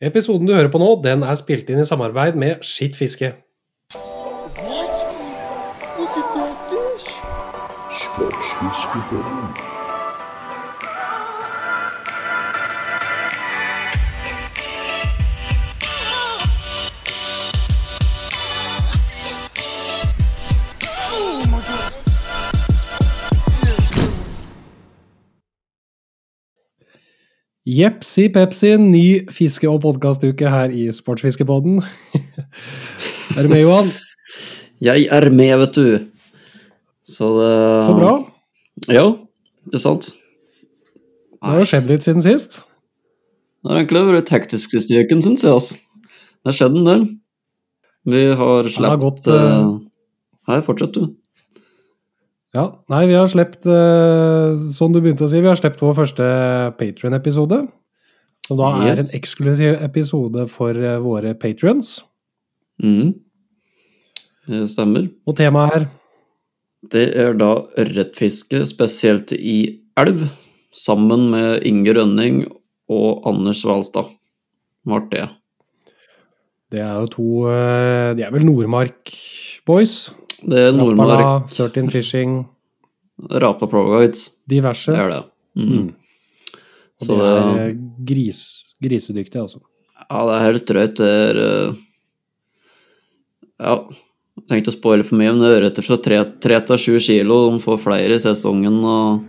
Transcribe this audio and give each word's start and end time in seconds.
Episoden 0.00 0.46
du 0.46 0.52
hører 0.52 0.68
på 0.68 0.76
nå, 0.76 0.90
den 1.00 1.22
er 1.24 1.38
spilt 1.40 1.70
inn 1.72 1.78
i 1.80 1.84
samarbeid 1.88 2.34
med 2.36 2.60
Skitt 2.60 2.98
fiske. 3.00 3.30
Jepsi 27.66 28.28
pepsi, 28.30 28.76
ny 28.78 29.26
fiske- 29.34 29.66
og 29.66 29.80
podkastuke 29.82 30.46
her 30.46 30.70
i 30.70 30.84
Sportsfiskepodden. 30.94 31.80
er 33.36 33.42
du 33.42 33.48
med, 33.50 33.64
Johan? 33.64 33.90
Jeg 34.78 35.08
er 35.10 35.26
med, 35.34 35.50
vet 35.64 35.74
du. 35.74 35.88
Så 37.02 37.32
det 37.40 37.56
Så 37.88 37.96
bra. 37.98 38.12
Ja, 38.86 39.08
det 39.66 39.80
er 39.80 39.82
sant? 39.82 40.12
Det 41.34 41.50
har 41.50 41.58
jo 41.58 41.66
skjedd 41.72 41.90
litt 41.90 42.06
siden 42.06 42.22
sist. 42.22 42.60
Det 43.66 43.72
har 43.72 43.82
egentlig 43.82 44.04
vært 44.12 44.30
hektisk 44.30 44.70
siste 44.70 45.02
uken, 45.02 45.26
syns 45.26 45.42
jeg. 45.42 45.58
Altså. 45.58 45.82
Det 46.38 46.52
har 46.52 46.58
skjedd 46.60 46.78
en 46.78 46.86
del. 46.86 47.06
Vi 48.06 48.24
har 48.38 48.70
sluppet 48.70 49.02
gått, 49.02 49.26
uh, 49.26 49.74
Her, 50.46 50.62
fortsett 50.62 50.94
du. 50.94 51.16
Ja, 52.56 52.70
nei, 52.88 53.02
vi 53.10 53.16
har 53.18 53.28
sluppet 53.28 53.66
eh, 53.68 54.62
som 54.72 54.94
du 54.94 55.02
begynte 55.02 55.26
å 55.26 55.28
si, 55.28 55.42
vi 55.44 55.50
har 55.50 55.58
sluppet 55.58 55.82
vår 55.84 55.96
første 55.98 56.28
Patrion-episode. 56.78 57.66
Som 58.46 58.60
da 58.60 58.70
er 58.86 59.02
en 59.02 59.12
eksklusiv 59.18 59.76
episode 59.84 60.46
for 60.52 60.78
eh, 60.78 60.96
våre 61.02 61.34
patrions. 61.36 61.98
Mhm. 62.82 63.14
Det 64.46 64.62
stemmer. 64.70 65.08
Og 65.26 65.34
temaet 65.34 65.74
er 65.74 65.86
Det 66.86 67.06
er 67.18 67.34
da 67.34 67.66
ørretfiske, 67.82 68.62
spesielt 68.70 69.32
i 69.34 69.80
elv, 69.98 70.28
sammen 70.70 71.30
med 71.32 71.64
Inge 71.66 71.96
Rønning 71.96 72.44
og 72.88 73.26
Anders 73.26 73.64
Hvalstad. 73.66 74.12
Ble 74.86 75.02
det. 75.10 75.26
Det 76.70 76.80
er 76.80 76.94
jo 77.00 77.08
to 77.10 77.26
eh, 77.50 78.14
De 78.14 78.22
er 78.22 78.30
vel 78.30 78.46
Nordmark-boys. 78.46 79.98
Det 80.46 80.60
er 80.60 80.70
Rappala, 80.70 80.84
Nordmark 80.84 81.50
13 81.56 81.90
Fishing, 81.90 82.44
Rapa 83.18 83.66
Proguides. 83.70 84.26
Diverse. 84.48 84.92
Det 84.92 85.00
er 85.00 85.08
det. 85.14 85.22
Mm. 85.56 85.70
Mm. 85.72 85.94
Og 87.00 87.06
Så 87.06 87.16
de 87.16 87.22
er 87.22 87.40
det- 87.40 87.70
eh, 87.70 87.78
gris, 88.04 88.40
grisedyktige, 88.82 89.40
altså. 89.42 89.60
Ja, 90.10 90.26
det 90.26 90.34
er 90.36 90.44
helt 90.52 90.66
drøyt. 90.66 90.96
Det 90.96 91.12
er 91.30 91.36
eh, 91.44 91.74
Ja, 93.58 93.76
jeg 94.36 94.46
tenkte 94.50 94.68
å 94.68 94.76
spoile 94.76 95.04
for 95.04 95.16
mye, 95.16 95.32
men 95.32 95.40
ørreter 95.48 95.82
fra 95.82 95.96
3 95.96 96.60
til 96.66 96.76
7 96.76 97.00
kilo 97.00 97.50
de 97.50 97.58
får 97.64 97.78
flere 97.80 98.14
i 98.14 98.18
sesongen. 98.20 98.84
og 98.84 99.24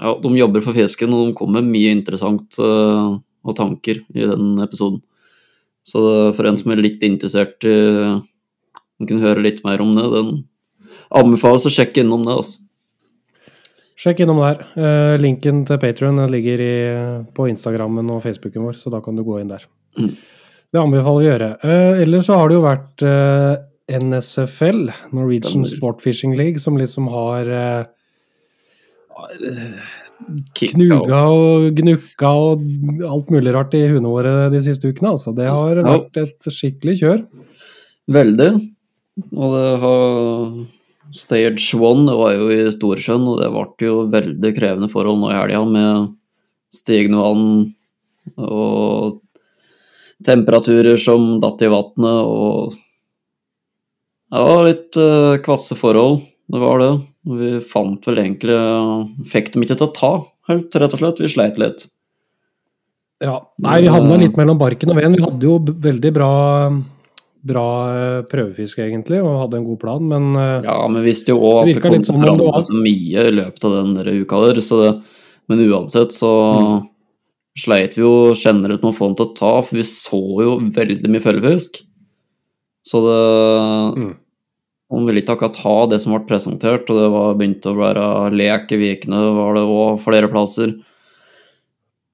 ja, 0.00 0.14
De 0.14 0.28
jobber 0.38 0.62
for 0.62 0.72
fisken, 0.72 1.12
og 1.12 1.28
de 1.28 1.34
kommer 1.34 1.60
med 1.62 1.72
mye 1.76 1.92
interessant 1.92 2.56
uh, 2.58 3.18
og 3.44 3.56
tanker 3.56 4.00
i 4.14 4.24
den 4.24 4.56
episoden. 4.64 5.02
Så 5.84 6.32
for 6.34 6.46
en 6.46 6.56
som 6.56 6.72
er 6.72 6.80
litt 6.80 7.02
interessert 7.02 7.62
i 7.68 7.68
å 7.68 9.06
kunne 9.06 9.20
høre 9.20 9.42
litt 9.44 9.62
mer 9.62 9.82
om 9.84 9.92
det, 9.92 10.06
den 10.14 10.44
anbefales 11.10 11.66
å 11.68 11.72
sjekke 11.72 12.04
innom 12.04 12.24
det. 12.26 12.38
Også. 12.42 12.64
Sjekk 14.04 14.24
innom 14.24 14.40
der. 14.42 14.64
Uh, 14.76 15.14
linken 15.20 15.62
til 15.68 15.78
Patrion 15.82 16.18
ligger 16.30 16.62
i, 16.62 16.74
på 17.34 17.46
Instagrammen 17.50 18.10
og 18.12 18.24
Facebooken 18.24 18.66
vår, 18.66 18.80
så 18.80 18.92
da 18.92 19.00
kan 19.04 19.16
du 19.16 19.24
gå 19.26 19.38
inn 19.40 19.52
der. 19.52 19.64
Mm. 19.98 20.10
Det 20.74 20.82
anbefaler 20.82 21.20
vi 21.20 21.28
å 21.28 21.30
gjøre. 21.30 21.50
Uh, 21.62 22.02
ellers 22.02 22.26
så 22.26 22.40
har 22.40 22.50
det 22.50 22.58
jo 22.58 22.64
vært 22.64 23.04
uh, 23.06 23.54
NSFL, 23.88 24.88
Norwegian 25.14 25.62
Stemmer. 25.62 25.76
Sport 25.76 26.02
Fishing 26.02 26.34
League, 26.36 26.58
som 26.58 26.78
liksom 26.80 27.08
har 27.12 27.50
eh, 27.52 27.84
knuga 30.56 31.20
og 31.30 31.68
gnukka 31.76 32.30
og 32.46 32.64
alt 33.08 33.32
mulig 33.34 33.52
rart 33.54 33.76
i 33.76 33.84
hundene 33.84 34.12
våre 34.12 34.32
de 34.54 34.62
siste 34.64 34.88
ukene. 34.88 35.12
Altså. 35.12 35.34
Det 35.36 35.50
har 35.50 35.82
vært 35.84 36.16
et 36.22 36.48
skikkelig 36.48 36.96
kjør. 37.02 37.20
Veldig. 38.16 38.50
Og 39.36 39.54
det 39.54 39.68
har 39.84 40.56
Stage 41.14 41.78
one 41.78 42.08
det 42.08 42.16
var 42.18 42.34
jo 42.34 42.48
i 42.50 42.62
Storsjøen, 42.74 43.26
og 43.30 43.40
det 43.42 43.50
ble 43.54 43.86
jo 43.86 43.98
veldig 44.10 44.50
krevende 44.56 44.90
forhold 44.90 45.20
nå 45.20 45.30
i 45.30 45.36
helga 45.36 45.62
med 45.68 46.14
stigende 46.74 47.22
vann 47.22 47.46
og 48.40 49.20
temperaturer 50.24 50.98
som 50.98 51.36
datt 51.42 51.62
i 51.62 51.70
vannet 51.70 52.30
og 52.34 52.74
Det 54.34 54.42
var 54.42 54.64
litt 54.66 54.98
uh, 54.98 55.36
kvasse 55.44 55.76
forhold, 55.78 56.24
det 56.50 56.58
var 56.58 56.80
det. 56.82 56.92
Vi 57.24 57.50
fant 57.62 58.04
vel 58.08 58.18
egentlig 58.20 58.56
Fikk 59.30 59.52
dem 59.54 59.62
ikke 59.64 59.76
til 59.78 59.86
å 59.86 59.94
ta, 59.94 60.12
helt 60.50 60.74
rett 60.80 60.96
og 60.96 61.00
slett. 61.00 61.22
Vi 61.22 61.30
sleit 61.30 61.60
litt. 61.60 61.86
Ja, 63.22 63.38
Nei, 63.62 63.78
vi 63.84 63.92
havna 63.92 64.18
litt 64.20 64.34
mellom 64.36 64.58
barken 64.60 64.90
og 64.90 64.98
veden. 64.98 65.14
Vi 65.16 65.24
hadde 65.24 65.46
jo 65.46 65.54
veldig 65.62 66.10
bra, 66.16 66.32
bra 67.44 68.24
prøvefisk, 68.30 68.78
egentlig, 68.80 69.20
og 69.22 69.36
hadde 69.42 69.58
en 69.60 69.66
god 69.68 69.80
plan, 69.82 70.06
men 70.08 70.30
eh, 70.40 70.64
Ja, 70.64 70.78
men 70.88 71.02
vi 71.02 71.10
visste 71.12 71.34
jo 71.34 71.40
òg 71.44 71.60
at 71.60 71.66
Det 71.68 71.74
det 71.76 71.82
kom 71.84 71.92
litt 71.92 72.06
til 72.06 72.12
som 72.14 72.16
å 72.16 72.24
forandre 72.24 72.62
seg 72.68 72.80
mye 72.86 73.26
i 73.28 73.34
løpet 73.36 73.64
av 73.68 73.76
den 73.78 73.94
der 73.98 74.10
uka 74.22 74.40
der, 74.46 74.60
så 74.64 74.80
det, 74.82 74.90
men 75.52 75.64
uansett 75.68 76.12
så 76.16 76.32
Mm. 76.56 76.88
sleit 77.60 77.94
vi 77.98 78.02
jo 78.02 78.32
generelt 78.34 78.82
med 78.82 78.90
å 78.94 78.96
få 78.96 79.06
den 79.10 79.16
til 79.20 79.26
å 79.28 79.34
ta, 79.36 79.52
for 79.62 79.76
vi 79.76 79.84
så 79.86 80.22
jo 80.42 80.56
veldig 80.74 81.10
mye 81.12 81.22
følgefisk. 81.22 81.82
Så 82.84 83.00
det 83.04 83.20
Mm. 84.00 84.14
Man 84.92 85.06
ville 85.06 85.20
ikke 85.22 85.34
akkurat 85.36 85.56
ha 85.64 85.86
det 85.86 86.00
som 86.02 86.12
ble 86.12 86.26
presentert, 86.28 86.88
og 86.92 86.96
det 87.00 87.10
var 87.10 87.34
begynte 87.34 87.72
å 87.72 87.78
være 87.78 88.30
lek 88.36 88.70
i 88.72 88.76
Vikene, 88.76 89.34
var 89.34 89.54
det 89.56 89.62
òg 89.64 89.98
flere 90.04 90.28
plasser. 90.30 90.74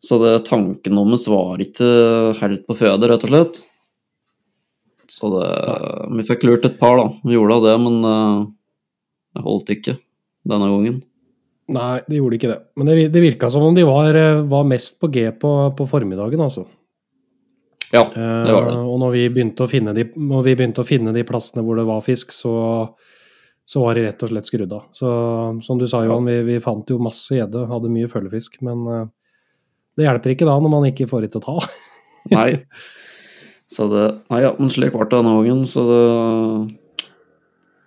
Så 0.03 0.17
det 0.23 0.45
tanken 0.47 0.95
deres 0.97 1.27
var 1.29 1.59
ikke 1.59 2.39
helt 2.41 2.67
på 2.67 2.77
føde, 2.79 3.09
rett 3.11 3.25
og 3.27 3.31
slett. 3.35 3.61
Så 5.21 5.29
det 5.35 5.47
Vi 6.17 6.25
fikk 6.25 6.49
lurt 6.49 6.65
et 6.65 6.81
par, 6.81 6.97
da. 6.97 7.07
Vi 7.29 7.37
gjorde 7.37 7.61
da 7.61 7.69
det, 7.69 7.77
men 7.85 8.09
eh, 8.09 8.41
det 9.37 9.45
holdt 9.45 9.73
ikke 9.77 9.99
denne 10.49 10.69
gangen. 10.73 11.01
Nei, 11.71 12.01
det 12.09 12.19
gjorde 12.19 12.39
ikke 12.39 12.51
det. 12.51 12.59
Men 12.81 12.89
det, 12.89 12.97
det 13.15 13.23
virka 13.23 13.51
som 13.53 13.63
om 13.69 13.77
de 13.77 13.85
var, 13.87 14.17
eh, 14.17 14.41
var 14.49 14.67
mest 14.67 14.97
på 15.03 15.11
G 15.13 15.29
på, 15.39 15.53
på 15.77 15.87
formiddagen, 15.91 16.41
altså. 16.43 16.65
Ja, 17.93 18.05
Eh, 18.07 18.45
det 18.47 18.53
var 18.55 18.67
det. 18.71 18.77
og 18.79 18.99
når 19.03 19.11
vi, 19.11 19.29
de, 19.29 20.05
når 20.15 20.43
vi 20.47 20.55
begynte 20.55 20.83
å 20.83 20.87
finne 20.87 21.15
de 21.15 21.25
plassene 21.27 21.65
hvor 21.67 21.79
det 21.79 21.87
var 21.89 22.05
fisk, 22.07 22.33
så, 22.33 22.55
så 23.67 23.83
var 23.83 23.99
de 23.99 24.05
rett 24.07 24.23
og 24.23 24.31
slett 24.31 24.47
skrudd 24.47 24.73
av. 24.73 24.85
Så 24.95 25.11
som 25.67 25.79
du 25.79 25.87
sa, 25.91 26.05
Johan, 26.07 26.27
vi, 26.27 26.41
vi 26.47 26.61
fant 26.63 26.87
jo 26.91 27.01
masse 27.03 27.35
gjedde, 27.35 27.67
hadde 27.71 27.91
mye 27.91 28.11
følgefisk. 28.11 28.61
Men 28.67 28.87
eh, 28.87 29.05
det 29.99 30.07
hjelper 30.07 30.37
ikke 30.37 30.49
da 30.49 30.57
når 30.63 30.75
man 30.77 30.89
ikke 30.91 31.11
får 31.11 31.27
det 31.27 31.33
til 31.35 31.43
å 31.43 31.47
ta. 31.51 31.71
Nei. 32.35 32.51
Så 33.71 33.87
det 33.91 34.07
Nei, 34.31 34.43
ja, 34.45 34.55
men 34.59 34.71
slik 34.73 34.95
ble 34.95 35.07
det 35.07 35.15
denne 35.15 35.37
gangen, 35.39 35.65
så 35.69 35.87
det 35.89 36.05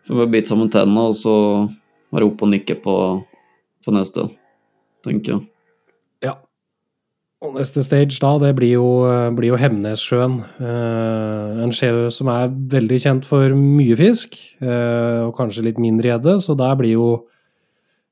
Får 0.04 0.20
bare 0.20 0.32
bite 0.34 0.52
sammen 0.52 0.72
tennene 0.72 1.10
og 1.12 1.16
så 1.16 1.34
være 2.14 2.28
oppe 2.28 2.44
og 2.44 2.52
nikke 2.52 2.76
på, 2.84 2.96
på 3.86 3.94
neste, 3.96 4.26
tenker 5.06 5.32
jeg. 5.38 5.46
Ja. 6.26 6.34
Og 7.44 7.56
neste 7.56 7.86
stage 7.88 8.20
da, 8.20 8.34
det 8.42 8.52
blir 8.58 8.76
jo, 8.76 8.90
blir 9.38 9.54
jo 9.54 9.60
Hemnessjøen. 9.62 10.36
Eh, 10.60 11.64
en 11.64 11.72
sjø 11.76 12.10
som 12.12 12.34
er 12.36 12.52
veldig 12.76 13.00
kjent 13.06 13.30
for 13.30 13.56
mye 13.56 13.96
fisk, 14.00 14.36
eh, 14.60 15.24
og 15.24 15.32
kanskje 15.40 15.70
litt 15.70 15.80
mindre 15.80 16.12
gjedde, 16.12 16.36
så 16.44 16.56
der 16.60 16.76
blir 16.80 16.98
jo 16.98 17.08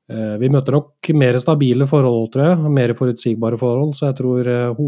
eh, 0.08 0.40
Vi 0.40 0.48
møter 0.52 0.80
nok 0.80 1.12
mer 1.12 1.36
stabile 1.44 1.88
forhold, 1.92 2.32
tror 2.32 2.48
jeg. 2.48 2.74
Mer 2.80 2.96
forutsigbare 2.96 3.60
forhold, 3.60 3.92
så 4.00 4.08
jeg 4.08 4.20
tror 4.24 4.48
eh, 4.48 4.80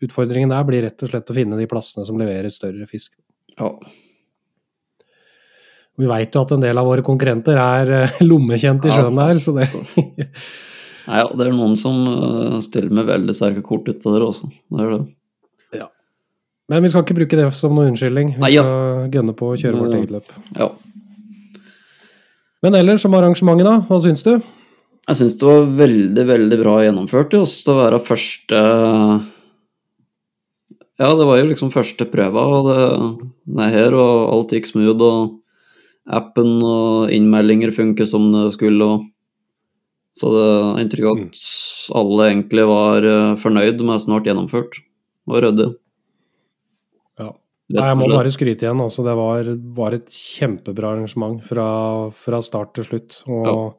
hovedutfordringen 0.00 0.50
der 0.52 0.64
blir 0.64 0.82
rett 0.86 1.02
og 1.02 1.10
slett 1.12 1.30
å 1.30 1.36
finne 1.36 1.58
de 1.58 1.68
plassene 1.68 2.06
som 2.08 2.18
leverer 2.18 2.48
større 2.50 2.86
fisk. 2.88 3.12
Ja. 3.58 3.74
Vi 6.00 6.08
veit 6.08 6.34
jo 6.34 6.42
at 6.42 6.52
en 6.52 6.64
del 6.64 6.78
av 6.80 6.86
våre 6.88 7.04
konkurrenter 7.04 7.56
er 7.60 7.94
eh, 7.98 8.20
lommekjent 8.30 8.84
i 8.86 8.90
sjøen 8.94 9.16
der, 9.16 9.38
så 9.38 9.56
det 9.58 9.68
Nei, 11.10 11.22
ja, 11.24 11.30
det 11.32 11.46
er 11.46 11.54
noen 11.56 11.74
som 11.80 12.04
eh, 12.06 12.58
stiller 12.62 12.92
med 12.94 13.08
veldig 13.08 13.34
sterke 13.34 13.62
kort 13.66 13.88
utpå 13.88 14.12
der 14.14 14.24
også. 14.24 14.50
Det 14.70 14.84
er 14.84 14.92
det. 14.98 15.06
Men 16.70 16.84
vi 16.84 16.90
skal 16.92 17.02
ikke 17.02 17.16
bruke 17.18 17.34
det 17.34 17.48
som 17.58 17.72
noen 17.74 17.90
unnskyldning. 17.90 18.36
Vi 18.36 18.42
Nei, 18.44 18.52
ja. 18.54 18.62
skal 18.62 19.08
gønne 19.10 19.32
på 19.34 19.48
å 19.50 19.56
kjøre 19.58 19.80
vårt 19.80 19.96
eget 19.96 20.12
løp. 20.14 20.28
Ja. 20.54 20.68
Men 22.62 22.76
ellers 22.78 23.02
som 23.02 23.16
arrangementet, 23.18 23.66
da? 23.66 23.80
Hva 23.88 23.98
syns 24.04 24.22
du? 24.22 24.36
Jeg 25.08 25.18
syns 25.18 25.34
det 25.40 25.48
var 25.48 25.66
veldig, 25.80 26.24
veldig 26.28 26.58
bra 26.60 26.76
gjennomført 26.84 27.34
ja, 27.34 27.42
til 27.42 27.72
å 27.72 27.78
være 27.80 27.98
første 28.06 28.60
Ja, 31.00 31.14
det 31.16 31.24
var 31.24 31.38
jo 31.40 31.48
liksom 31.48 31.70
første 31.72 32.04
prøva, 32.12 32.42
og 32.44 32.66
det 32.68 32.80
ned 33.56 33.72
her, 33.72 33.94
og 33.96 34.34
alt 34.34 34.52
gikk 34.52 34.68
smooth, 34.68 35.00
og 35.00 35.38
appen 36.10 36.58
og 36.60 37.12
innmeldinger 37.14 37.72
funker 37.72 38.08
som 38.08 38.28
det 38.34 38.50
skulle, 38.58 38.84
og 38.84 39.08
Så 40.20 40.26
det 40.34 40.46
er 40.50 40.78
inntrykk 40.82 41.06
av 41.06 41.18
at 41.22 41.42
alle 41.96 42.24
egentlig 42.26 42.64
var 42.66 43.04
eh, 43.06 43.36
fornøyd 43.40 43.80
med 43.86 44.02
snart 44.02 44.26
gjennomført. 44.26 44.80
og 45.30 45.38
ryddig. 45.44 45.68
Ja. 47.20 47.28
Nei, 47.70 47.84
jeg 47.86 47.98
må 48.00 48.08
bare 48.10 48.32
skryte 48.34 48.66
igjen. 48.66 48.82
Altså, 48.82 49.04
det 49.06 49.14
var, 49.16 49.52
var 49.78 49.94
et 49.94 50.10
kjempebra 50.10 50.90
arrangement 50.90 51.38
fra, 51.46 52.10
fra 52.10 52.42
start 52.42 52.74
til 52.74 52.88
slutt. 52.88 53.20
Og 53.30 53.78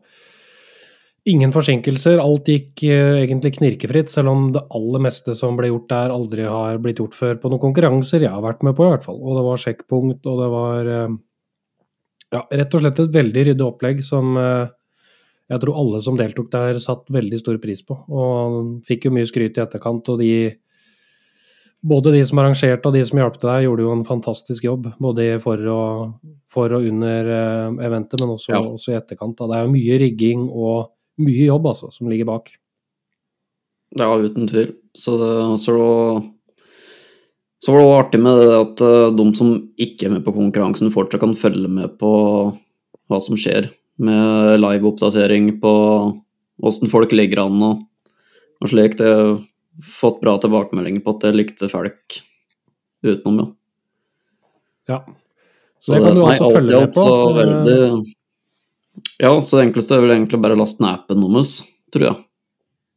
ingen 1.29 1.53
forsinkelser. 1.53 2.19
Alt 2.21 2.49
gikk 2.49 2.83
eh, 2.87 3.21
egentlig 3.21 3.55
knirkefritt, 3.59 4.09
selv 4.09 4.31
om 4.31 4.47
det 4.55 4.63
aller 4.73 5.03
meste 5.05 5.35
som 5.37 5.57
ble 5.59 5.69
gjort 5.69 5.89
der, 5.91 6.13
aldri 6.13 6.47
har 6.49 6.79
blitt 6.81 7.01
gjort 7.01 7.17
før 7.17 7.35
på 7.41 7.51
noen 7.51 7.61
konkurranser 7.61 8.25
jeg 8.25 8.33
har 8.33 8.43
vært 8.45 8.63
med 8.65 8.75
på, 8.77 8.87
i 8.87 8.93
hvert 8.95 9.05
fall. 9.05 9.19
Og 9.21 9.37
det 9.37 9.45
var 9.45 9.61
sjekkpunkt, 9.61 10.25
og 10.25 10.41
det 10.41 10.49
var 10.55 10.91
eh, 10.95 11.17
ja, 12.37 12.45
rett 12.61 12.77
og 12.77 12.83
slett 12.83 13.03
et 13.03 13.17
veldig 13.19 13.47
ryddig 13.51 13.67
opplegg 13.67 14.01
som 14.05 14.33
eh, 14.39 14.71
jeg 15.51 15.61
tror 15.61 15.77
alle 15.81 15.99
som 16.01 16.17
deltok 16.17 16.47
der, 16.53 16.79
satt 16.79 17.09
veldig 17.11 17.37
stor 17.41 17.57
pris 17.61 17.81
på. 17.83 17.97
Og 18.07 18.59
fikk 18.87 19.09
jo 19.09 19.13
mye 19.13 19.27
skryt 19.27 19.59
i 19.59 19.63
etterkant. 19.65 20.09
og 20.09 20.21
de 20.21 20.55
både 21.81 22.13
de 22.13 22.21
som 22.29 22.39
arrangerte 22.39 22.87
og 22.87 22.95
de 22.95 23.01
som 23.03 23.19
hjalp 23.19 23.35
deg, 23.41 23.65
gjorde 23.65 23.83
jo 23.83 23.91
en 23.91 24.05
fantastisk 24.07 24.63
jobb. 24.63 24.87
Både 25.01 25.25
for 25.43 25.59
og, 25.73 26.13
for 26.47 26.71
og 26.77 26.87
under 26.87 27.31
eventet, 27.83 28.21
men 28.21 28.31
også, 28.37 28.53
Ja. 28.53 28.61
også 28.63 28.93
i 28.93 28.97
etterkant. 29.01 29.35
Det 29.35 29.57
er 29.57 29.65
jo 29.65 29.73
mye 29.73 29.99
rigging 29.99 30.47
og 30.47 30.91
mye 31.23 31.47
jobb 31.47 31.69
altså, 31.71 31.91
som 31.93 32.09
ligger 32.11 32.29
bak. 32.29 32.53
Ja, 33.99 34.13
uten 34.15 34.47
tvil. 34.47 34.73
Så 34.97 35.17
det 35.19 35.33
så, 35.63 35.75
så 37.63 37.73
var 37.73 37.79
det 37.79 37.89
òg 37.89 37.99
artig 37.99 38.23
med 38.23 38.39
det 38.39 38.57
at 38.57 38.83
eh, 38.87 39.11
de 39.19 39.27
som 39.37 39.53
ikke 39.81 40.07
er 40.07 40.15
med 40.15 40.25
på 40.25 40.35
konkurransen, 40.35 40.91
fortsatt 40.93 41.23
kan 41.23 41.37
følge 41.37 41.71
med 41.71 41.95
på 42.01 42.11
hva 43.11 43.21
som 43.23 43.39
skjer. 43.39 43.69
Med 44.01 44.59
live-oppdatering 44.61 45.53
på 45.61 45.73
åssen 46.65 46.91
folk 46.91 47.13
ligger 47.13 47.43
an 47.45 47.63
og, 47.65 47.85
og 48.61 48.71
slik. 48.71 48.97
Det 48.99 49.09
har 49.09 49.39
fått 49.99 50.21
bra 50.23 50.37
tilbakemeldinger 50.41 51.03
på 51.03 51.15
at 51.15 51.25
det 51.25 51.37
likte 51.37 51.69
folk 51.71 52.21
utenom, 53.01 53.39
ja. 53.41 53.51
Ja. 54.91 54.97
Så 55.81 55.95
det 55.95 56.01
kan 56.03 56.17
du 56.17 56.21
også 56.21 56.45
nei, 56.45 56.55
følge 56.55 56.79
med 56.81 56.91
på. 56.93 57.05
Så 57.05 57.33
veldig 57.37 57.77
Ja, 59.21 59.31
så 59.41 59.57
det 59.57 59.67
enkleste 59.69 59.95
er 59.95 60.03
vel 60.03 60.15
egentlig 60.15 60.41
bare 60.43 60.57
å 60.57 60.61
laste 60.61 60.83
ned 60.83 60.93
appen 60.93 61.23
deres, 61.23 61.61
tror 61.93 62.07
jeg. 62.07 62.17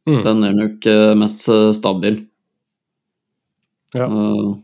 Mm. 0.09 0.21
Den 0.25 0.43
er 0.45 0.57
nok 0.57 0.87
eh, 0.91 1.13
mest 1.17 1.45
eh, 1.49 1.69
stabil. 1.73 2.19
Ja. 3.95 4.09
Uh, 4.11 4.57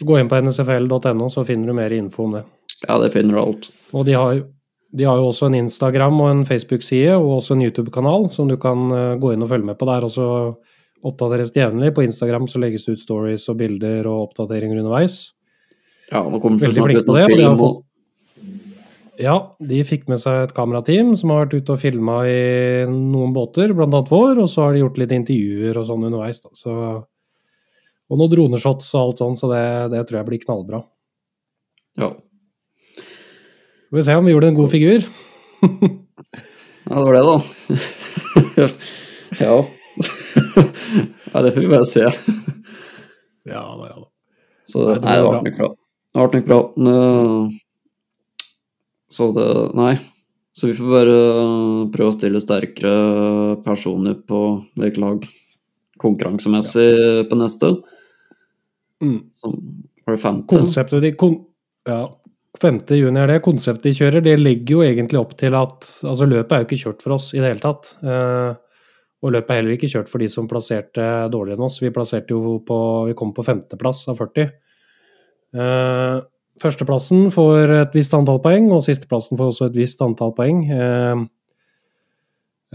Gå 0.00 0.16
inn 0.16 0.30
på 0.30 0.38
nsfl.no, 0.40 1.28
så 1.28 1.44
finner 1.44 1.68
du 1.68 1.76
mer 1.76 1.92
info 1.92 2.24
om 2.24 2.38
det. 2.38 2.46
ja, 2.86 2.96
det 3.02 3.10
finner 3.12 3.36
du 3.36 3.40
alt. 3.42 3.68
Og 3.92 4.06
de 4.08 4.14
har, 4.16 4.38
de 4.96 5.04
har 5.04 5.20
jo 5.20 5.28
også 5.28 5.50
en 5.50 5.58
Instagram 5.58 6.22
og 6.24 6.30
en 6.30 6.46
Facebook-side, 6.48 7.18
og 7.18 7.42
også 7.42 7.58
en 7.58 7.66
YouTube-kanal 7.66 8.30
som 8.32 8.48
du 8.48 8.56
kan 8.56 8.88
gå 9.20 9.34
inn 9.34 9.44
og 9.44 9.50
følge 9.52 9.68
med 9.68 9.76
på 9.76 9.88
der. 9.90 10.06
Og 10.08 10.14
så 10.14 10.28
oppdateres 11.04 11.52
det 11.52 11.60
jevnlig. 11.60 11.92
På 11.94 12.06
Instagram 12.06 12.48
så 12.48 12.62
legges 12.62 12.86
det 12.86 12.96
ut 12.96 13.04
stories 13.04 13.44
og 13.52 13.60
bilder 13.60 14.08
og 14.08 14.30
oppdateringer 14.30 14.80
underveis. 14.80 15.20
Ja, 16.10 16.24
nå 16.24 16.40
kommer 16.40 16.56
vi 16.56 16.66
Veldig 16.66 16.80
snart 16.80 16.90
flink 16.90 17.02
ut 17.04 17.10
på 17.10 17.18
det, 17.18 17.26
og 17.26 17.36
de 17.36 17.44
har 17.44 17.54
film 17.54 17.60
fått- 17.60 17.76
og 17.76 17.84
Ja, 19.20 19.34
de 19.60 19.82
fikk 19.84 20.06
med 20.08 20.20
seg 20.22 20.46
et 20.46 20.54
kamerateam 20.56 21.12
som 21.18 21.32
har 21.32 21.44
vært 21.44 21.58
ute 21.58 21.74
og 21.74 21.82
filma 21.82 22.22
i 22.28 22.86
noen 22.88 23.34
båter, 23.36 23.74
annet 23.74 24.08
vår, 24.08 24.40
og 24.40 24.48
så 24.48 24.64
har 24.64 24.74
de 24.74 24.80
gjort 24.84 25.00
litt 25.02 25.12
intervjuer 25.12 25.76
og 25.76 25.86
sånn 25.88 26.06
underveis. 26.08 26.40
Da. 26.40 26.52
Så, 26.56 26.72
og 28.10 28.20
noen 28.20 28.32
droneshots 28.32 28.88
og 28.94 29.02
alt 29.02 29.20
sånn, 29.20 29.36
så 29.36 29.50
det, 29.52 29.64
det 29.92 30.06
tror 30.08 30.22
jeg 30.22 30.28
blir 30.30 30.44
knallbra. 30.46 30.82
ja. 32.00 32.14
Får 33.90 33.98
vi 33.98 34.02
se 34.06 34.14
om 34.14 34.24
vi 34.24 34.30
gjorde 34.30 34.48
en 34.52 34.54
god 34.54 34.70
figur. 34.70 35.06
ja, 36.86 36.92
det 36.94 37.06
var 37.08 37.16
det, 37.16 37.22
da. 37.26 38.68
ja. 39.40 39.56
ja, 41.32 41.42
det 41.42 41.50
får 41.50 41.60
vi 41.60 41.70
bare 41.72 41.88
se. 41.90 42.04
Ja 43.50 43.64
da, 43.64 43.88
ja 43.90 43.96
da. 43.96 44.06
Så 44.70 44.84
Nei, 44.94 45.16
det 45.18 45.24
ble 45.26 45.40
nok 45.42 45.58
bra. 45.58 45.72
Det 46.14 46.28
ble 46.30 46.38
nok 46.38 46.46
bra. 46.52 46.60
Så 49.10 49.30
det 49.36 49.50
Nei. 49.78 49.94
Så 50.52 50.66
vi 50.66 50.74
får 50.74 50.90
bare 50.90 51.18
prøve 51.94 52.10
å 52.10 52.14
stille 52.16 52.40
sterkere 52.42 53.60
personer 53.62 54.16
på 54.26 54.40
like 54.80 54.98
lag 55.00 55.22
konkurransemessig 56.00 57.28
på 57.30 57.38
neste. 57.38 57.74
Mm. 59.04 59.20
Som 59.38 59.54
var 60.04 60.16
det 60.16 60.22
femte? 60.22 60.50
Konseptet 60.50 61.04
de 61.04 61.12
kon 61.18 61.38
ja, 61.88 62.02
5. 62.60 62.80
juni 62.98 63.20
er 63.22 63.30
det. 63.30 63.38
Konseptet 63.44 63.88
de 63.88 63.94
kjører, 64.00 64.24
det 64.26 64.34
legger 64.40 64.74
jo 64.74 64.82
egentlig 64.84 65.20
opp 65.20 65.36
til 65.38 65.54
at 65.56 65.86
Altså, 66.02 66.26
løpet 66.26 66.52
er 66.52 66.64
jo 66.64 66.68
ikke 66.68 66.82
kjørt 66.82 67.04
for 67.04 67.16
oss 67.16 67.30
i 67.34 67.40
det 67.40 67.52
hele 67.52 67.62
tatt. 67.62 67.94
Eh, 68.02 68.50
og 69.20 69.34
løpet 69.36 69.52
er 69.52 69.60
heller 69.60 69.76
ikke 69.76 69.90
kjørt 69.92 70.10
for 70.10 70.22
de 70.22 70.28
som 70.32 70.48
plasserte 70.50 71.06
dårligere 71.32 71.60
enn 71.60 71.68
oss. 71.68 71.78
Vi 71.82 71.92
plasserte 71.94 72.34
jo 72.34 72.58
på 72.66 72.80
Vi 73.10 73.16
kom 73.16 73.32
på 73.36 73.46
femteplass 73.46 74.02
av 74.10 74.18
40. 74.18 74.50
Eh, 75.54 76.20
førsteplassen 76.60 77.28
får 77.32 77.74
et 77.78 77.96
visst 77.96 78.14
antall 78.16 78.40
poeng, 78.44 78.70
og 78.74 78.84
sisteplassen 78.86 79.38
får 79.38 79.52
også 79.52 79.68
et 79.70 79.78
visst 79.78 80.02
antall 80.04 80.32
poeng. 80.36 80.62
Eh, 80.76 81.22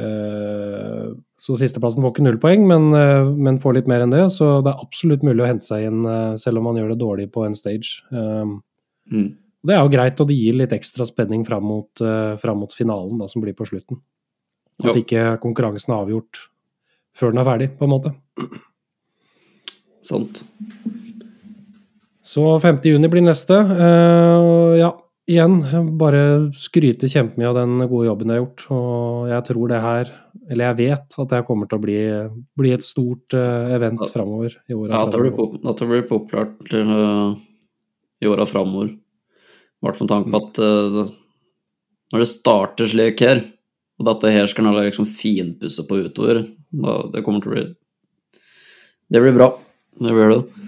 eh, 0.02 1.08
så 1.46 1.58
sisteplassen 1.60 2.04
får 2.04 2.16
ikke 2.16 2.26
null 2.26 2.40
poeng, 2.42 2.66
men, 2.70 2.90
eh, 2.98 3.30
men 3.30 3.62
får 3.62 3.80
litt 3.80 3.92
mer 3.92 4.06
enn 4.06 4.16
det. 4.16 4.26
Så 4.34 4.64
det 4.66 4.74
er 4.74 4.84
absolutt 4.84 5.26
mulig 5.26 5.46
å 5.46 5.50
hente 5.50 5.70
seg 5.70 5.88
inn 5.90 6.04
selv 6.42 6.62
om 6.62 6.70
man 6.70 6.82
gjør 6.82 6.94
det 6.94 7.02
dårlig 7.04 7.32
på 7.32 7.46
en 7.46 7.58
stage. 7.58 8.02
Mm. 9.06 9.38
det 9.66 9.74
er 9.74 9.82
jo 9.84 9.90
greit, 9.94 10.20
og 10.22 10.28
det 10.28 10.36
gir 10.38 10.56
litt 10.58 10.74
ekstra 10.74 11.06
spenning 11.06 11.46
fram 11.46 11.64
mot, 11.64 12.02
fram 12.42 12.58
mot 12.58 12.74
finalen, 12.74 13.20
da, 13.22 13.28
som 13.30 13.42
blir 13.42 13.54
på 13.54 13.68
slutten. 13.70 14.02
At 14.84 14.92
jo. 14.92 15.02
ikke 15.02 15.38
konkurransen 15.42 15.94
er 15.94 16.04
avgjort 16.04 16.50
før 17.16 17.32
den 17.32 17.40
er 17.40 17.48
ferdig, 17.48 17.70
på 17.78 17.86
en 17.86 17.94
måte. 17.94 18.12
Sant. 20.04 20.44
Så 22.26 22.44
5. 22.60 22.80
juni 22.84 23.10
blir 23.12 23.22
neste. 23.22 23.54
Eh, 23.54 24.76
ja, 24.80 24.90
igjen, 25.30 25.60
bare 26.00 26.22
skryte 26.58 27.10
kjempemye 27.12 27.52
av 27.52 27.60
den 27.60 27.84
gode 27.86 28.08
jobben 28.08 28.32
jeg 28.32 28.40
har 28.40 28.44
gjort. 28.44 28.64
Og 28.74 29.28
jeg 29.30 29.46
tror 29.52 29.72
det 29.72 29.82
her, 29.84 30.12
eller 30.50 30.72
jeg 30.72 30.80
vet 30.80 31.18
at 31.20 31.30
det 31.30 31.38
her 31.38 31.46
kommer 31.46 31.70
til 31.70 31.78
å 31.78 31.84
bli, 31.86 32.00
bli 32.58 32.74
et 32.74 32.86
stort 32.86 33.38
eh, 33.38 33.76
event 33.78 34.02
framover. 34.10 34.58
i 34.66 34.78
året 34.78 34.96
Ja, 34.96 35.04
at 35.06 35.14
det 35.14 35.22
blir, 35.22 35.36
pop 35.38 35.56
at 35.62 35.84
det 35.84 35.90
blir 35.92 36.08
populært 36.10 36.74
uh, 36.74 37.38
i 38.22 38.32
åra 38.32 38.50
framover. 38.50 38.90
I 38.96 39.86
hvert 39.86 40.00
fall 40.00 40.10
med 40.10 40.16
tanke 40.16 40.34
på 40.34 40.42
at 40.42 40.62
uh, 40.66 41.16
når 42.14 42.26
det 42.26 42.32
starter 42.34 42.90
slik 42.90 43.22
her, 43.22 43.46
og 44.02 44.10
dette 44.10 44.34
her 44.34 44.50
skal 44.50 44.74
alle 44.74 44.90
liksom 44.90 45.06
finpusse 45.08 45.86
på 45.88 46.02
utover, 46.08 46.42
da, 46.74 47.00
det 47.14 47.22
kommer 47.24 47.46
til 47.46 47.54
å 47.54 47.56
bli 47.56 47.68
Det 49.14 49.22
blir 49.22 49.38
bra. 49.38 49.54
Det 50.02 50.10
blir 50.10 50.34
det. 50.34 50.66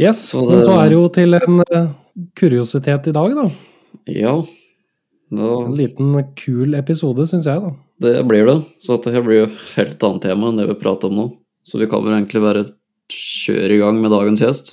Yes, 0.00 0.30
Så 0.30 0.40
men 0.48 0.62
så 0.64 0.78
er 0.80 0.88
det 0.88 0.96
jo 0.96 1.08
til 1.12 1.36
en 1.36 1.60
eh, 1.66 1.88
kuriositet 2.38 3.10
i 3.10 3.12
dag, 3.12 3.34
da. 3.36 3.46
Ja. 4.08 4.34
Da, 5.30 5.48
En 5.66 5.74
liten 5.76 6.14
kul 6.40 6.74
episode, 6.78 7.26
syns 7.28 7.46
jeg, 7.46 7.60
da. 7.60 7.70
det 8.06 8.14
blir 8.26 8.46
det. 8.48 8.56
Så 8.80 8.96
dette 8.96 9.20
blir 9.26 9.42
jo 9.42 9.48
helt 9.76 10.06
annet 10.08 10.24
tema 10.24 10.48
enn 10.48 10.58
det 10.58 10.70
vi 10.70 10.78
prater 10.80 11.12
om 11.12 11.18
nå. 11.18 11.26
Så 11.62 11.78
vi 11.82 11.88
kan 11.90 12.00
vel 12.06 12.16
egentlig 12.16 12.40
bare 12.42 12.64
kjøre 13.12 13.76
i 13.76 13.80
gang 13.82 14.00
med 14.00 14.14
dagens 14.14 14.40
gjest. 14.40 14.72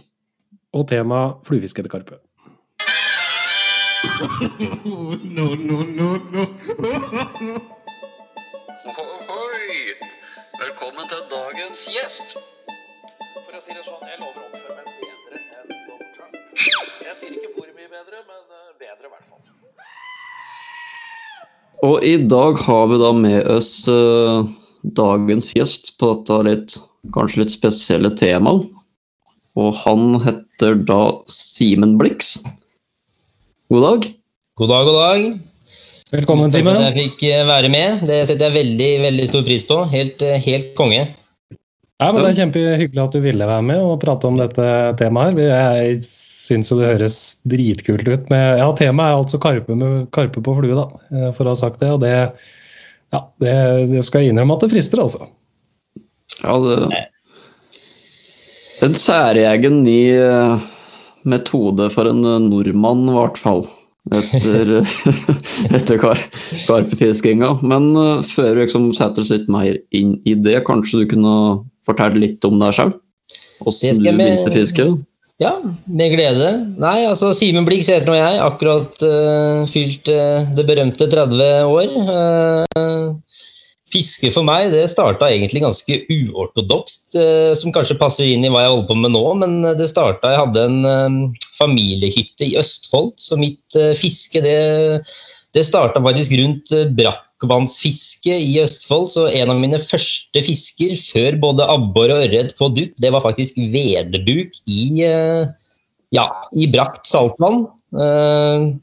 Og 0.78 0.88
tema 0.88 1.20
fluefiske 1.44 1.84
etter 1.84 1.92
karpe. 1.92 2.22
no, 5.36 5.52
no, 5.68 5.84
no, 5.92 6.10
no. 6.32 6.48
Oi! 8.88 9.76
Velkommen 10.64 11.12
til 11.12 11.26
dagens 11.36 11.84
gjest. 11.92 12.38
For 13.36 13.60
å 13.60 13.62
si 13.66 13.76
det 13.76 13.84
sånn, 13.84 14.08
jeg 14.08 14.24
lover 14.24 14.48
å 14.48 14.57
Jeg 16.58 17.16
sier 17.20 17.34
ikke 17.36 17.52
hvor 17.56 17.68
mye 17.70 17.90
bedre, 17.92 18.22
men 18.26 18.42
eh, 18.58 18.72
bedre 18.82 19.06
i 19.06 19.12
hvert 19.12 19.28
fall. 19.30 19.42
Og 21.88 22.06
i 22.06 22.16
dag 22.26 22.58
har 22.66 22.88
vi 22.90 22.98
da 23.02 23.12
med 23.14 23.50
oss 23.54 23.72
uh, 23.92 24.48
dagens 24.98 25.52
gjest 25.54 25.94
på 26.02 26.10
dette 26.16 26.38
litt, 26.48 26.78
kanskje 27.14 27.44
litt 27.44 27.54
spesielle 27.54 28.12
temaet. 28.18 28.66
Og 29.58 29.74
han 29.84 30.18
heter 30.26 30.78
da 30.86 31.02
Simen 31.34 31.98
Blix. 32.02 32.38
God 33.74 33.86
dag. 33.86 34.10
God 34.58 34.74
dag, 34.74 34.90
god 34.90 35.00
dag. 35.02 35.30
Velkommen, 36.14 36.52
Simen. 36.54 36.78
jeg 36.88 36.96
fikk 36.96 37.24
eh, 37.30 37.46
være 37.46 37.70
med. 37.74 38.06
Det 38.08 38.22
setter 38.30 38.48
jeg 38.48 38.58
veldig 38.64 38.92
veldig 39.06 39.26
stor 39.30 39.46
pris 39.46 39.66
på. 39.68 39.82
Helt, 39.92 40.24
helt 40.46 40.70
konge. 40.78 41.06
Ja, 41.98 42.12
men 42.14 42.22
Det 42.22 42.30
er 42.30 42.40
kjempehyggelig 42.44 43.02
at 43.02 43.16
du 43.16 43.24
ville 43.24 43.46
være 43.50 43.66
med 43.66 43.82
og 43.82 43.98
prate 44.04 44.30
om 44.30 44.38
dette 44.38 44.66
temaet. 45.00 45.40
her. 45.40 45.88
Jeg 45.88 46.04
syns 46.06 46.70
jo 46.70 46.78
det 46.78 46.92
høres 46.92 47.18
dritkult 47.50 48.06
ut. 48.06 48.30
Men 48.30 48.60
ja, 48.62 48.68
temaet 48.78 49.16
er 49.16 49.22
altså 49.24 49.40
karpe, 49.42 49.74
med, 49.74 50.06
karpe 50.14 50.44
på 50.44 50.54
flue, 50.60 50.78
da, 50.78 50.86
eh, 51.10 51.32
for 51.34 51.48
å 51.48 51.56
ha 51.56 51.58
sagt 51.58 51.82
det. 51.82 51.90
Og 51.96 52.04
det, 52.04 52.14
ja, 53.16 53.22
det, 53.42 53.54
det 53.90 54.04
skal 54.06 54.24
jeg 54.24 54.34
innrømme 54.34 54.58
at 54.58 54.66
det 54.66 54.74
frister, 54.76 55.02
altså. 55.02 55.30
Ja, 56.44 56.54
det 56.62 57.06
En 58.86 58.94
særegen 58.94 59.80
ny 59.82 60.02
eh, 60.14 60.68
metode 61.26 61.90
for 61.96 62.12
en 62.12 62.22
eh, 62.22 62.44
nordmann, 62.46 63.08
i 63.10 63.16
hvert 63.18 63.42
fall. 63.42 63.66
Etter, 64.14 64.86
etter 65.76 65.98
kar, 66.00 66.22
karpefiskinga. 66.68 67.56
Men 67.66 67.90
før 68.30 68.54
vi 68.54 68.68
liksom 68.68 68.92
setter 68.96 69.26
oss 69.26 69.34
litt 69.34 69.50
mer 69.50 69.82
inn 69.98 70.14
i 70.30 70.38
det, 70.38 70.62
kanskje 70.70 71.02
du 71.02 71.10
kunne 71.16 71.34
fortelle 71.88 72.22
litt 72.22 72.48
om 72.48 72.60
deg 72.62 72.76
sjøl? 72.78 72.96
Åssen 73.68 73.98
du 73.98 74.12
begynte 74.12 74.52
å 74.52 74.56
fiske? 74.56 74.88
Ja, 75.42 75.54
med 75.86 76.16
glede. 76.16 76.50
Nei, 76.82 77.04
altså 77.06 77.30
Simen 77.38 77.66
Blix 77.68 77.90
heter 77.92 78.10
nå 78.10 78.16
jeg. 78.18 78.40
Akkurat 78.42 79.04
uh, 79.06 79.68
fylt 79.70 80.10
uh, 80.10 80.48
det 80.58 80.66
berømte 80.66 81.06
30 81.12 81.70
år. 81.70 81.94
Uh, 82.10 83.44
fiske 83.94 84.32
for 84.34 84.46
meg 84.48 84.72
det 84.74 84.84
starta 84.92 85.30
egentlig 85.32 85.62
ganske 85.64 86.00
uortodokst, 86.12 87.16
som 87.56 87.72
kanskje 87.72 87.96
passer 88.00 88.28
inn 88.28 88.44
i 88.44 88.50
hva 88.52 88.66
jeg 88.66 88.74
holder 88.74 88.90
på 88.90 88.98
med 89.00 89.14
nå. 89.16 89.24
Men 89.40 89.54
det 89.80 89.88
starta 89.88 90.34
Jeg 90.34 90.42
hadde 90.42 90.66
en 90.68 90.90
eh, 90.90 91.46
familiehytte 91.56 92.50
i 92.50 92.58
Østfold, 92.60 93.14
så 93.16 93.40
mitt 93.40 93.78
fiske 93.96 94.44
det, 94.44 94.58
det 95.56 95.64
starta 95.64 96.04
faktisk 96.04 96.36
rundt 96.42 96.74
eh, 96.76 96.90
brakkvannsfiske 97.38 98.34
i 98.34 98.60
Østfold. 98.62 99.10
Så 99.10 99.28
en 99.30 99.50
av 99.50 99.60
mine 99.60 99.80
første 99.80 100.42
fisker 100.42 100.96
før 100.98 101.38
både 101.40 101.68
abbor 101.70 102.12
og 102.12 102.26
ørret 102.26 102.56
på 102.58 102.70
dupp, 102.70 102.94
det 102.98 103.12
var 103.12 103.22
faktisk 103.22 103.56
vedebuk 103.58 104.52
i, 104.68 105.04
eh, 105.04 105.48
ja, 106.12 106.28
i 106.56 106.68
brakt 106.68 107.08
saltvann. 107.08 107.68
Eh, 107.94 108.74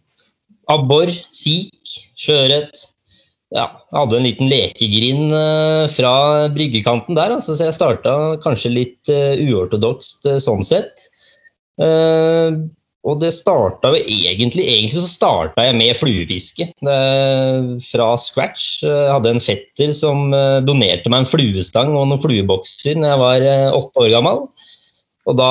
abbor, 0.69 1.09
sik, 1.31 1.75
sjøørret. 2.17 2.91
Ja, 3.55 3.71
hadde 3.93 4.17
en 4.17 4.25
liten 4.25 4.49
lekegrind 4.49 5.33
eh, 5.33 5.87
fra 5.89 6.49
bryggekanten 6.51 7.15
der, 7.15 7.37
altså, 7.37 7.55
så 7.55 7.69
jeg 7.69 7.75
starta 7.75 8.37
kanskje 8.43 8.73
litt 8.73 9.11
uortodokst 9.11 10.27
sånn 10.43 10.65
sett. 10.65 11.11
Eh, 13.05 13.11
og 13.11 13.21
det 13.21 13.33
starta 13.37 13.91
jo 13.93 14.01
egentlig 14.01 14.65
Egentlig 14.65 14.97
så 14.97 15.09
starta 15.09 15.65
jeg 15.67 15.77
med 15.77 15.97
fluefiske. 15.97 16.71
Det- 16.81 17.83
Fra 17.93 18.17
scratch. 18.17 18.83
Jeg 18.83 19.13
hadde 19.13 19.31
en 19.31 19.41
fetter 19.41 19.93
som 19.93 20.33
eh, 20.33 20.61
donerte 20.65 21.11
meg 21.11 21.21
en 21.25 21.31
fluestang 21.31 21.95
og 21.97 22.09
noen 22.09 22.21
fluebokser 22.23 22.95
da 23.01 23.13
jeg 23.15 23.19
var 23.21 23.41
eh, 23.43 23.71
åtte 23.77 24.01
år 24.07 24.11
gammel. 24.11 24.49
Og 25.27 25.37
da 25.37 25.51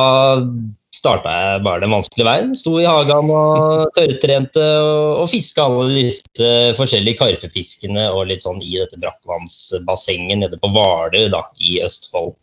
starta 0.94 1.30
jeg 1.34 1.64
bare 1.66 1.82
den 1.82 1.90
vanskelige 1.94 2.28
veien. 2.28 2.52
Sto 2.56 2.76
i 2.80 2.86
hagen 2.86 3.30
og 3.34 3.88
tørrtrente 3.96 4.62
og, 4.62 5.24
og 5.24 5.30
fiska 5.32 5.66
alle 5.66 5.88
disse 5.96 6.50
forskjellige 6.78 7.18
karpefiskene 7.18 8.06
og 8.14 8.28
litt 8.30 8.44
sånn 8.46 8.62
i 8.62 8.76
dette 8.78 9.00
brakkvannsbassenget 9.02 10.38
nede 10.44 10.60
på 10.62 10.70
Hvaler 10.70 11.34
i 11.60 11.80
Østfold. 11.86 12.36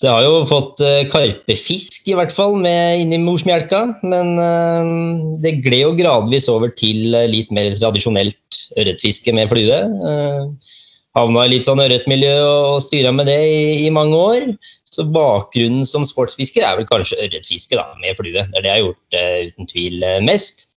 Så 0.00 0.08
jeg 0.08 0.16
har 0.16 0.24
jo 0.24 0.36
fått 0.48 0.80
eh, 0.80 1.02
karpefisk, 1.12 2.06
i 2.08 2.14
hvert 2.16 2.32
fall, 2.32 2.54
med 2.56 3.02
inni 3.02 3.18
morsmelka. 3.20 3.82
Men 4.00 4.30
eh, 4.40 4.92
det 5.44 5.58
gled 5.66 5.82
jo 5.82 5.90
gradvis 5.98 6.46
over 6.48 6.72
til 6.72 7.12
eh, 7.12 7.26
litt 7.28 7.52
mer 7.52 7.76
tradisjonelt 7.76 8.60
ørretfiske 8.80 9.34
med 9.36 9.52
flue. 9.52 9.76
Havna 11.18 11.44
i 11.44 11.52
litt 11.52 11.68
sånn 11.68 11.82
ørretmiljø 11.84 12.32
og 12.46 12.80
styra 12.86 13.12
med 13.12 13.28
det 13.28 13.36
i, 13.84 13.92
mange 13.92 14.16
år. 14.16 14.48
Så 14.88 15.04
bakgrunnen 15.12 15.84
som 15.84 16.06
sportsfisker 16.08 16.64
er 16.64 16.80
vel 16.80 16.88
kanskje 16.88 17.20
ørretfiske 17.26 17.84
med 18.00 18.16
flue. 18.16 18.32
Det 18.40 18.56
er 18.56 18.64
det 18.64 18.72
jeg 18.72 18.78
har 18.78 18.86
gjort 18.86 19.20
uten 19.50 19.72
tvil 19.74 20.08
mest. 20.24 20.69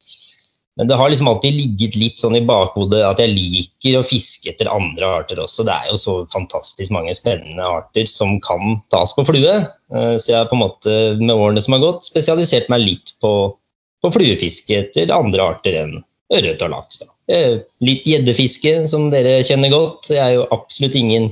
Men 0.80 0.88
det 0.88 0.96
har 0.96 1.10
liksom 1.12 1.28
alltid 1.28 1.54
ligget 1.54 1.96
litt 2.00 2.20
sånn 2.22 2.38
i 2.40 2.44
bakhodet 2.48 3.02
at 3.04 3.20
jeg 3.20 3.34
liker 3.36 3.98
å 4.00 4.06
fiske 4.08 4.54
etter 4.54 4.70
andre 4.72 5.10
arter 5.20 5.42
også. 5.44 5.66
Det 5.68 5.74
er 5.76 5.90
jo 5.92 5.98
så 6.00 6.14
fantastisk 6.32 6.94
mange 6.96 7.14
spennende 7.18 7.66
arter 7.68 8.08
som 8.10 8.38
kan 8.44 8.78
tas 8.94 9.12
på 9.18 9.26
flue. 9.28 9.58
Eh, 9.92 10.16
Så 10.16 10.32
jeg 10.32 10.40
har 10.40 10.48
på 10.48 10.56
en 10.56 10.64
måte 10.64 10.96
med 11.20 11.36
årene 11.36 11.62
som 11.62 11.76
har 11.76 11.84
gått, 11.84 12.08
spesialisert 12.08 12.70
meg 12.72 12.86
litt 12.86 13.14
på, 13.22 13.34
på 14.02 14.14
fluefiske 14.16 14.80
etter 14.86 15.12
andre 15.12 15.52
arter 15.54 15.76
enn 15.84 15.98
ørret 16.32 16.64
og 16.64 16.72
laks. 16.72 17.02
da. 17.04 17.12
Eh, 17.32 17.60
Litt 17.82 18.06
gjeddefiske, 18.06 18.74
som 18.92 19.08
dere 19.14 19.40
kjenner 19.46 19.72
godt. 19.74 20.12
Jeg 20.12 20.22
er 20.22 20.36
jo 20.36 20.48
absolutt 20.54 20.98
ingen 21.00 21.32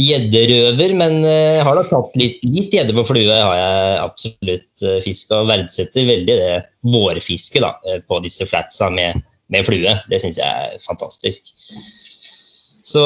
gjedderøver, 0.00 0.94
men 0.96 1.18
eh, 1.26 1.58
jeg 1.58 1.66
har 1.66 1.76
da 1.76 1.84
tatt 1.88 2.16
litt, 2.20 2.38
litt 2.46 2.76
gjedde 2.76 2.94
på 2.96 3.04
flue. 3.10 3.26
har 3.34 3.56
jeg 3.58 3.98
absolutt 4.04 4.86
eh, 4.86 5.00
fiska, 5.04 5.42
og 5.42 5.50
verdsetter 5.50 6.08
veldig 6.08 6.38
det 6.40 6.54
vårfisket 6.88 8.06
på 8.08 8.22
disse 8.24 8.46
flatsa 8.48 8.88
med, 8.94 9.20
med 9.52 9.66
flue. 9.68 9.96
Det 10.08 10.22
syns 10.22 10.40
jeg 10.40 10.70
er 10.70 10.80
fantastisk. 10.86 11.52
Så 12.90 13.02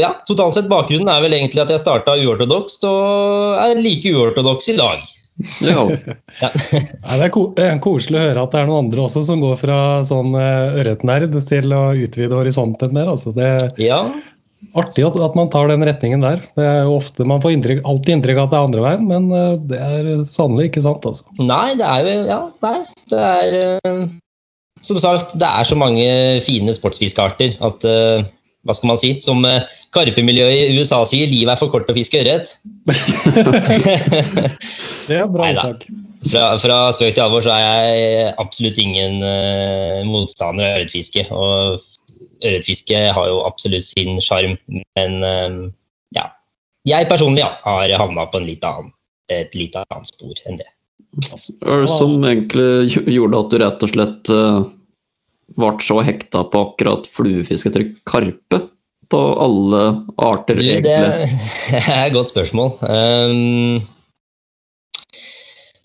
ja, 0.00 0.12
totalt 0.28 0.54
sett 0.54 0.70
bakgrunnen 0.70 1.10
er 1.10 1.24
vel 1.24 1.34
egentlig 1.34 1.64
at 1.64 1.72
jeg 1.72 1.82
starta 1.82 2.14
uortodokst, 2.14 2.86
og 2.86 3.58
er 3.64 3.80
like 3.82 4.12
uortodoks 4.14 4.70
i 4.70 4.78
dag. 4.78 5.02
Ja. 5.60 5.82
Ja. 6.40 6.48
Nei, 6.48 7.16
det, 7.18 7.26
er 7.26 7.32
ko 7.34 7.42
det 7.56 7.66
koselig 7.84 8.20
å 8.20 8.24
høre 8.28 8.44
at 8.46 8.54
det 8.54 8.62
er 8.62 8.70
noen 8.70 8.86
andre 8.86 9.04
også 9.04 9.22
som 9.26 9.42
går 9.44 9.58
fra 9.60 9.78
sånn 10.06 10.32
eh, 10.38 10.80
ørretnerd 10.80 11.36
til 11.48 11.76
å 11.76 11.82
utvide 12.06 12.38
horisonten 12.38 12.94
mer. 12.96 13.10
Altså. 13.12 13.34
Det 13.36 13.50
er 13.58 13.66
ja, 13.82 14.00
artig 14.76 15.04
at, 15.06 15.18
at 15.22 15.36
man 15.38 15.50
tar 15.52 15.70
den 15.70 15.84
retningen 15.86 16.24
der. 16.24 16.44
Det 16.58 16.66
er 16.66 16.84
jo 16.88 16.96
ofte, 16.98 17.26
Man 17.28 17.42
får 17.44 17.56
inntrykk, 17.56 17.82
alltid 17.88 18.18
inntrykk 18.18 18.40
av 18.40 18.46
at 18.46 18.54
det 18.54 18.58
er 18.58 18.68
andre 18.70 18.86
veien, 18.86 19.08
men 19.10 19.26
eh, 19.32 19.58
det 19.72 19.82
er 19.88 20.12
sannelig 20.32 20.70
ikke 20.70 20.86
sant. 20.86 21.08
altså. 21.08 21.26
Nei, 21.40 21.74
det 21.80 21.90
er 21.90 22.06
jo 22.06 22.16
Ja, 22.30 22.40
nei. 22.66 22.78
Det 23.12 23.26
er 23.26 23.58
eh, 23.60 24.06
Som 24.86 25.00
sagt, 25.02 25.36
det 25.40 25.48
er 25.48 25.68
så 25.68 25.78
mange 25.78 26.08
fine 26.46 26.74
sportsfiskearter 26.76 27.58
at 27.64 27.88
eh, 27.88 28.26
Hva 28.66 28.74
skal 28.76 28.88
man 28.92 29.00
si? 29.00 29.10
Som 29.22 29.38
uh, 29.46 29.62
karpemiljøet 29.94 30.72
i 30.72 30.80
USA 30.80 30.98
sier, 31.08 31.30
livet 31.30 31.52
er 31.54 31.60
for 31.60 31.72
kort 31.72 31.84
til 31.88 31.94
å 31.94 31.98
fiske 31.98 32.22
ørret. 32.22 32.46
Det 35.06 35.20
er 35.20 35.28
bra 35.30 35.44
uttak. 35.52 35.80
fra, 36.26 36.42
fra 36.58 36.76
spøk 36.94 37.12
til 37.14 37.22
alvor 37.22 37.42
så 37.46 37.52
er 37.54 37.62
jeg 37.62 38.32
absolutt 38.42 38.78
ingen 38.82 39.14
uh, 39.22 40.02
motstander 40.08 40.66
av 40.66 40.72
ørretfiske. 40.80 41.22
Og 41.30 41.78
ørretfiske 42.44 43.00
har 43.16 43.28
jo 43.30 43.42
absolutt 43.46 43.86
sin 43.88 44.20
sjarm, 44.22 44.56
men 44.68 45.18
eh, 45.24 45.58
ja. 46.16 46.30
Jeg 46.86 47.08
personlig 47.10 47.42
ja, 47.42 47.52
har 47.64 47.92
havna 47.98 48.26
på 48.30 48.40
en 48.40 48.48
litt 48.48 48.64
annen, 48.66 48.92
et 49.32 49.54
litt 49.58 49.76
annet 49.80 50.10
spor 50.10 50.36
enn 50.46 50.60
det. 50.60 50.68
Hva 51.16 51.78
er 51.78 51.86
det 51.86 51.94
som 51.94 52.24
egentlig 52.28 53.14
gjorde 53.14 53.40
at 53.40 53.52
du 53.52 53.60
rett 53.62 53.86
og 53.86 53.94
slett 53.94 54.32
eh, 54.32 54.58
ble 55.54 55.74
så 55.84 56.00
hekta 56.04 56.44
på 56.50 56.64
akkurat 56.68 57.06
fluefiske 57.14 57.70
etter 57.72 57.90
karpe? 58.08 58.66
Av 59.14 59.36
alle 59.38 59.82
arter, 60.18 60.58
Du, 60.58 60.64
det 60.82 60.94
er 61.78 62.08
et 62.08 62.14
godt 62.16 62.32
spørsmål. 62.32 62.72
Um, 62.82 63.84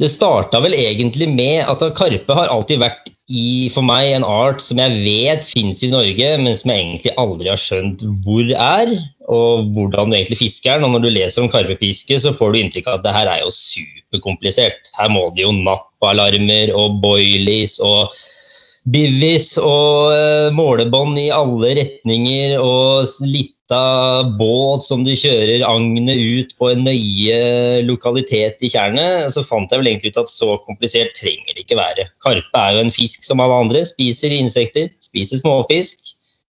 det 0.01 0.10
starta 0.10 0.58
vel 0.63 0.74
egentlig 0.74 1.27
med 1.30 1.68
altså 1.70 1.91
Karpe 1.94 2.34
har 2.34 2.50
alltid 2.50 2.82
vært 2.82 3.12
i, 3.30 3.70
for 3.72 3.86
meg 3.86 4.15
en 4.15 4.25
art 4.25 4.63
som 4.63 4.80
jeg 4.82 4.98
vet 5.06 5.46
finnes 5.46 5.84
i 5.86 5.91
Norge, 5.91 6.32
men 6.41 6.58
som 6.58 6.74
jeg 6.74 6.82
egentlig 6.82 7.13
aldri 7.22 7.51
har 7.51 7.62
skjønt 7.62 8.01
hvor 8.25 8.50
er, 8.50 8.96
og 9.32 9.70
hvordan 9.75 10.10
du 10.10 10.18
egentlig 10.18 10.41
fisker 10.41 10.80
den. 10.80 10.88
Og 10.88 10.96
når 10.96 11.06
du 11.06 11.12
leser 11.13 11.46
om 11.46 11.51
karpefiske, 11.53 12.18
så 12.24 12.34
får 12.36 12.51
du 12.51 12.60
inntrykk 12.63 12.89
av 12.89 12.98
at 12.98 13.06
det 13.06 13.15
her 13.20 13.30
er 13.30 13.44
jo 13.44 13.53
superkomplisert. 13.56 14.91
Her 14.98 15.13
må 15.13 15.27
det 15.36 15.46
jo 15.46 15.53
nappalarmer 15.56 16.74
og 16.75 16.98
boilies 17.06 17.77
og 17.86 18.10
Bivis 18.89 19.53
og 19.61 20.09
eh, 20.15 20.47
målebånd 20.57 21.19
i 21.21 21.27
alle 21.33 21.75
retninger 21.77 22.55
og 22.57 23.05
lita 23.21 23.81
båt 24.39 24.88
som 24.88 25.03
du 25.05 25.11
kjører 25.13 25.61
agnet 25.69 26.17
ut 26.17 26.55
på 26.57 26.71
en 26.71 26.81
nøye 26.88 27.83
lokalitet 27.85 28.65
i 28.65 28.71
tjernet. 28.73 29.29
Så 29.31 29.45
fant 29.45 29.69
jeg 29.69 29.83
vel 29.83 29.91
egentlig 29.91 30.15
ut 30.15 30.23
at 30.23 30.33
så 30.33 30.55
komplisert 30.65 31.13
trenger 31.19 31.53
det 31.53 31.67
ikke 31.67 31.77
være. 31.77 32.07
Karpe 32.25 32.63
er 32.63 32.73
jo 32.79 32.88
en 32.88 32.95
fisk 32.95 33.27
som 33.27 33.43
alle 33.43 33.61
andre. 33.67 33.85
Spiser 33.85 34.33
insekter, 34.33 34.89
spiser 35.05 35.43
småfisk. 35.43 36.01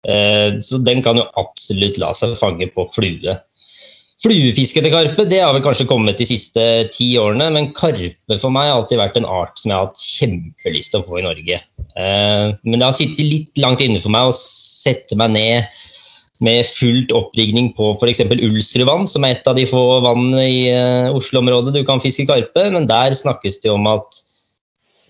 Eh, 0.07 0.59
Så 0.63 0.79
den 0.79 1.03
kan 1.03 1.19
jo 1.19 1.27
absolutt 1.39 1.99
la 1.99 2.15
seg 2.15 2.39
fange 2.39 2.71
på 2.71 2.87
flue. 2.95 3.35
Fluefiske 4.23 4.79
til 4.79 4.93
karpe 4.93 5.25
det 5.27 5.41
har 5.43 5.51
vel 5.51 5.63
kanskje 5.65 5.87
kommet 5.89 6.19
de 6.19 6.27
siste 6.27 6.63
ti 6.95 7.09
årene, 7.19 7.49
men 7.51 7.73
karpe 7.75 8.37
for 8.39 8.53
meg 8.55 8.69
har 8.69 8.77
alltid 8.77 9.01
vært 9.01 9.17
en 9.19 9.27
art 9.27 9.59
som 9.59 9.73
jeg 9.73 9.75
har 9.75 9.89
hatt 9.89 10.03
kjempelyst 10.03 10.93
til 10.93 11.01
å 11.01 11.07
få 11.09 11.19
i 11.19 11.25
Norge. 11.25 11.57
Eh, 11.99 12.45
Men 12.63 12.79
det 12.79 12.87
har 12.87 12.95
sittet 12.95 13.19
litt 13.27 13.59
langt 13.59 13.83
inne 13.83 13.99
for 13.99 14.13
meg 14.15 14.29
å 14.29 14.37
sette 14.37 15.17
meg 15.19 15.35
ned 15.35 15.81
med 16.43 16.63
fullt 16.65 17.11
opprigning 17.15 17.73
på 17.75 17.93
f.eks. 17.99 18.23
Ulsrudvann, 18.47 19.05
som 19.11 19.27
er 19.27 19.35
et 19.35 19.49
av 19.49 19.59
de 19.59 19.67
få 19.67 19.81
vannene 20.03 20.45
i 20.47 20.61
eh, 20.71 21.11
Oslo-området 21.11 21.75
du 21.75 21.83
kan 21.87 22.01
fiske 22.03 22.25
karpe, 22.29 22.69
men 22.71 22.87
der 22.87 23.15
snakkes 23.15 23.59
det 23.65 23.73
om 23.73 23.89
at 23.91 24.23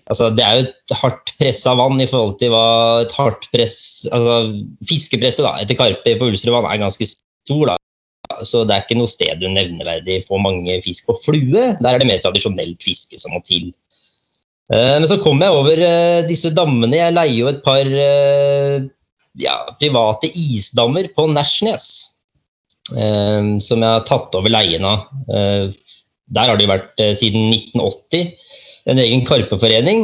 Altså, 0.04 0.26
det 0.36 0.44
er 0.44 0.58
jo 0.58 0.64
et 0.66 0.92
hardt 1.00 1.30
pressa 1.40 1.72
vann 1.78 1.96
i 1.96 2.04
forhold 2.04 2.34
til 2.36 2.50
hva 2.52 2.66
et 3.06 3.14
hardt 3.16 3.46
press 3.54 4.04
Altså 4.12 4.34
fiskepresset 4.84 5.46
da, 5.46 5.54
etter 5.62 5.78
karpe 5.78 6.12
på 6.20 6.28
Ulsrudvann 6.28 6.68
er 6.68 6.82
ganske 6.82 7.08
stor, 7.08 7.70
da. 7.70 7.78
Så 8.44 8.64
det 8.64 8.74
er 8.74 8.84
ikke 8.84 8.96
noe 8.98 9.10
sted 9.10 9.40
du 9.40 9.48
nevneverdig 9.52 10.22
får 10.28 10.40
mange 10.42 10.78
fisk 10.84 11.10
på 11.10 11.16
flue. 11.20 11.64
Der 11.80 11.90
er 11.90 12.00
det 12.00 12.08
mer 12.08 12.22
tradisjonelt 12.22 12.82
fiske 12.84 13.20
som 13.20 13.34
må 13.36 13.42
til. 13.46 13.70
Eh, 14.72 14.96
Men 14.98 15.08
så 15.10 15.20
kom 15.22 15.42
jeg 15.44 15.52
over 15.54 15.84
eh, 15.84 16.24
disse 16.28 16.52
dammene. 16.54 16.96
Jeg 16.96 17.16
leier 17.16 17.36
jo 17.36 17.50
et 17.52 17.62
par 17.64 17.84
eh, 17.84 18.88
ja, 19.42 19.56
private 19.80 20.30
isdammer 20.30 21.10
på 21.16 21.28
Nærsnes. 21.32 21.92
Som 22.84 23.80
jeg 23.80 23.88
har 23.88 24.02
tatt 24.04 24.34
over 24.36 24.52
leien 24.52 24.84
av. 24.84 25.06
Der 25.24 26.50
har 26.50 26.58
det 26.58 26.66
jo 26.66 26.68
vært 26.68 27.00
siden 27.16 27.46
1980 27.48 28.26
en 28.92 29.00
egen 29.00 29.22
karpeforening 29.24 30.02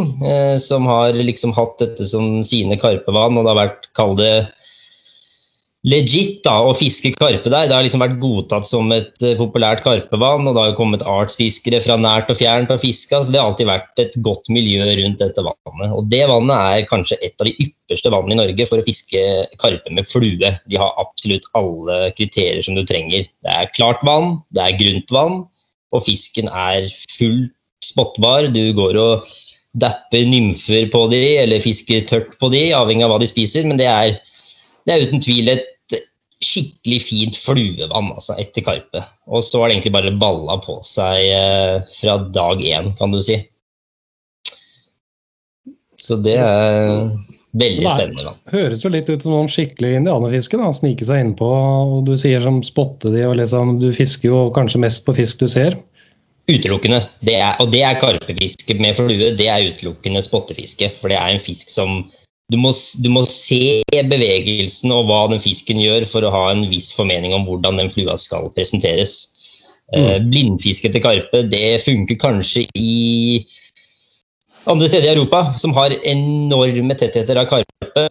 som 0.65 0.89
har 0.89 1.13
liksom 1.13 1.53
hatt 1.59 1.77
dette 1.83 2.07
som 2.09 2.39
sine 2.41 2.79
karpevann, 2.81 3.37
og 3.37 3.45
det 3.45 3.53
har 3.53 3.59
vært, 3.59 3.91
kall 3.93 4.17
det 4.17 4.31
legit 5.89 6.43
da, 6.45 6.59
å 6.67 6.75
fiske 6.77 7.13
karpe 7.15 7.49
der. 7.49 7.69
Det 7.69 7.73
har 7.73 7.85
liksom 7.85 8.03
vært 8.03 8.19
godtatt 8.21 8.69
som 8.69 8.91
et 8.93 9.25
eh, 9.25 9.37
populært 9.39 9.81
karpevann, 9.85 10.45
og 10.45 10.53
det 10.53 10.63
har 10.63 10.73
jo 10.73 10.79
kommet 10.79 11.05
artsfiskere 11.09 11.81
fra 11.81 11.97
nært 12.01 12.29
og 12.33 12.37
fjernt 12.41 12.73
og 12.75 12.83
fiska, 12.83 13.23
så 13.23 13.33
det 13.33 13.41
har 13.41 13.49
alltid 13.49 13.71
vært 13.71 14.03
et 14.03 14.19
godt 14.27 14.51
miljø 14.53 14.85
rundt 14.85 15.23
dette 15.23 15.45
vannet. 15.47 15.95
Og 15.97 16.11
det 16.13 16.23
vannet 16.29 16.57
er 16.57 16.89
kanskje 16.91 17.21
et 17.25 17.37
av 17.41 17.49
de 17.49 17.55
ypperste 17.65 18.13
vannene 18.13 18.37
i 18.37 18.41
Norge 18.43 18.67
for 18.69 18.83
å 18.83 18.87
fiske 18.87 19.23
karpe 19.63 19.95
med 19.97 20.09
flue. 20.09 20.53
De 20.69 20.81
har 20.81 21.01
absolutt 21.01 21.49
alle 21.59 22.03
kriterier 22.19 22.61
som 22.67 22.77
du 22.77 22.85
trenger. 22.85 23.25
Det 23.41 23.55
er 23.55 23.73
klart 23.73 24.05
vann, 24.07 24.37
det 24.57 24.67
er 24.67 24.81
grunt 24.83 25.17
vann, 25.17 25.41
og 25.97 26.05
fisken 26.05 26.51
er 26.53 26.91
fullt 27.17 27.57
spottbar. 27.85 28.51
Du 28.53 28.67
går 28.77 28.99
og 29.01 29.31
dapper 29.81 30.27
nymfer 30.29 30.91
på 30.93 31.07
de, 31.09 31.23
eller 31.41 31.63
fisker 31.63 32.05
tørt 32.11 32.37
på 32.41 32.51
de, 32.53 32.67
avhengig 32.77 33.07
av 33.07 33.15
hva 33.15 33.21
de 33.23 33.31
spiser, 33.31 33.65
men 33.65 33.81
det 33.81 33.89
er 33.89 34.19
det 34.87 34.95
er 34.95 35.07
uten 35.09 35.23
tvil 35.25 35.53
et 35.53 35.69
skikkelig 36.41 37.01
fint 37.05 37.37
fluevann 37.37 38.15
altså, 38.15 38.37
etter 38.41 38.65
Karpe. 38.65 39.03
Og 39.29 39.45
så 39.45 39.61
har 39.61 39.69
det 39.69 39.77
egentlig 39.77 39.97
bare 39.97 40.15
balla 40.21 40.57
på 40.65 40.79
seg 40.87 41.27
eh, 41.37 41.77
fra 41.99 42.17
dag 42.33 42.63
én, 42.65 42.93
kan 42.99 43.13
du 43.13 43.21
si. 43.25 43.37
Så 46.01 46.17
det 46.25 46.39
er 46.41 47.11
veldig 47.61 47.85
Nei. 47.85 47.93
spennende 47.93 48.25
vann. 48.25 48.41
Høres 48.55 48.85
jo 48.85 48.93
litt 48.93 49.11
ut 49.11 49.27
som 49.27 49.35
noen 49.37 49.51
skikkelig 49.53 49.99
indianerfiske. 49.99 50.57
da, 50.57 50.71
Snike 50.73 51.05
seg 51.07 51.27
innpå, 51.27 51.51
og 51.99 52.09
du 52.09 52.15
sier 52.19 52.41
som 52.41 52.63
spotte 52.65 53.13
de, 53.13 53.27
og 53.29 53.37
liksom 53.41 53.77
Du 53.83 53.91
fisker 53.93 54.33
jo 54.33 54.47
kanskje 54.57 54.81
mest 54.87 55.05
på 55.05 55.17
fisk 55.19 55.45
du 55.45 55.49
ser. 55.51 55.77
Utelukkende. 56.51 57.05
Det 57.23 57.37
er, 57.37 57.53
og 57.61 57.69
det 57.71 57.85
er 57.87 58.01
karpefiske 58.01 58.75
med 58.81 58.97
flue. 58.97 59.35
Det 59.39 59.47
er 59.47 59.69
utelukkende 59.69 60.25
spottefiske. 60.25 60.89
For 60.99 61.13
det 61.13 61.21
er 61.21 61.37
en 61.37 61.43
fisk 61.43 61.69
som 61.71 62.01
du 62.51 62.57
må, 62.59 62.73
du 62.75 63.09
må 63.13 63.23
se 63.29 63.81
bevegelsen 64.11 64.91
og 64.95 65.07
hva 65.09 65.21
den 65.31 65.43
fisken 65.43 65.81
gjør 65.83 66.07
for 66.11 66.27
å 66.27 66.33
ha 66.35 66.45
en 66.51 66.65
viss 66.71 66.91
formening 66.97 67.35
om 67.37 67.47
hvordan 67.47 67.79
den 67.79 67.93
flua 67.93 68.17
skal 68.19 68.51
presenteres. 68.57 69.15
Eh, 69.95 70.19
blindfiske 70.23 70.91
til 70.91 71.03
karpe 71.03 71.45
det 71.51 71.81
funker 71.83 72.19
kanskje 72.21 72.67
i 72.79 73.43
andre 74.71 74.91
steder 74.91 75.09
i 75.09 75.15
Europa, 75.17 75.43
som 75.59 75.75
har 75.75 75.95
enorme 76.07 76.95
tettheter 76.99 77.41
av 77.41 77.49
karpe. 77.51 78.07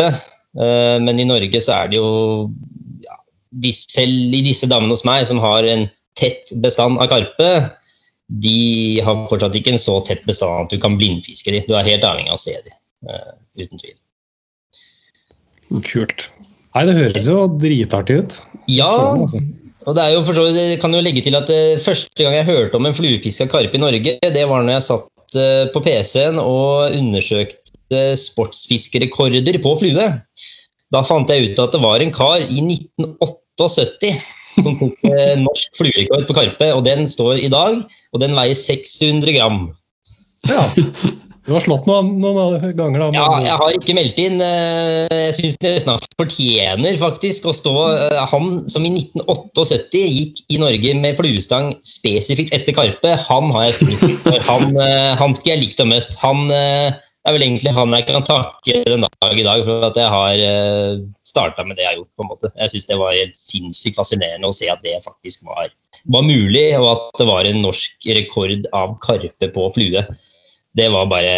Eh, 0.59 0.97
men 1.03 1.21
i 1.21 1.27
Norge 1.27 1.61
så 1.63 1.75
er 1.83 1.91
det 1.91 1.99
jo 1.99 2.09
ja, 3.05 3.19
de, 3.51 3.71
Selv 3.75 4.35
i 4.35 4.43
disse 4.43 4.67
damene 4.67 4.95
hos 4.95 5.05
meg, 5.07 5.27
som 5.29 5.39
har 5.43 5.67
en 5.67 5.87
tett 6.19 6.51
bestand 6.63 6.99
av 6.99 7.11
karpe, 7.11 7.51
de 8.29 8.99
har 9.05 9.25
fortsatt 9.29 9.55
ikke 9.57 9.73
en 9.73 9.81
så 9.81 9.99
tett 10.05 10.25
bestand 10.27 10.67
at 10.67 10.73
du 10.73 10.81
kan 10.81 10.97
blindfiske 10.99 11.53
de. 11.53 11.63
Du 11.67 11.75
er 11.77 11.87
helt 11.87 12.05
avhengig 12.05 12.33
av 12.33 12.37
å 12.39 12.43
se 12.43 12.55
de, 12.65 12.75
eh, 13.09 13.33
uten 13.61 13.79
tvil. 13.81 13.97
Kult. 15.85 16.27
Nei, 16.75 16.85
det 16.87 16.95
høres 16.97 17.27
jo 17.29 17.45
dritartig 17.61 18.19
ut. 18.21 18.37
Ja, 18.69 18.89
Sånn, 18.89 19.23
altså. 19.25 19.41
og 19.87 19.97
det 19.97 20.05
er 20.05 20.13
jo 20.15 20.23
for 20.27 20.37
så 20.37 20.45
vidt, 20.47 20.59
jeg 20.61 20.81
kan 20.81 20.93
jo 20.93 21.01
legge 21.03 21.23
til 21.25 21.37
at 21.37 21.49
eh, 21.53 21.79
første 21.81 22.25
gang 22.25 22.37
jeg 22.37 22.49
hørte 22.49 22.77
om 22.77 22.89
en 22.89 22.97
fluefiska 22.97 23.49
karpe 23.49 23.77
i 23.77 23.81
Norge, 23.81 24.15
det 24.21 24.45
var 24.49 24.65
når 24.65 24.77
jeg 24.77 24.87
satt 24.89 25.39
eh, 25.41 25.65
på 25.73 25.83
PC-en 25.85 26.41
og 26.41 26.95
undersøkte 26.97 28.03
sportsfiskerekorder 28.21 29.61
på 29.63 29.75
flue. 29.81 30.09
Da 30.93 31.05
fant 31.05 31.29
jeg 31.29 31.51
ut 31.51 31.61
at 31.61 31.73
det 31.73 31.81
var 31.81 32.01
en 32.01 32.13
kar 32.13 32.43
i 32.45 32.61
1978 32.65 34.13
som 34.63 34.77
tok 34.79 35.09
eh, 35.09 35.35
norsk 35.39 35.79
fluerekord 35.79 36.27
på 36.29 36.37
karpe, 36.37 36.69
og 36.75 36.83
den 36.87 37.07
står 37.09 37.41
i 37.41 37.49
dag, 37.51 37.81
og 38.13 38.21
den 38.23 38.37
veier 38.37 38.57
600 38.57 39.37
gram. 39.37 39.65
Ja. 40.49 40.69
Du 41.49 41.55
har 41.55 41.63
slått 41.65 41.87
noen, 41.89 42.11
noen 42.21 42.61
ganger, 42.77 43.01
da. 43.01 43.07
Ja, 43.15 43.25
jeg 43.41 43.55
har 43.57 43.73
ikke 43.73 43.95
meldt 43.97 44.19
inn. 44.21 44.37
eh, 44.45 45.31
Jeg 45.31 45.55
syns 45.57 45.87
han 45.87 45.97
fortjener 46.19 46.99
faktisk 47.01 47.47
å 47.49 47.53
stå 47.57 47.73
eh, 47.95 48.19
Han 48.29 48.69
som 48.69 48.85
i 48.85 48.91
1978 48.93 50.03
gikk 50.03 50.43
i 50.53 50.61
Norge 50.61 50.93
med 51.01 51.17
fluestang 51.17 51.71
spesifikt 51.81 52.53
etter 52.53 52.77
Karpe, 52.77 53.15
han 53.25 53.49
har 53.55 53.65
jeg 53.65 53.79
stor 53.79 54.15
for. 54.27 54.39
Han, 54.51 54.77
eh, 54.77 55.11
han 55.17 55.33
skulle 55.33 55.55
jeg 55.55 55.63
likt 55.65 55.81
å 55.81 55.89
møtt. 55.89 56.13
Han 56.21 56.45
er 56.53 57.33
vel 57.33 57.47
egentlig 57.47 57.73
han 57.73 57.97
jeg 57.97 58.05
kan 58.07 58.29
takke 58.29 58.79
den 58.85 59.03
dag 59.09 59.41
i 59.41 59.49
dag 59.49 59.65
for 59.65 59.89
at 59.89 59.97
jeg 59.97 60.13
har 60.13 60.45
starta 61.25 61.65
med 61.65 61.77
det 61.79 61.87
jeg 61.87 61.95
har 61.95 61.99
gjort. 62.03 62.13
på 62.13 62.25
en 62.27 62.29
måte. 62.29 62.53
Jeg 62.61 62.75
syns 62.75 62.89
det 62.93 63.01
var 63.01 63.17
helt 63.17 63.37
sinnssykt 63.41 63.97
fascinerende 63.97 64.49
å 64.49 64.55
se 64.55 64.69
at 64.69 64.85
det 64.85 64.99
faktisk 65.01 65.49
var, 65.49 65.73
var 66.13 66.29
mulig, 66.29 66.67
og 66.77 66.91
at 66.93 67.23
det 67.23 67.27
var 67.33 67.49
en 67.49 67.63
norsk 67.65 68.11
rekord 68.21 68.69
av 68.77 68.99
Karpe 69.01 69.49
på 69.57 69.71
flue 69.73 70.05
det 70.77 70.89
var 70.93 71.09
bare 71.09 71.33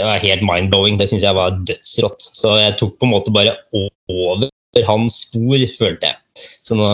det 0.00 0.16
helt 0.24 0.44
mind-blowing. 0.46 0.96
Det 1.00 1.08
syns 1.10 1.26
jeg 1.26 1.36
var 1.36 1.58
dødsrått. 1.68 2.30
Så 2.40 2.56
jeg 2.60 2.78
tok 2.80 2.96
på 2.98 3.08
en 3.08 3.14
måte 3.14 3.34
bare 3.34 3.56
over 3.72 4.48
hans 4.86 5.22
spor, 5.26 5.60
følte 5.78 6.12
jeg. 6.12 6.46
Så 6.64 6.78
nå 6.78 6.90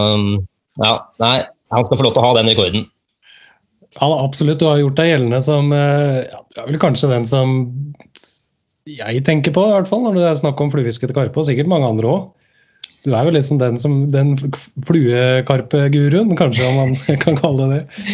Ja, 0.76 0.98
nei, 1.22 1.38
han 1.72 1.86
skal 1.86 1.98
få 1.98 2.04
lov 2.04 2.16
til 2.16 2.20
å 2.20 2.26
ha 2.26 2.36
den 2.36 2.50
rekorden. 2.50 2.88
Ja, 3.96 4.08
absolutt. 4.20 4.60
Du 4.60 4.66
har 4.68 4.80
gjort 4.80 4.98
deg 4.98 5.08
gjeldende 5.08 5.40
som 5.44 5.70
eh, 5.72 6.26
ja, 6.28 6.40
Du 6.52 6.60
er 6.60 6.66
vel 6.68 6.80
kanskje 6.82 7.12
den 7.14 7.24
som 7.28 7.54
jeg 8.86 9.22
tenker 9.26 9.54
på, 9.54 9.64
i 9.66 9.72
hvert 9.72 9.88
fall, 9.90 10.04
når 10.04 10.18
det 10.18 10.26
er 10.28 10.36
snakk 10.38 10.60
om 10.62 10.68
fluefiske 10.70 11.08
til 11.08 11.16
karpe, 11.16 11.40
og 11.40 11.48
sikkert 11.48 11.70
mange 11.70 11.88
andre 11.88 12.10
òg. 12.12 12.26
Du 13.06 13.14
er 13.14 13.26
jo 13.26 13.32
liksom 13.34 13.58
den, 13.58 13.78
som, 13.78 13.96
den 14.14 14.36
fluekarpeguruen, 14.86 16.36
kanskje, 16.38 16.68
om 16.68 16.76
man 16.82 16.94
kan 17.24 17.38
kalle 17.40 17.66
det 17.66 17.80
det. 17.80 18.04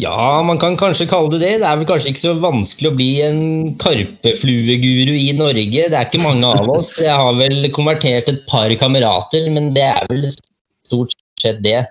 Ja, 0.00 0.40
man 0.46 0.58
kan 0.60 0.78
kanskje 0.80 1.06
kalle 1.10 1.30
det 1.34 1.42
det. 1.42 1.52
Det 1.60 1.68
er 1.68 1.80
vel 1.80 1.88
kanskje 1.88 2.12
ikke 2.12 2.22
så 2.22 2.32
vanskelig 2.40 2.90
å 2.90 2.96
bli 2.96 3.10
en 3.26 3.42
karpeflueguru 3.82 5.12
i 5.18 5.34
Norge. 5.36 5.84
Det 5.92 5.98
er 5.98 6.08
ikke 6.08 6.22
mange 6.24 6.48
av 6.48 6.70
oss. 6.72 6.90
Jeg 6.96 7.12
har 7.12 7.36
vel 7.38 7.68
konvertert 7.76 8.30
et 8.32 8.40
par 8.48 8.72
kamerater, 8.80 9.50
men 9.52 9.72
det 9.76 9.84
er 9.90 10.08
vel 10.10 10.24
stort 10.30 11.14
sett 11.42 11.60
det. 11.64 11.84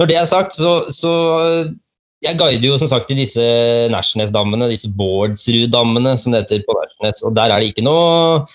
Når 0.00 0.10
det 0.10 0.18
er 0.18 0.28
sagt, 0.28 0.58
så, 0.58 0.82
så 0.90 1.14
Jeg 2.24 2.38
guider 2.40 2.70
jo 2.70 2.76
som 2.80 2.88
sagt 2.88 3.10
i 3.12 3.18
disse 3.18 3.42
Nærsnes-dammene, 3.92 4.70
disse 4.72 4.88
Bårdsrud-dammene, 4.96 6.16
som 6.18 6.32
det 6.32 6.46
heter 6.46 6.64
på 6.66 6.76
Nærsnes. 6.78 7.20
Og 7.28 7.34
der 7.36 7.52
er 7.52 7.60
det 7.60 7.74
ikke 7.74 7.84
noe 7.84 8.46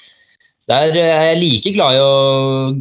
der 0.70 0.94
er 1.02 1.24
jeg 1.32 1.40
like 1.40 1.72
glad 1.74 1.98
i 1.98 2.02
å 2.04 2.10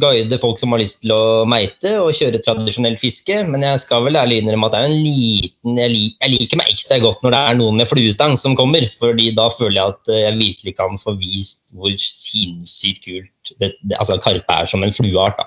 guide 0.01 0.37
folk 0.41 0.59
som 0.61 0.75
har 0.75 0.81
lyst 0.83 0.99
til 1.01 1.13
å 1.15 1.45
meite 1.49 1.95
og 2.03 2.13
kjøre 2.13 2.41
tradisjonelt 2.45 3.01
fiske, 3.01 3.39
men 3.49 3.65
jeg 3.65 3.81
skal 3.81 4.05
vel 4.05 4.19
ærlig 4.19 4.43
innrømme 4.43 4.69
at 4.69 4.75
det 4.75 4.81
er 4.81 4.89
en 4.91 4.99
liten 5.07 5.81
jeg, 5.81 5.93
lik, 5.95 6.19
jeg 6.21 6.35
liker 6.35 6.61
meg 6.61 6.73
ekstra 6.75 6.99
godt 7.01 7.25
når 7.25 7.35
det 7.35 7.41
er 7.41 7.59
noen 7.63 7.81
med 7.81 7.89
fluestang 7.89 8.37
som 8.37 8.57
kommer, 8.59 8.85
fordi 9.01 9.31
da 9.37 9.49
føler 9.55 9.79
jeg 9.79 9.95
at 9.95 10.13
jeg 10.19 10.39
virkelig 10.43 10.75
kan 10.77 11.01
få 11.01 11.15
vist 11.17 11.63
hvor 11.73 11.95
sinnssykt 11.97 13.09
kult 13.09 13.33
det, 13.59 13.71
det, 13.81 13.95
altså 13.97 14.17
karpe 14.21 14.55
er 14.61 14.67
som 14.69 14.83
en 14.85 14.93
flueart. 14.93 15.39
da. 15.39 15.45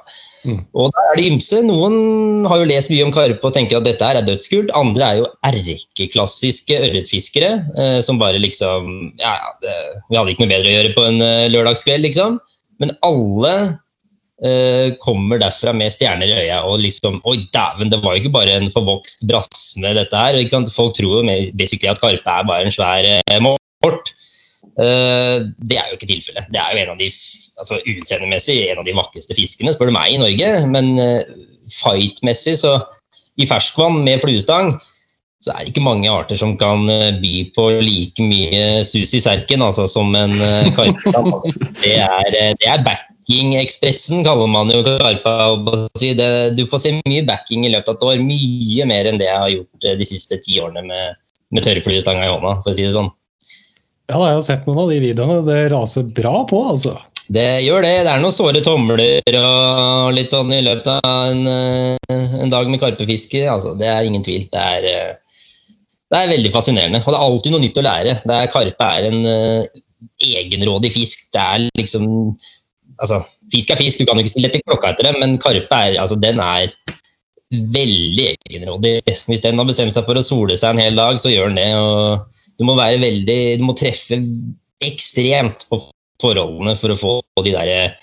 Mm. 0.48 0.58
Og 0.74 0.90
der 0.94 1.10
er 1.12 1.18
det 1.20 1.26
ymse. 1.30 1.60
Noen 1.66 2.46
har 2.50 2.62
jo 2.62 2.68
lest 2.70 2.90
mye 2.90 3.04
om 3.06 3.12
karpe 3.14 3.46
og 3.46 3.54
tenker 3.54 3.78
at 3.78 3.86
dette 3.86 4.08
her 4.08 4.18
er 4.18 4.26
dødskult. 4.26 4.72
Andre 4.78 5.06
er 5.10 5.20
jo 5.20 5.28
erkeklassiske 5.48 6.80
ørretfiskere 6.88 7.52
eh, 7.78 8.00
som 8.04 8.18
bare 8.22 8.40
liksom 8.42 8.90
Ja, 9.20 9.36
ja, 9.36 9.52
det, 9.62 9.76
vi 10.10 10.18
hadde 10.18 10.34
ikke 10.34 10.44
noe 10.46 10.52
bedre 10.54 10.72
å 10.72 10.76
gjøre 10.78 10.96
på 10.96 11.06
en 11.10 11.22
eh, 11.26 11.46
lørdagskveld, 11.52 12.06
liksom. 12.08 12.40
Men 12.82 12.94
alle 13.06 13.54
eh, 14.42 14.88
kommer 15.04 15.38
derfra 15.42 15.74
med 15.76 15.94
stjerner 15.94 16.26
i 16.32 16.40
øya 16.46 16.62
og 16.66 16.80
liksom 16.82 17.20
Oi, 17.28 17.44
dæven, 17.54 17.92
det 17.92 18.00
var 18.02 18.16
jo 18.16 18.24
ikke 18.24 18.34
bare 18.34 18.58
en 18.58 18.72
forvokst 18.74 19.26
brasme, 19.30 19.94
dette 20.00 20.24
her. 20.24 20.40
Ikke 20.40 20.56
sant? 20.56 20.74
Folk 20.74 20.96
tror 20.98 21.20
jo 21.20 21.24
med- 21.28 21.54
basically 21.58 21.92
at 21.92 22.02
karpe 22.02 22.38
er 22.40 22.48
bare 22.50 22.66
en 22.66 22.74
svær 22.74 23.06
eh, 23.14 23.38
mort. 23.44 24.14
Eh, 24.78 25.38
det 25.58 25.78
er 25.78 25.90
jo 25.90 25.98
ikke 25.98 26.10
tilfellet. 26.10 26.48
Det 26.52 26.60
er 26.60 26.74
jo 26.74 26.82
en 26.84 26.94
av 26.94 27.00
de 27.00 27.10
altså 27.62 27.78
utseendemessig 27.80 28.58
en 28.70 28.80
av 28.82 28.88
de 28.88 28.96
vakreste 28.96 29.36
fiskene, 29.36 29.74
spør 29.74 29.90
du 29.90 29.96
meg, 29.96 30.14
i 30.14 30.20
Norge. 30.22 30.50
Men 30.72 30.94
uh, 30.98 31.20
fight-messig, 31.82 32.56
så 32.62 32.78
i 33.40 33.46
ferskvann 33.48 34.02
med 34.06 34.22
fluestang, 34.22 34.74
så 35.42 35.54
er 35.54 35.64
det 35.64 35.72
ikke 35.72 35.84
mange 35.84 36.10
arter 36.10 36.38
som 36.38 36.54
kan 36.58 36.84
eh, 36.90 37.16
by 37.18 37.32
på 37.56 37.64
like 37.82 38.22
mye 38.22 38.82
sus 38.86 39.10
i 39.18 39.20
serken 39.22 39.64
altså, 39.66 39.88
som 39.90 40.14
en 40.14 40.36
karpe. 40.76 41.10
Det 41.82 41.96
er, 41.98 42.28
eh, 42.38 42.52
det 42.60 42.68
er 42.70 42.84
backing-ekspressen, 42.86 44.22
kaller 44.22 44.46
man 44.46 44.70
jo 44.70 44.84
karpa. 44.86 45.34
du 46.54 46.62
får 46.70 46.78
se 46.84 46.92
mye 47.00 47.24
backing 47.26 47.66
i 47.66 47.72
løpet 47.72 47.90
av 47.90 47.96
et 47.96 48.06
år. 48.06 48.22
Mye 48.22 48.86
mer 48.86 49.10
enn 49.10 49.18
det 49.18 49.26
jeg 49.26 49.40
har 49.44 49.50
gjort 49.56 49.88
eh, 49.88 49.98
de 49.98 50.06
siste 50.06 50.38
ti 50.44 50.60
årene 50.62 50.84
med, 50.86 51.18
med 51.50 51.66
tørrfluestanga 51.66 52.28
i 52.28 52.30
hånda, 52.30 52.60
for 52.62 52.70
å 52.70 52.76
si 52.76 52.86
det 52.86 52.94
sånn. 52.94 53.10
Ja, 54.10 54.18
jeg 54.18 54.36
har 54.36 54.44
sett 54.44 54.66
noen 54.66 54.82
av 54.82 54.90
de 54.92 54.98
videoene. 55.02 55.40
Det 55.46 55.58
raser 55.72 56.06
bra 56.16 56.42
på, 56.48 56.58
altså. 56.72 56.96
Det 57.32 57.62
gjør 57.64 57.84
det. 57.84 57.92
Det 58.04 58.12
er 58.12 58.22
noen 58.22 58.34
såre 58.34 58.62
tomler 58.64 59.36
og 59.38 60.14
litt 60.16 60.32
sånn 60.32 60.50
i 60.52 60.62
løpet 60.66 60.88
av 60.92 61.28
en, 61.30 61.44
eh, 61.46 62.32
en 62.42 62.52
dag 62.52 62.68
med 62.68 62.82
karpefiske. 62.82 63.44
Altså, 63.48 63.76
det 63.78 63.88
er 63.88 64.08
ingen 64.08 64.24
tvil. 64.26 64.48
Det 64.52 64.64
er, 64.74 64.88
eh, 64.90 65.12
det 66.10 66.18
er 66.18 66.32
veldig 66.34 66.52
fascinerende. 66.52 67.02
Og 67.06 67.12
det 67.12 67.20
er 67.20 67.28
alltid 67.28 67.54
noe 67.54 67.62
nytt 67.62 67.78
å 67.78 67.86
lære. 67.86 68.16
Er, 68.26 68.50
karpe 68.52 68.88
er 68.98 69.06
en 69.08 69.22
uh, 69.24 69.64
egenrådig 70.20 70.92
fisk. 70.92 71.28
Det 71.32 71.40
er 71.40 71.70
liksom 71.78 72.36
Altså, 73.02 73.16
fisk 73.50 73.70
er 73.72 73.80
fisk, 73.80 73.98
du 73.98 74.06
kan 74.06 74.14
jo 74.14 74.22
ikke 74.22 74.30
stille 74.30 74.46
etter 74.46 74.60
klokka 74.62 74.92
etter 74.92 75.08
det, 75.08 75.18
men 75.18 75.32
karpe 75.42 75.74
er, 75.74 75.96
altså, 75.98 76.14
den 76.22 76.38
er 76.38 76.70
veldig 77.50 78.26
egenrådig. 78.36 78.92
Hvis 79.26 79.42
den 79.42 79.58
har 79.58 79.66
bestemt 79.66 79.96
seg 79.96 80.06
for 80.06 80.14
å 80.14 80.22
sole 80.22 80.54
seg 80.60 80.76
en 80.76 80.82
hel 80.84 80.94
dag, 80.94 81.18
så 81.18 81.32
gjør 81.32 81.50
den 81.50 81.58
det. 81.58 81.74
og 81.74 82.22
Du 82.62 82.68
må 82.68 82.78
være 82.78 83.02
veldig 83.02 83.40
Du 83.58 83.66
må 83.66 83.74
treffe 83.78 84.20
ekstremt 84.82 85.66
på 85.70 85.80
forholdene 86.22 86.76
for 86.78 86.94
å 86.94 86.98
få 86.98 87.12
de 87.42 87.52
der 87.54 87.94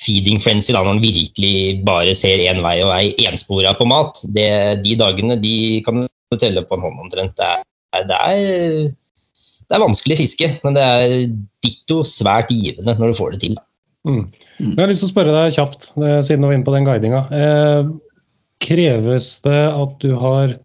feeding 0.00 0.40
frenzy, 0.42 0.72
da, 0.72 0.80
når 0.80 0.94
man 0.94 1.02
virkelig 1.02 1.82
bare 1.86 2.14
ser 2.16 2.40
én 2.42 2.62
vei 2.64 2.78
og 2.82 2.92
er 2.94 3.28
enspora 3.28 3.74
på 3.76 3.86
mat. 3.90 4.22
Det, 4.34 4.48
de 4.82 4.94
dagene 4.98 5.36
de 5.42 5.54
kan 5.86 6.06
du 6.06 6.38
telle 6.40 6.62
på 6.66 6.78
en 6.78 6.86
hånd 6.86 7.02
omtrent. 7.04 7.34
Det 7.36 7.48
er, 7.98 8.06
det 8.08 8.16
er, 8.16 8.86
det 9.66 9.76
er 9.76 9.82
vanskelig 9.82 10.20
fiske, 10.22 10.48
men 10.64 10.78
det 10.78 10.86
er 10.86 11.16
ditto 11.66 12.00
svært 12.06 12.50
givende 12.54 12.96
når 12.96 13.12
du 13.12 13.18
får 13.18 13.34
det 13.34 13.42
til. 13.44 13.58
Mm. 14.08 14.24
Jeg 14.62 14.78
har 14.78 14.90
lyst 14.90 15.04
til 15.04 15.10
å 15.10 15.12
spørre 15.12 15.36
deg 15.36 15.58
kjapt, 15.58 15.90
eh, 16.00 16.18
siden 16.26 16.42
du 16.42 16.48
var 16.48 16.56
inne 16.56 16.68
på 16.70 16.76
den 16.78 16.88
guidinga. 16.88 17.22
Eh, 17.36 17.92
kreves 18.64 19.34
det 19.44 19.62
at 19.68 19.94
du 20.02 20.14
har 20.22 20.56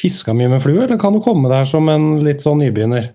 fiska 0.00 0.34
mye 0.36 0.50
med 0.52 0.62
flue, 0.64 0.82
eller 0.86 0.98
kan 1.00 1.14
du 1.16 1.20
komme 1.24 1.50
der 1.52 1.66
som 1.68 1.88
en 1.92 2.12
litt 2.24 2.42
sånn 2.44 2.60
nybegynner? 2.62 3.10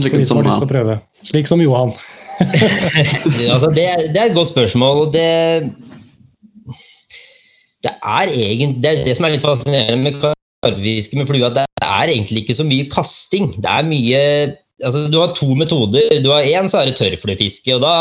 For 0.00 0.46
som 0.56 0.68
prøve. 0.70 1.00
Slik 1.26 1.50
som 1.50 1.62
Johan. 1.62 1.94
Altså, 2.40 3.68
det, 3.76 3.82
er- 3.84 4.06
det 4.14 4.16
er 4.16 4.30
et 4.30 4.36
godt 4.36 4.48
spørsmål, 4.48 5.02
og 5.02 5.10
det 5.12 5.26
Det 7.84 7.90
er 8.00 8.30
egentlig 8.32 8.80
det, 8.80 8.90
er 8.92 9.04
det 9.08 9.16
som 9.18 9.26
er 9.28 9.34
litt 9.34 9.44
fascinerende 9.44 10.00
med 10.04 10.16
karpefiske 10.22 11.16
med 11.20 11.28
flue, 11.28 11.44
at 11.48 11.58
det 11.58 11.66
er 11.84 12.12
egentlig 12.14 12.42
ikke 12.44 12.56
så 12.56 12.64
mye 12.68 12.88
kasting. 12.92 13.50
Det 13.60 13.68
er 13.70 13.86
mye 13.88 14.22
altså 14.84 15.02
Du 15.12 15.18
har 15.20 15.34
to 15.36 15.50
metoder. 15.56 16.22
Du 16.24 16.30
har 16.32 16.46
Én 16.48 16.68
så 16.72 16.80
er 16.80 16.88
det 16.88 16.96
tørrfluefiske, 17.00 17.74
og 17.76 17.82
da, 17.84 17.92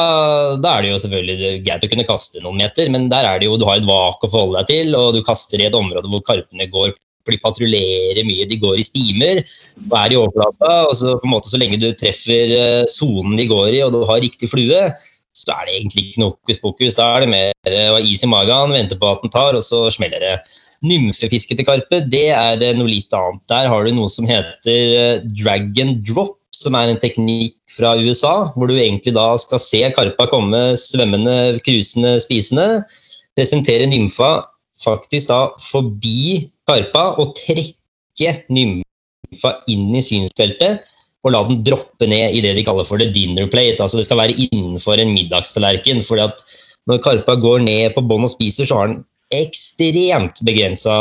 da 0.64 0.78
er 0.78 0.86
det 0.86 0.94
jo 0.94 1.02
selvfølgelig 1.04 1.52
greit 1.68 1.84
å 1.84 1.92
kunne 1.92 2.08
kaste 2.08 2.44
noen 2.44 2.60
meter, 2.62 2.88
men 2.96 3.10
der 3.12 3.28
er 3.28 3.40
det 3.42 3.50
jo 3.50 3.58
du 3.60 3.66
har 3.68 3.82
et 3.82 3.88
vak 3.90 4.24
å 4.24 4.32
forholde 4.32 4.62
deg 4.62 4.72
til, 4.72 4.96
og 4.96 5.12
du 5.18 5.22
kaster 5.28 5.60
i 5.60 5.68
et 5.68 5.76
område 5.76 6.08
hvor 6.12 6.24
karpene 6.28 6.70
går 6.72 6.96
de 7.36 7.42
patruljerer 7.44 8.26
mye, 8.28 8.48
de 8.50 8.60
går 8.62 8.80
i 8.80 8.88
stimer 8.88 9.44
og 9.44 9.96
er 10.02 10.16
i 10.16 10.20
overflata. 10.20 10.74
og 10.90 10.96
så 10.98 11.16
på 11.20 11.30
en 11.30 11.36
måte 11.36 11.52
Så 11.52 11.62
lenge 11.62 11.80
du 11.82 11.92
treffer 11.94 12.56
eh, 12.58 12.84
sonen 12.92 13.38
de 13.40 13.48
går 13.50 13.78
i, 13.78 13.84
og 13.86 13.94
du 13.96 14.04
har 14.10 14.22
riktig 14.24 14.52
flue, 14.52 14.84
så 15.36 15.54
er 15.56 15.68
det 15.68 15.76
egentlig 15.76 16.04
ikke 16.08 16.24
noe 16.24 16.34
hokus 16.36 16.62
pokus. 16.62 16.98
Da 16.98 17.06
er 17.16 17.26
det 17.26 17.32
mer 17.32 17.52
eh, 17.70 17.88
å 17.90 17.98
ha 17.98 18.02
is 18.04 18.26
i 18.26 18.32
magen, 18.32 18.76
vente 18.76 18.98
på 19.00 19.12
at 19.12 19.24
den 19.24 19.34
tar, 19.34 19.58
og 19.58 19.64
så 19.66 19.86
smeller 19.94 20.24
det. 20.24 20.36
Nymfefiske 20.86 21.58
til 21.60 21.68
karpe, 21.68 22.02
det 22.12 22.28
er 22.34 22.62
eh, 22.64 22.76
noe 22.78 22.90
litt 22.90 23.14
annet. 23.16 23.44
Der 23.52 23.70
har 23.72 23.86
du 23.86 23.96
noe 23.96 24.12
som 24.12 24.28
heter 24.30 24.96
eh, 25.00 25.24
drag 25.42 25.72
and 25.84 26.04
drop, 26.08 26.36
som 26.56 26.76
er 26.76 26.92
en 26.92 27.00
teknikk 27.00 27.56
fra 27.72 27.94
USA, 28.02 28.50
hvor 28.56 28.68
du 28.68 28.76
egentlig 28.76 29.14
da 29.16 29.32
skal 29.40 29.62
se 29.64 29.84
karpa 29.96 30.28
komme 30.32 30.74
svømmende, 30.80 31.60
krusende, 31.64 32.18
spisende, 32.24 32.82
presentere 33.38 33.88
nymfa 33.88 34.32
faktisk 34.84 35.30
da 35.30 35.40
forbi 35.70 36.50
karpa 36.70 37.04
og 37.22 37.34
trekke 37.40 38.36
nymfa 38.54 39.54
inn 39.74 39.92
i 39.98 40.06
synsfeltet 40.06 40.86
og 41.26 41.34
la 41.36 41.44
den 41.48 41.62
droppe 41.68 42.08
ned 42.08 42.36
i 42.36 42.42
det 42.44 42.56
de 42.56 42.64
kaller 42.64 42.88
for 42.88 43.02
the 43.02 43.10
dinner 43.12 43.50
plate. 43.52 43.82
Altså 43.84 44.00
det 44.00 44.08
skal 44.08 44.22
være 44.22 44.38
innenfor 44.48 45.02
en 45.02 45.14
middagstallerken. 45.16 46.04
at 46.20 46.44
når 46.88 47.04
karpa 47.04 47.36
går 47.36 47.60
ned 47.66 47.94
på 47.94 48.02
bånn 48.02 48.24
og 48.24 48.32
spiser, 48.32 48.66
så 48.66 48.76
har 48.80 48.88
den 48.88 49.04
ekstremt 49.30 50.40
begrensa 50.42 50.94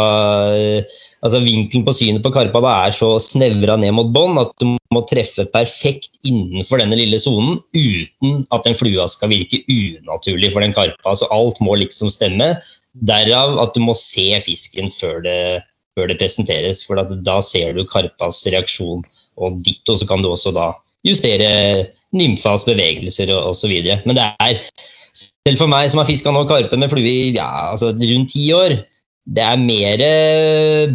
altså 1.25 1.39
Vinkelen 1.41 1.85
på 1.87 1.95
synet 1.97 2.23
på 2.23 2.33
karpa 2.35 2.61
da 2.61 2.73
er 2.85 2.93
så 2.93 3.15
snevra 3.23 3.79
ned 3.81 3.95
mot 3.97 4.11
bånn 4.13 4.37
at 4.43 4.53
du 4.61 4.75
må 4.95 5.01
treffe 5.09 5.47
perfekt 5.55 6.11
innenfor 6.29 6.83
denne 6.83 6.99
lille 6.99 7.19
sonen 7.23 7.57
uten 7.73 8.45
at 8.55 8.69
den 8.69 8.77
flua 8.77 9.09
skal 9.11 9.33
virke 9.33 9.63
unaturlig 9.65 10.53
for 10.53 10.65
den 10.65 10.77
karpa. 10.77 11.17
Så 11.17 11.31
alt 11.35 11.63
må 11.65 11.79
liksom 11.81 12.13
stemme. 12.13 12.53
Derav 13.07 13.59
at 13.63 13.75
du 13.77 13.83
må 13.85 13.95
se 13.99 14.31
fisken 14.45 14.91
før 14.95 15.23
det, 15.25 15.39
før 15.99 16.11
det 16.11 16.19
presenteres, 16.21 16.83
for 16.87 16.99
da 16.99 17.39
ser 17.45 17.77
du 17.77 17.85
karpas 17.89 18.45
reaksjon. 18.51 19.05
Og 19.39 19.59
ditto 19.65 19.99
så 19.99 20.09
kan 20.09 20.23
du 20.25 20.31
også 20.33 20.55
da 20.57 20.73
justere 21.07 21.89
nymfas 22.17 22.67
bevegelser 22.67 23.31
og 23.35 23.53
osv. 23.53 23.75
Men 24.07 24.19
det 24.19 24.29
er, 24.43 24.63
selv 25.15 25.61
for 25.61 25.71
meg 25.71 25.91
som 25.91 26.03
har 26.03 26.09
fiska 26.09 26.33
nå 26.35 26.45
karpe 26.49 26.79
med 26.81 26.91
flue 26.93 27.07
i 27.07 27.35
ja, 27.37 27.49
altså 27.73 27.93
rundt 27.95 28.33
ti 28.35 28.49
år, 28.57 28.79
det 29.29 29.45
er 29.45 29.61
mer 29.61 30.03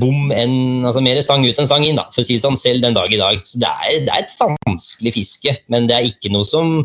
bom 0.01 0.31
enn 0.33 0.85
altså 0.87 1.03
mer 1.05 1.19
stang 1.21 1.45
ut 1.45 1.59
enn 1.59 1.69
stang 1.69 1.85
inn, 1.85 1.99
da, 1.99 2.07
for 2.13 2.23
å 2.23 2.25
si 2.25 2.39
det 2.39 2.45
sånn, 2.45 2.57
selv 2.57 2.81
den 2.85 2.97
dag 2.97 3.13
i 3.13 3.19
dag. 3.21 3.41
Så 3.45 3.61
det 3.61 3.69
er, 3.69 3.99
det 4.07 4.13
er 4.13 4.23
et 4.23 4.37
vanskelig 4.41 5.13
fiske, 5.19 5.53
men 5.73 5.85
det 5.89 5.97
er 5.97 6.09
ikke 6.09 6.33
noe 6.33 6.47
som 6.47 6.79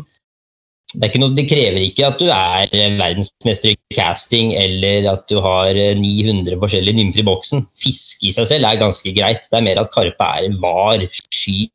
det, 0.89 1.03
er 1.03 1.09
ikke 1.11 1.21
noe, 1.21 1.35
det 1.37 1.45
krever 1.49 1.83
ikke 1.85 2.07
at 2.07 2.21
du 2.21 2.29
er 2.33 2.71
verdensmester 2.97 3.75
i 3.75 3.77
casting 3.93 4.55
eller 4.57 5.05
at 5.11 5.27
du 5.29 5.37
har 5.43 5.69
900 5.99 6.57
forskjellige 6.61 6.97
nymfer 6.97 7.21
i 7.21 7.27
boksen. 7.27 7.67
Fiske 7.77 8.29
i 8.29 8.33
seg 8.33 8.47
selv 8.49 8.65
er 8.65 8.81
ganske 8.81 9.13
greit. 9.13 9.45
Det 9.45 9.59
er 9.59 9.67
mer 9.67 9.83
at 9.83 9.91
karpe 9.93 10.31
er 10.39 10.55
var, 10.63 11.05
sky, 11.13 11.69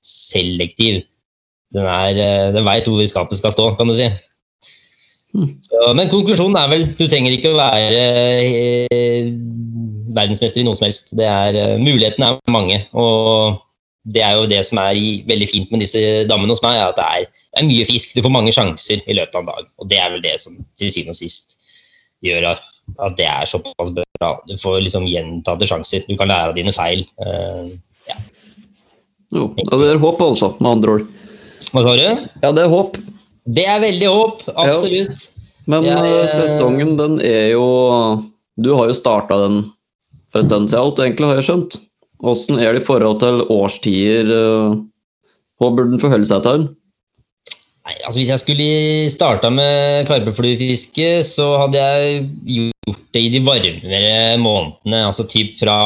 selektiv. 0.00 1.02
Den, 1.74 1.84
er, 1.84 2.16
eh, 2.16 2.54
den 2.54 2.64
veit 2.64 2.88
hvor 2.88 3.04
skapet 3.10 3.42
skal 3.42 3.52
stå, 3.52 3.68
kan 3.76 3.92
du 3.92 3.96
si. 3.98 4.08
Så, 5.66 5.92
men 5.98 6.08
konklusjonen 6.08 6.56
er 6.56 6.70
vel 6.72 6.86
du 6.96 7.04
trenger 7.04 7.34
ikke 7.34 7.52
å 7.52 7.58
være 7.58 8.02
eh, 8.88 9.30
verdensmester 10.16 10.62
i 10.62 10.64
noe 10.64 10.78
som 10.78 10.88
helst. 10.88 11.12
Det 11.18 11.28
er, 11.28 11.60
eh, 11.60 11.76
mulighetene 11.82 12.32
er 12.32 12.56
mange. 12.56 12.80
og 12.96 13.60
det 14.06 14.22
er 14.22 14.36
jo 14.38 14.46
det 14.50 14.60
som 14.68 14.78
er 14.78 14.94
veldig 15.26 15.48
fint 15.50 15.70
med 15.74 15.82
disse 15.82 16.00
dammene 16.30 16.54
hos 16.54 16.62
meg, 16.62 16.76
er 16.78 16.92
at 16.92 16.98
det 17.00 17.06
er, 17.06 17.24
det 17.26 17.62
er 17.62 17.66
mye 17.66 17.86
fisk. 17.88 18.12
Du 18.14 18.22
får 18.22 18.34
mange 18.34 18.52
sjanser 18.54 19.02
i 19.02 19.16
løpet 19.18 19.34
av 19.34 19.42
en 19.42 19.50
dag. 19.50 19.66
Og 19.82 19.88
det 19.90 19.98
er 19.98 20.12
vel 20.14 20.22
det 20.22 20.36
som 20.42 20.54
til 20.78 20.92
syvende 20.92 21.16
og 21.16 21.18
sist 21.18 21.56
gjør 22.24 22.46
at, 22.52 22.62
at 23.02 23.16
det 23.18 23.26
er 23.26 23.50
såpass 23.50 23.90
bra. 23.96 24.30
Du 24.46 24.54
får 24.62 24.78
liksom 24.86 25.08
gjentatte 25.10 25.66
sjanser. 25.68 26.06
Du 26.06 26.14
kan 26.20 26.30
lære 26.30 26.52
av 26.52 26.56
dine 26.58 26.74
feil. 26.76 27.02
Eh, 27.22 27.74
Jo, 29.34 29.48
det 29.58 29.88
er 29.90 29.98
håp, 29.98 30.20
altså, 30.22 30.52
med 30.62 30.70
andre 30.70 30.92
ord. 31.00 31.06
hva 31.74 31.82
sa 31.82 31.94
du? 31.98 32.04
Ja, 32.44 32.52
det 32.54 32.62
er 32.62 32.70
håp. 32.70 32.94
Det 33.58 33.64
er 33.66 33.80
veldig 33.82 34.06
håp. 34.12 34.44
Absolutt. 34.54 35.24
Men 35.66 35.82
Jeg- 35.84 35.98
uh, 35.98 36.28
sesongen, 36.30 36.96
den 36.96 37.18
er 37.20 37.50
jo 37.50 37.66
Du 38.58 38.70
har 38.74 38.86
jo 38.86 38.94
starta 38.94 39.36
den 39.42 39.72
for 40.32 40.38
en 40.40 40.48
stund 40.48 40.68
siden, 40.70 40.80
alt, 40.80 40.98
egentlig, 41.02 41.26
har 41.26 41.34
jeg 41.42 41.44
skjønt. 41.44 41.76
Åssen 42.24 42.58
er 42.58 42.72
det 42.72 42.82
i 42.82 42.86
forhold 42.86 43.20
til 43.20 43.42
årstider? 43.52 44.30
eh, 44.32 44.76
Hva 45.60 45.70
burde 45.72 45.92
den 45.94 46.00
forholde 46.02 46.28
seg 46.28 46.42
til? 46.44 46.66
Nei, 47.86 47.94
altså 48.02 48.18
Hvis 48.18 48.32
jeg 48.32 48.42
skulle 48.42 49.10
starta 49.12 49.50
med 49.52 50.08
karpefluefiske, 50.08 51.10
så 51.24 51.46
hadde 51.62 51.82
jeg 51.82 52.24
gjort 52.56 53.02
det 53.14 53.22
i 53.22 53.32
de 53.36 53.42
varmere 53.46 54.38
månedene. 54.42 55.04
Altså 55.06 55.26
typ 55.28 55.54
fra 55.60 55.76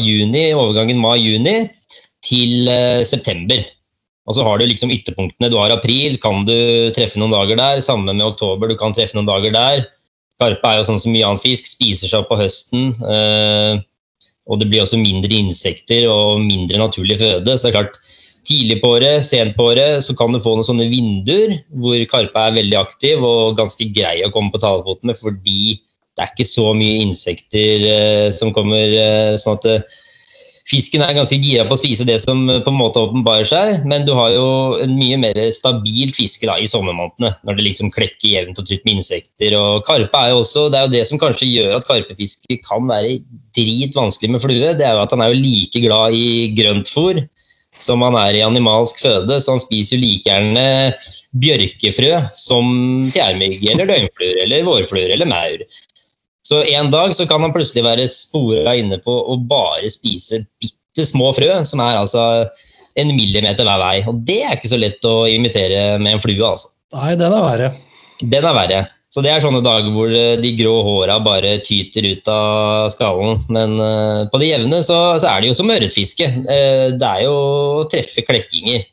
juni, 0.00 0.52
overgangen 0.56 1.00
mai-juni, 1.02 1.68
til 2.24 2.70
eh, 2.72 3.02
september. 3.04 3.60
Og 4.26 4.34
så 4.34 4.42
har 4.42 4.58
du 4.58 4.66
liksom 4.66 4.90
ytterpunktene. 4.90 5.50
Du 5.52 5.58
har 5.60 5.70
april, 5.70 6.16
kan 6.18 6.42
du 6.48 6.56
treffe 6.96 7.20
noen 7.20 7.34
dager 7.34 7.60
der. 7.60 7.82
Samme 7.84 8.10
med 8.10 8.26
oktober, 8.26 8.72
du 8.72 8.78
kan 8.80 8.96
treffe 8.96 9.14
noen 9.14 9.28
dager 9.28 9.54
der. 9.54 9.84
Karpe 10.40 10.68
er 10.68 10.80
jo 10.80 10.88
sånn 10.88 10.98
som 11.00 11.14
mye 11.14 11.24
annen 11.24 11.40
fisk, 11.40 11.68
spiser 11.70 12.10
seg 12.10 12.24
opp 12.24 12.32
på 12.32 12.40
høsten. 12.40 12.90
Eh, 13.06 13.78
og 14.46 14.60
det 14.60 14.68
blir 14.70 14.84
også 14.84 15.00
mindre 15.00 15.34
insekter 15.34 16.06
og 16.10 16.40
mindre 16.44 16.78
naturlig 16.78 17.18
føde. 17.20 17.56
Så 17.56 17.66
det 17.66 17.72
er 17.72 17.78
klart, 17.80 17.98
tidlig 18.46 18.78
på 18.82 18.92
året, 18.94 19.24
sent 19.26 19.56
på 19.56 19.70
året, 19.72 20.04
så 20.06 20.14
kan 20.18 20.30
du 20.32 20.38
få 20.42 20.54
noen 20.54 20.66
sånne 20.68 20.86
vinduer 20.90 21.56
hvor 21.74 21.98
karpa 22.10 22.46
er 22.46 22.58
veldig 22.60 22.78
aktiv 22.78 23.24
og 23.26 23.56
ganske 23.58 23.88
grei 23.94 24.20
å 24.22 24.30
komme 24.34 24.54
på 24.54 24.62
talefot 24.62 25.02
med, 25.06 25.18
fordi 25.18 25.80
det 26.16 26.24
er 26.24 26.32
ikke 26.32 26.48
så 26.48 26.70
mye 26.76 27.02
insekter 27.04 27.86
eh, 27.90 28.28
som 28.32 28.54
kommer 28.56 28.94
eh, 28.96 29.34
sånn 29.40 29.58
at 29.58 29.66
eh, 29.68 29.96
Fisken 30.66 31.04
er 31.04 31.14
ganske 31.14 31.36
gira 31.38 31.62
på 31.68 31.76
å 31.76 31.78
spise 31.78 32.02
det 32.08 32.16
som 32.24 32.40
på 32.48 32.72
en 32.72 32.78
måte 32.78 32.98
åpenbarer 32.98 33.46
seg, 33.46 33.84
men 33.86 34.02
du 34.06 34.10
har 34.18 34.32
jo 34.34 34.46
en 34.82 34.96
mye 34.98 35.18
mer 35.22 35.38
stabil 35.54 36.10
fiske 36.16 36.48
da, 36.48 36.56
i 36.58 36.66
sommermånedene, 36.66 37.36
når 37.46 37.58
det 37.58 37.66
liksom 37.68 37.92
klekker 37.94 38.32
jevnt 38.32 38.58
og 38.58 38.66
trutt 38.66 38.82
med 38.82 38.98
insekter. 38.98 39.54
og 39.54 39.86
Karpe 39.86 40.22
er 40.24 40.32
jo 40.32 40.40
også, 40.42 40.66
det 40.72 40.80
er 40.80 40.88
jo 40.88 40.94
det 40.96 41.04
som 41.06 41.22
kanskje 41.22 41.52
gjør 41.52 41.76
at 41.78 41.86
karpefiske 41.86 42.58
kan 42.66 42.90
være 42.90 43.20
dritvanskelig 43.54 44.32
med 44.34 44.42
flue. 44.42 44.74
Det 44.74 44.88
er 44.88 44.98
jo 44.98 45.04
at 45.04 45.14
han 45.14 45.22
er 45.22 45.30
jo 45.30 45.42
like 45.44 45.84
glad 45.86 46.18
i 46.18 46.28
grøntfôr 46.58 47.22
som 47.78 48.02
han 48.02 48.16
er 48.18 48.38
i 48.38 48.44
animalsk 48.44 49.00
føde, 49.04 49.38
så 49.38 49.54
han 49.54 49.62
spiser 49.62 49.96
jo 49.96 50.02
like 50.02 50.26
gjerne 50.26 50.66
bjørkefrø 51.36 52.22
som 52.34 52.70
fjærmygg 53.14 53.66
eller 53.70 53.90
døgnfluer 53.90 54.40
eller 54.46 54.66
vårfluer 54.66 55.12
eller 55.14 55.28
maur. 55.30 55.62
Så 56.46 56.62
en 56.62 56.90
dag 56.92 57.14
så 57.16 57.26
kan 57.26 57.42
han 57.42 57.54
plutselig 57.54 57.82
være 57.86 58.06
spora 58.12 58.76
inne 58.78 59.00
på 59.02 59.12
å 59.12 59.38
bare 59.50 59.90
spise 59.90 60.44
bitte 60.62 61.06
små 61.08 61.32
frø, 61.36 61.50
som 61.66 61.82
er 61.82 61.98
altså 61.98 62.22
en 62.96 63.14
millimeter 63.16 63.66
hver 63.66 63.82
vei. 63.82 63.96
Og 64.06 64.22
det 64.28 64.42
er 64.44 64.54
ikke 64.54 64.70
så 64.70 64.78
lett 64.80 65.08
å 65.08 65.24
imitere 65.30 65.96
med 66.02 66.16
en 66.16 66.22
flue, 66.22 66.42
altså. 66.46 66.70
Nei, 66.94 67.16
den 67.18 67.34
er 67.34 67.42
verre. 67.44 67.72
Den 68.22 68.46
er 68.46 68.56
verre. 68.56 68.84
Så 69.12 69.22
det 69.24 69.30
er 69.32 69.40
sånne 69.40 69.62
dager 69.64 69.92
hvor 69.94 70.10
eh, 70.12 70.36
de 70.42 70.50
grå 70.58 70.74
håra 70.84 71.18
bare 71.24 71.56
tyter 71.64 72.04
ut 72.04 72.30
av 72.30 72.90
skallen. 72.92 73.38
Men 73.54 73.78
uh, 73.80 74.26
på 74.28 74.40
det 74.42 74.50
jevne 74.50 74.82
så, 74.84 74.98
så 75.22 75.30
er 75.30 75.42
det 75.42 75.50
jo 75.50 75.56
som 75.56 75.72
ørretfiske. 75.72 76.28
Uh, 76.44 76.92
det 76.98 77.12
er 77.12 77.22
jo 77.24 77.36
å 77.80 77.86
treffe 77.90 78.26
klekkinger 78.26 78.84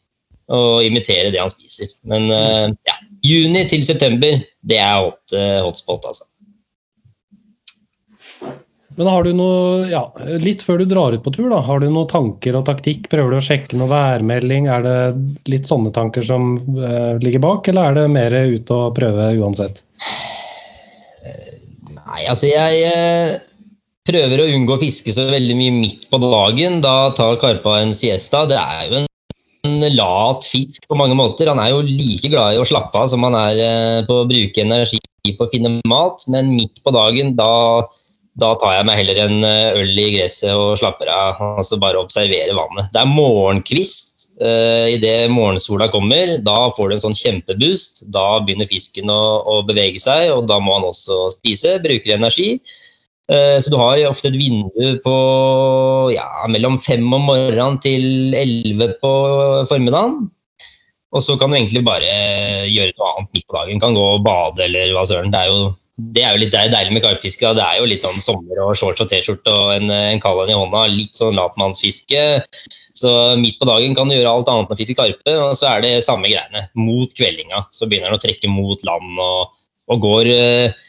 og 0.53 0.85
imitere 0.85 1.31
det 1.33 1.41
han 1.41 1.51
spiser. 1.51 1.91
Men 2.07 2.29
uh, 2.31 2.69
ja, 2.87 2.97
juni 3.25 3.65
til 3.71 3.83
september, 3.87 4.39
det 4.63 4.79
er 4.79 5.01
hot, 5.01 5.35
hotspot, 5.65 6.07
altså. 6.11 6.29
Men 8.97 9.09
har 9.09 9.25
du 9.25 9.31
noe, 9.33 9.87
ja, 9.89 10.03
litt 10.41 10.61
før 10.65 10.81
du 10.81 10.85
drar 10.89 11.15
ut 11.15 11.23
på 11.25 11.33
tur, 11.33 11.47
da, 11.49 11.61
har 11.65 11.81
du 11.81 11.87
noen 11.87 12.09
tanker 12.11 12.57
og 12.59 12.67
taktikk? 12.67 13.07
Prøver 13.11 13.33
du 13.33 13.39
å 13.39 13.45
sjekke 13.45 13.79
noe 13.79 13.89
værmelding? 13.89 14.67
Er 14.69 14.85
det 14.85 14.97
litt 15.49 15.69
sånne 15.69 15.93
tanker 15.95 16.25
som 16.25 16.55
uh, 16.77 17.15
ligger 17.23 17.41
bak, 17.43 17.69
eller 17.71 17.89
er 17.89 17.97
det 17.97 18.13
mer 18.13 18.37
ut 18.53 18.73
og 18.75 18.93
prøve 18.99 19.31
uansett? 19.39 19.81
Nei, 22.03 22.21
altså 22.29 22.49
jeg 22.51 22.83
eh, 22.91 23.39
prøver 24.05 24.43
å 24.43 24.49
unngå 24.53 24.75
å 24.75 24.81
fiske 24.81 25.13
så 25.15 25.25
veldig 25.31 25.55
mye 25.57 25.73
midt 25.79 26.05
på 26.11 26.19
dagen. 26.21 26.81
Da 26.83 27.13
tar 27.17 27.39
karpa 27.41 27.79
en 27.81 27.95
siesta. 27.97 28.43
Det 28.49 28.59
er 28.59 28.83
jo 28.91 28.99
en, 28.99 29.09
en 29.65 29.87
lat 29.95 30.45
fisk 30.45 30.85
på 30.89 30.99
mange 30.99 31.17
måter. 31.17 31.49
Han 31.49 31.61
er 31.63 31.71
jo 31.73 31.81
like 31.87 32.29
glad 32.29 32.57
i 32.57 32.61
å 32.61 32.67
slappe 32.67 32.99
av 32.99 33.09
som 33.09 33.25
han 33.25 33.39
er 33.39 33.63
eh, 33.63 33.99
på 34.05 34.21
å 34.21 34.29
bruke 34.29 34.65
energi 34.65 35.01
på 35.23 35.45
å 35.45 35.51
finne 35.53 35.77
mat, 35.87 36.25
men 36.27 36.51
midt 36.51 36.81
på 36.83 36.91
dagen, 36.91 37.31
da, 37.39 37.87
da 38.39 38.53
tar 38.57 38.77
jeg 38.79 38.87
meg 38.89 38.99
heller 39.01 39.19
en 39.25 39.43
eh, 39.45 39.75
øl 39.81 39.99
i 39.99 40.07
gresset 40.15 40.53
og 40.57 40.77
slapper 40.81 41.11
av. 41.13 41.41
og 41.59 41.65
så 41.67 41.77
bare 41.81 42.01
observerer 42.01 42.55
vannet. 42.57 42.89
Det 42.93 43.03
er 43.03 43.11
morgenkvist. 43.11 44.09
Uh, 44.41 44.89
Idet 44.89 45.29
morgensola 45.29 45.85
kommer, 45.93 46.39
da 46.41 46.71
får 46.73 46.89
du 46.89 46.95
en 46.95 47.03
sånn 47.03 47.19
kjempeboost. 47.19 48.01
Da 48.15 48.39
begynner 48.41 48.69
fisken 48.69 49.11
å, 49.13 49.21
å 49.45 49.59
bevege 49.67 50.01
seg, 50.01 50.31
og 50.33 50.47
da 50.49 50.57
må 50.59 50.73
han 50.79 50.87
også 50.89 51.27
spise. 51.35 51.75
Bruker 51.83 52.15
energi. 52.15 52.55
Eh, 53.31 53.59
Så 53.61 53.69
du 53.71 53.77
har 53.79 54.01
ofte 54.09 54.27
et 54.27 54.35
vindu 54.35 54.97
på 55.05 55.13
ja, 56.11 56.25
mellom 56.51 56.79
fem 56.81 57.05
om 57.13 57.29
morgenen 57.29 57.77
til 57.85 58.33
elleve 58.35 58.95
på 58.99 59.11
formiddagen. 59.69 60.25
Og 61.13 61.21
så 61.21 61.37
kan 61.37 61.53
du 61.53 61.59
egentlig 61.59 61.83
bare 61.85 62.09
gjøre 62.67 62.95
noe 62.97 63.11
annet 63.13 63.37
midt 63.37 63.45
på 63.47 63.55
dagen. 63.59 63.79
Kan 63.79 63.95
gå 63.95 64.03
og 64.15 64.25
bade 64.25 64.65
eller 64.65 64.95
hva 64.97 65.05
søren. 65.07 65.31
Det 65.31 65.43
er 65.43 65.51
jo, 65.53 65.69
det 65.97 66.23
er 66.25 66.33
jo 66.33 66.41
litt 66.41 66.53
deilig 66.53 66.93
med 66.95 67.03
karpfiske. 67.05 67.51
Det 67.53 67.61
er 67.63 67.77
jo 67.77 67.89
litt 67.89 68.01
sånn 68.01 68.21
sommer 68.23 68.63
og 68.63 68.73
shorts 68.77 69.03
og 69.03 69.09
T-skjorte 69.11 69.53
og 69.53 69.75
en, 69.75 69.91
en 69.93 70.21
kald 70.23 70.49
i 70.49 70.55
hånda. 70.57 70.87
Litt 70.89 71.19
sånn 71.19 71.37
latmannsfiske. 71.37 72.23
Så 72.97 73.11
midt 73.37 73.59
på 73.61 73.69
dagen 73.69 73.93
kan 73.97 74.09
du 74.09 74.15
gjøre 74.15 74.31
alt 74.31 74.49
annet 74.49 74.71
enn 74.71 74.77
å 74.77 74.79
fiske 74.79 74.97
karpe. 74.97 75.35
Og 75.37 75.53
så 75.59 75.69
er 75.69 75.85
det 75.85 75.93
samme 76.07 76.31
greiene. 76.31 76.65
Mot 76.73 77.13
kveldinga 77.13 77.67
så 77.69 77.85
begynner 77.85 78.09
den 78.09 78.17
å 78.17 78.25
trekke 78.25 78.49
mot 78.49 78.81
land 78.87 79.21
og, 79.21 79.61
og 79.93 80.01
går 80.07 80.31
eh, 80.33 80.83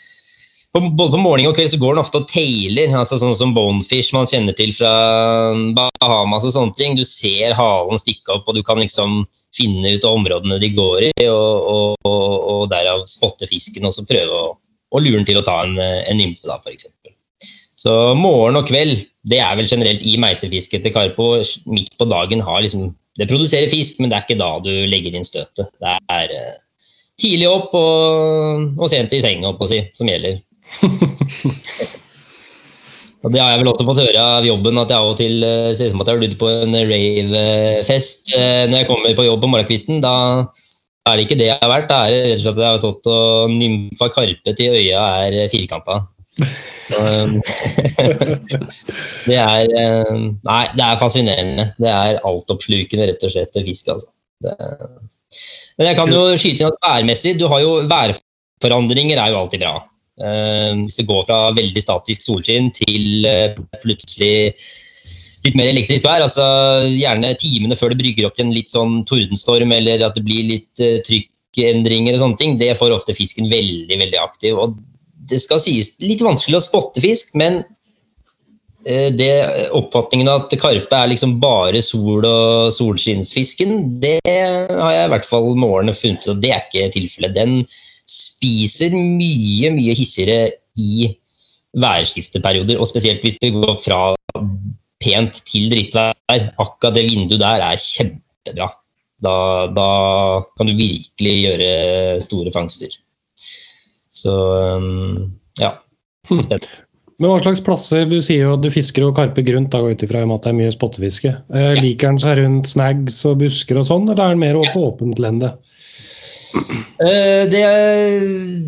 både 0.75 1.12
på 1.12 1.21
morgen 1.23 1.47
og 1.47 1.55
kveld 1.55 1.71
så 1.71 1.79
går 1.79 1.95
den 1.95 2.03
ofte 2.03 2.19
og 2.19 2.27
tailer, 2.33 2.97
altså 2.99 3.19
sånn 3.21 3.37
som 3.38 3.53
bonefish 3.55 4.11
man 4.17 4.27
kjenner 4.27 4.57
til 4.59 4.73
fra 4.75 4.90
Bahamas 5.77 6.49
og 6.49 6.57
sånne 6.57 6.75
ting. 6.75 6.97
Du 6.99 7.05
ser 7.07 7.55
halen 7.55 8.01
stikke 8.01 8.35
opp, 8.35 8.49
og 8.49 8.57
du 8.59 8.64
kan 8.67 8.81
liksom 8.83 9.21
finne 9.55 9.95
ut 9.95 10.09
områdene 10.09 10.59
de 10.62 10.73
går 10.75 11.11
i, 11.12 11.29
og, 11.29 11.71
og, 11.71 12.11
og, 12.11 12.35
og 12.57 12.67
derav 12.73 13.05
spotte 13.11 13.47
fisken 13.51 13.87
og 13.87 13.95
så 13.95 14.07
prøve 14.09 14.40
å, 14.40 14.51
å 14.95 15.03
lure 15.03 15.19
den 15.19 15.27
til 15.29 15.41
å 15.41 15.45
ta 15.47 15.61
en, 15.67 15.75
en 15.79 16.21
nymfe, 16.21 16.47
da, 16.47 16.61
f.eks. 16.63 16.87
Så 17.85 17.93
morgen 18.17 18.57
og 18.57 18.69
kveld, 18.71 19.03
det 19.29 19.41
er 19.45 19.57
vel 19.59 19.69
generelt 19.69 20.05
i 20.07 20.15
meitefisket 20.21 20.85
til 20.85 20.95
Karpo. 20.95 21.35
Midt 21.69 21.93
på 22.01 22.07
dagen 22.09 22.45
har 22.45 22.63
liksom 22.65 22.93
Det 23.15 23.29
produserer 23.31 23.71
fisk, 23.71 24.01
men 24.01 24.11
det 24.11 24.17
er 24.17 24.25
ikke 24.25 24.41
da 24.41 24.57
du 24.59 24.73
legger 24.91 25.15
inn 25.15 25.27
støtet. 25.27 25.69
Det 25.79 25.91
er 26.11 26.33
eh, 26.35 26.57
tidlig 27.23 27.47
opp 27.47 27.77
og, 27.79 28.73
og 28.75 28.91
sent 28.91 29.15
i 29.15 29.21
senga, 29.23 29.47
holdt 29.47 29.61
på 29.61 29.69
å 29.69 29.71
si, 29.71 29.79
som 29.95 30.11
gjelder. 30.11 30.41
Og 33.25 33.33
det 33.33 33.41
har 33.41 33.55
jeg 33.55 33.63
vel 33.63 33.71
også 33.71 33.87
fått 33.89 34.03
høre 34.03 34.21
av 34.21 34.45
jobben, 34.45 34.77
at 34.83 34.91
jeg 34.93 35.01
av 35.01 35.11
og 35.13 35.15
til 35.17 35.47
eh, 35.47 35.71
ser 35.73 35.89
ut 35.89 35.95
som 35.95 36.03
at 36.03 36.11
jeg 36.11 36.17
har 36.17 36.21
vært 36.21 36.35
ute 36.35 36.41
på 36.43 36.51
en 36.51 36.75
rave-fest. 36.91 38.35
Eh, 38.37 38.65
Når 38.69 38.83
jeg 38.83 38.89
kommer 38.91 39.15
på 39.17 39.25
jobb 39.25 39.41
på 39.41 39.51
morgenkvisten, 39.53 40.03
da 40.05 40.17
er 41.12 41.19
det 41.19 41.25
ikke 41.27 41.38
det 41.40 41.49
jeg 41.51 41.61
har 41.61 41.71
vært. 41.71 41.88
Da 41.90 42.01
er 42.07 42.14
det 42.14 42.21
rett 42.25 42.38
og 42.38 42.45
slett 42.45 42.59
at 42.59 42.64
jeg 42.64 42.73
har 42.73 42.83
stått 42.83 43.09
og 43.12 43.55
nymfa 43.55 44.11
karpe 44.14 44.55
til 44.57 44.77
øya 44.81 45.07
er 45.27 45.38
firkanta. 45.53 46.01
Um, 46.99 47.37
det 49.29 49.37
er 49.38 49.71
eh, 49.71 50.14
Nei, 50.17 50.64
det 50.75 50.85
er 50.85 51.01
fascinerende. 51.01 51.67
Det 51.81 51.90
er 51.93 52.21
altoppslukende, 52.27 53.11
rett 53.12 53.27
og 53.29 53.35
slett, 53.35 53.61
fisk, 53.69 53.93
altså. 53.95 54.11
Det, 54.45 54.55
men 55.79 55.88
jeg 55.90 55.99
kan 55.99 56.12
jo 56.12 56.23
skyte 56.38 56.62
inn 56.62 56.71
at 56.71 56.81
værmessig, 56.85 57.35
du 57.40 57.47
har 57.51 57.62
jo 57.64 57.75
værforandringer 57.90 59.21
er 59.21 59.33
jo 59.33 59.40
alltid 59.43 59.64
bra. 59.64 59.77
Eh, 60.25 60.73
hvis 60.85 60.99
du 61.01 61.07
går 61.09 61.25
fra 61.29 61.38
veldig 61.57 61.83
statisk 61.83 62.27
solskinn 62.27 62.71
til 62.77 63.27
eh, 63.29 63.57
plutselig 63.83 64.55
litt 65.45 65.59
mer 65.59 65.71
elektrisk 65.71 66.07
vær, 66.07 66.25
altså 66.25 66.45
gjerne 66.89 67.35
timene 67.41 67.77
før 67.79 67.93
det 67.93 68.01
brygger 68.01 68.29
opp 68.29 68.39
til 68.39 68.49
en 68.49 68.57
litt 68.57 68.73
sånn 68.73 69.03
tordenstorm, 69.09 69.75
eller 69.77 70.05
at 70.07 70.17
det 70.17 70.25
blir 70.27 70.49
litt 70.49 70.83
uh, 70.83 70.99
trykkendringer 71.05 72.17
og 72.17 72.25
sånne 72.25 72.41
ting, 72.41 72.59
det 72.61 72.75
får 72.81 72.97
ofte 72.97 73.17
fisken 73.17 73.51
veldig, 73.53 74.01
veldig 74.01 74.21
aktiv. 74.23 74.59
Og 74.59 74.77
det 75.29 75.41
skal 75.45 75.63
sies 75.63 75.95
litt 76.05 76.25
vanskelig 76.25 76.61
å 76.61 76.65
spotte 76.65 77.05
fisk, 77.05 77.35
men 77.39 77.61
uh, 78.89 79.11
det 79.17 79.33
oppfatningen 79.77 80.33
av 80.33 80.47
at 80.47 80.57
karpe 80.61 81.01
er 81.01 81.13
liksom 81.13 81.37
bare 81.43 81.85
sol- 81.85 82.29
og 82.29 82.73
solskinnsfisken, 82.77 84.01
det 84.05 84.21
har 84.25 84.95
jeg 84.97 85.11
i 85.11 85.13
hvert 85.13 85.29
fall 85.29 85.53
med 85.53 85.69
årene 85.69 85.97
funnet 85.97 86.25
ut 86.25 86.37
at 86.37 86.45
det 86.45 86.55
er 86.55 86.65
ikke 86.65 86.95
tilfellet. 86.97 87.37
Den 87.37 87.61
spiser 88.05 88.97
mye, 88.97 89.71
mye 89.77 89.95
hissigere 89.97 90.49
i 90.81 91.13
værskifteperioder, 91.81 92.79
og 92.79 92.89
spesielt 92.89 93.25
hvis 93.25 93.41
det 93.43 93.55
går 93.57 93.77
fra 93.83 94.15
pent 95.05 95.43
til 95.49 95.69
drittvær. 95.73 96.14
Akkurat 96.57 96.97
det 96.97 97.05
vinduet 97.11 97.43
der 97.43 97.62
er 97.69 97.81
kjempebra. 97.81 98.71
Da, 99.25 99.37
da 99.73 99.88
kan 100.59 100.69
du 100.69 100.75
virkelig 100.77 101.35
gjøre 101.45 101.71
store 102.25 102.53
fangster. 102.53 102.97
Så 104.14 104.33
um, 104.81 105.31
ja. 105.61 105.77
Spennende. 106.29 106.85
Men 107.23 107.31
hva 107.31 107.38
slags 107.45 107.62
plasser 107.62 108.09
Du 108.11 108.17
sier 108.25 108.49
jo 108.49 108.55
at 108.57 108.62
du 108.64 108.71
fisker 108.75 109.05
og 109.07 109.14
karpe 109.19 109.45
grunt, 109.47 109.71
da 109.71 109.83
går 109.83 109.95
ut 109.95 110.03
ifra 110.07 110.25
at 110.25 110.47
det 110.47 110.51
er 110.51 110.59
mye 110.59 110.75
spottefiske. 110.75 111.31
Eh, 111.55 111.71
Ja. 111.75 111.81
Liker 111.81 112.11
den 112.11 112.23
seg 112.23 112.40
rundt 112.40 112.71
snags 112.73 113.21
og 113.29 113.38
busker 113.43 113.79
og 113.79 113.87
sånn, 113.87 114.09
eller 114.09 114.25
er 114.25 114.35
den 114.35 114.43
mer 114.43 114.59
åpent 114.59 115.23
lende? 115.23 115.55
Eh, 115.55 116.24
det, 117.51 117.62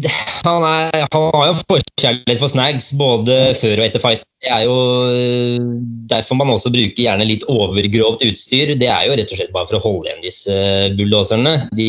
det, 0.02 0.12
han, 0.44 0.64
er, 0.66 1.04
han 1.12 1.26
har 1.36 1.50
jo 1.50 1.58
forkjærlighet 1.60 2.40
for 2.40 2.52
snags 2.52 2.88
både 2.98 3.36
før 3.60 3.76
og 3.78 3.86
etter 3.86 4.02
fight. 4.02 4.24
Det 4.44 4.50
er 4.52 4.64
jo 4.66 4.78
eh, 5.10 5.68
derfor 6.10 6.38
man 6.38 6.52
også 6.52 6.72
bruker 6.74 7.06
gjerne 7.06 7.26
litt 7.28 7.46
overgrovt 7.50 8.24
utstyr. 8.26 8.74
Det 8.78 8.90
er 8.92 9.06
jo 9.08 9.16
rett 9.18 9.32
og 9.32 9.40
slett 9.40 9.54
bare 9.54 9.70
for 9.70 9.78
å 9.78 9.84
holde 9.86 10.10
igjen 10.10 10.26
disse 10.26 10.58
bulldoserne. 10.98 11.54
De 11.78 11.88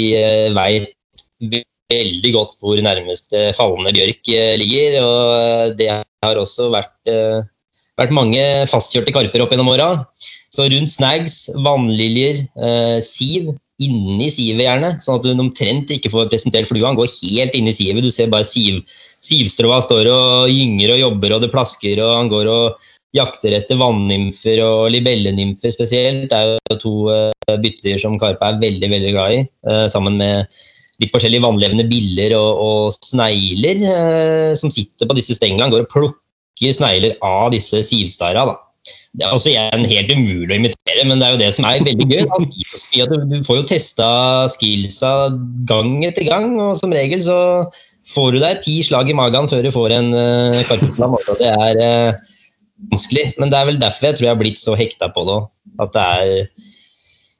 veit 0.55 0.93
veldig 1.91 2.31
godt 2.35 2.57
hvor 2.61 2.79
nærmeste 2.83 3.51
fallende 3.57 3.93
bjørk 3.95 4.33
eh, 4.33 4.55
ligger. 4.59 4.97
Og 5.03 5.77
det 5.79 5.91
har 5.93 6.41
også 6.41 6.69
vært, 6.73 6.97
eh, 7.11 7.45
vært 7.99 8.15
mange 8.15 8.43
fastkjørte 8.71 9.15
karper 9.15 9.45
opp 9.45 9.53
gjennom 9.53 9.71
åra. 9.73 9.89
Så 10.53 10.67
rundt 10.71 10.91
snags, 10.91 11.47
vannliljer, 11.55 12.45
eh, 12.57 12.99
siv, 13.05 13.53
inni 13.83 14.27
sivet 14.33 14.65
gjerne, 14.65 14.95
sånn 15.03 15.19
at 15.19 15.25
du 15.25 15.41
omtrent 15.43 15.91
ikke 15.93 16.09
får 16.09 16.29
presentert 16.31 16.69
flua. 16.69 16.89
Han 16.89 16.97
går 16.97 17.11
helt 17.13 17.57
inn 17.57 17.69
i 17.69 17.75
sivet. 17.75 18.05
Du 18.05 18.09
ser 18.13 18.31
bare 18.31 18.47
siv, 18.47 18.79
sivstråa 19.25 19.81
står 19.85 20.09
og 20.09 20.51
gynger 20.51 20.95
og 20.95 21.03
jobber, 21.03 21.35
og 21.35 21.43
det 21.43 21.51
plasker, 21.53 22.01
og 22.01 22.15
han 22.15 22.31
går 22.31 22.49
og 22.51 22.87
jakter 23.15 23.55
etter 23.57 23.79
vannymfer 23.79 24.59
og 24.65 24.89
libellenymfer 24.93 25.73
spesielt. 25.73 26.27
Det 26.31 26.39
er 26.39 26.57
jo 26.73 26.79
to 26.81 26.95
uh, 27.11 27.55
byttedyr 27.61 28.01
som 28.01 28.17
karpe 28.21 28.49
er 28.49 28.61
veldig, 28.61 28.91
veldig 28.91 29.13
glad 29.15 29.37
i, 29.37 29.41
eh, 29.69 29.85
sammen 29.91 30.17
med 30.19 30.57
litt 31.01 31.13
forskjellige 31.13 31.45
vannlevende 31.45 31.85
biller 31.87 32.33
og, 32.37 32.61
og 32.61 32.95
snegler 33.05 33.83
eh, 33.85 34.53
som 34.57 34.73
sitter 34.73 35.09
på 35.09 35.17
disse 35.17 35.37
stenglene. 35.37 35.67
Han 35.67 35.75
går 35.75 35.85
og 35.85 35.91
plukker 35.93 36.73
snegler 36.73 37.17
av 37.25 37.51
disse 37.53 37.83
sivstara. 37.85 38.47
da. 38.49 38.57
Det 39.13 39.25
er 39.25 39.35
også 39.35 39.51
igjen 39.51 39.85
helt 39.89 40.13
umulig 40.15 40.57
å 40.57 40.61
men 41.05 41.19
det 41.19 41.27
er 41.27 41.35
jo 41.35 41.41
det 41.41 41.49
som 41.55 41.67
er 41.67 41.83
veldig 41.85 42.07
gøy. 42.07 42.23
Du, 43.29 43.35
får 43.45 43.59
jo 43.59 43.67
testa 43.69 44.07
skillsa 44.53 45.11
gang 45.69 45.99
etter 46.07 46.25
gang, 46.27 46.55
og 46.63 46.77
som 46.79 46.93
regel 46.95 47.21
så 47.25 47.37
får 48.13 48.33
du 48.33 48.39
deg 48.41 48.63
ti 48.63 48.79
slag 48.87 49.11
i 49.11 49.17
magen 49.17 49.49
før 49.51 49.65
du 49.65 49.71
får 49.75 49.95
en 49.97 50.09
uh, 50.15 50.63
karpeplan. 50.69 51.17
og 51.17 51.41
Det 51.41 51.51
er 51.51 51.81
uh, 51.81 52.33
vanskelig, 52.93 53.27
men 53.37 53.53
det 53.53 53.59
er 53.59 53.69
vel 53.69 53.79
derfor 53.81 54.09
jeg 54.09 54.19
tror 54.19 54.29
jeg 54.29 54.35
har 54.35 54.41
blitt 54.41 54.61
så 54.61 54.77
hekta 54.79 55.11
på 55.13 55.25
det. 55.27 55.39
At 55.83 55.93
det 55.93 56.07
er, 56.07 56.65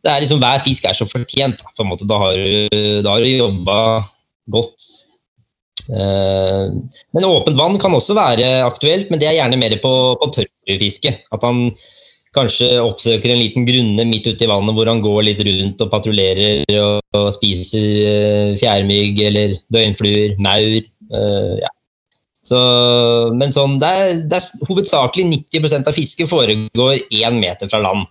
det 0.04 0.14
er 0.14 0.24
liksom 0.24 0.42
Hver 0.44 0.64
fisk 0.66 0.86
er 0.86 0.98
så 0.98 1.10
fortjent. 1.10 1.64
Da, 1.64 1.74
på 1.74 1.86
en 1.86 1.92
måte. 1.92 2.08
Da 2.10 2.22
har 2.22 2.38
du, 2.38 2.80
da 3.06 3.18
du 3.24 3.30
jobba 3.32 3.78
godt. 4.54 4.90
Uh, 5.88 6.76
Men 7.16 7.30
åpent 7.30 7.58
vann 7.60 7.80
kan 7.80 7.96
også 7.96 8.18
være 8.18 8.58
aktuelt, 8.66 9.10
men 9.10 9.22
det 9.22 9.32
er 9.32 9.40
gjerne 9.40 9.60
mer 9.62 9.78
på, 9.84 9.94
på 10.20 10.34
tørrfiske. 10.36 11.16
At 11.32 11.48
han 11.48 11.70
kanskje 12.38 12.70
oppsøker 12.80 13.34
en 13.34 13.42
liten 13.42 13.66
grunne 13.68 14.06
midt 14.08 14.30
ute 14.30 14.46
i 14.46 14.50
vannet 14.50 14.78
hvor 14.78 14.90
han 14.90 15.02
går 15.04 15.26
litt 15.26 15.42
rundt 15.48 15.82
og 15.84 15.90
patruljerer 15.92 16.78
og, 16.78 17.02
og 17.18 17.32
spiser 17.36 17.88
eh, 18.12 18.52
fjærmygg 18.62 19.24
eller 19.30 19.58
døgnfluer, 19.74 20.38
maur. 20.42 20.78
Uh, 21.08 21.56
ja. 21.62 21.72
Så, 22.48 22.60
men 23.36 23.52
sånn, 23.52 23.76
det 23.82 23.90
er, 23.92 24.14
det 24.32 24.40
er 24.40 24.68
hovedsakelig 24.70 25.26
90% 25.52 25.90
av 25.90 25.98
fisket 25.98 26.30
foregår 26.32 27.02
én 27.20 27.42
meter 27.42 27.68
fra 27.72 27.82
land. 27.84 28.08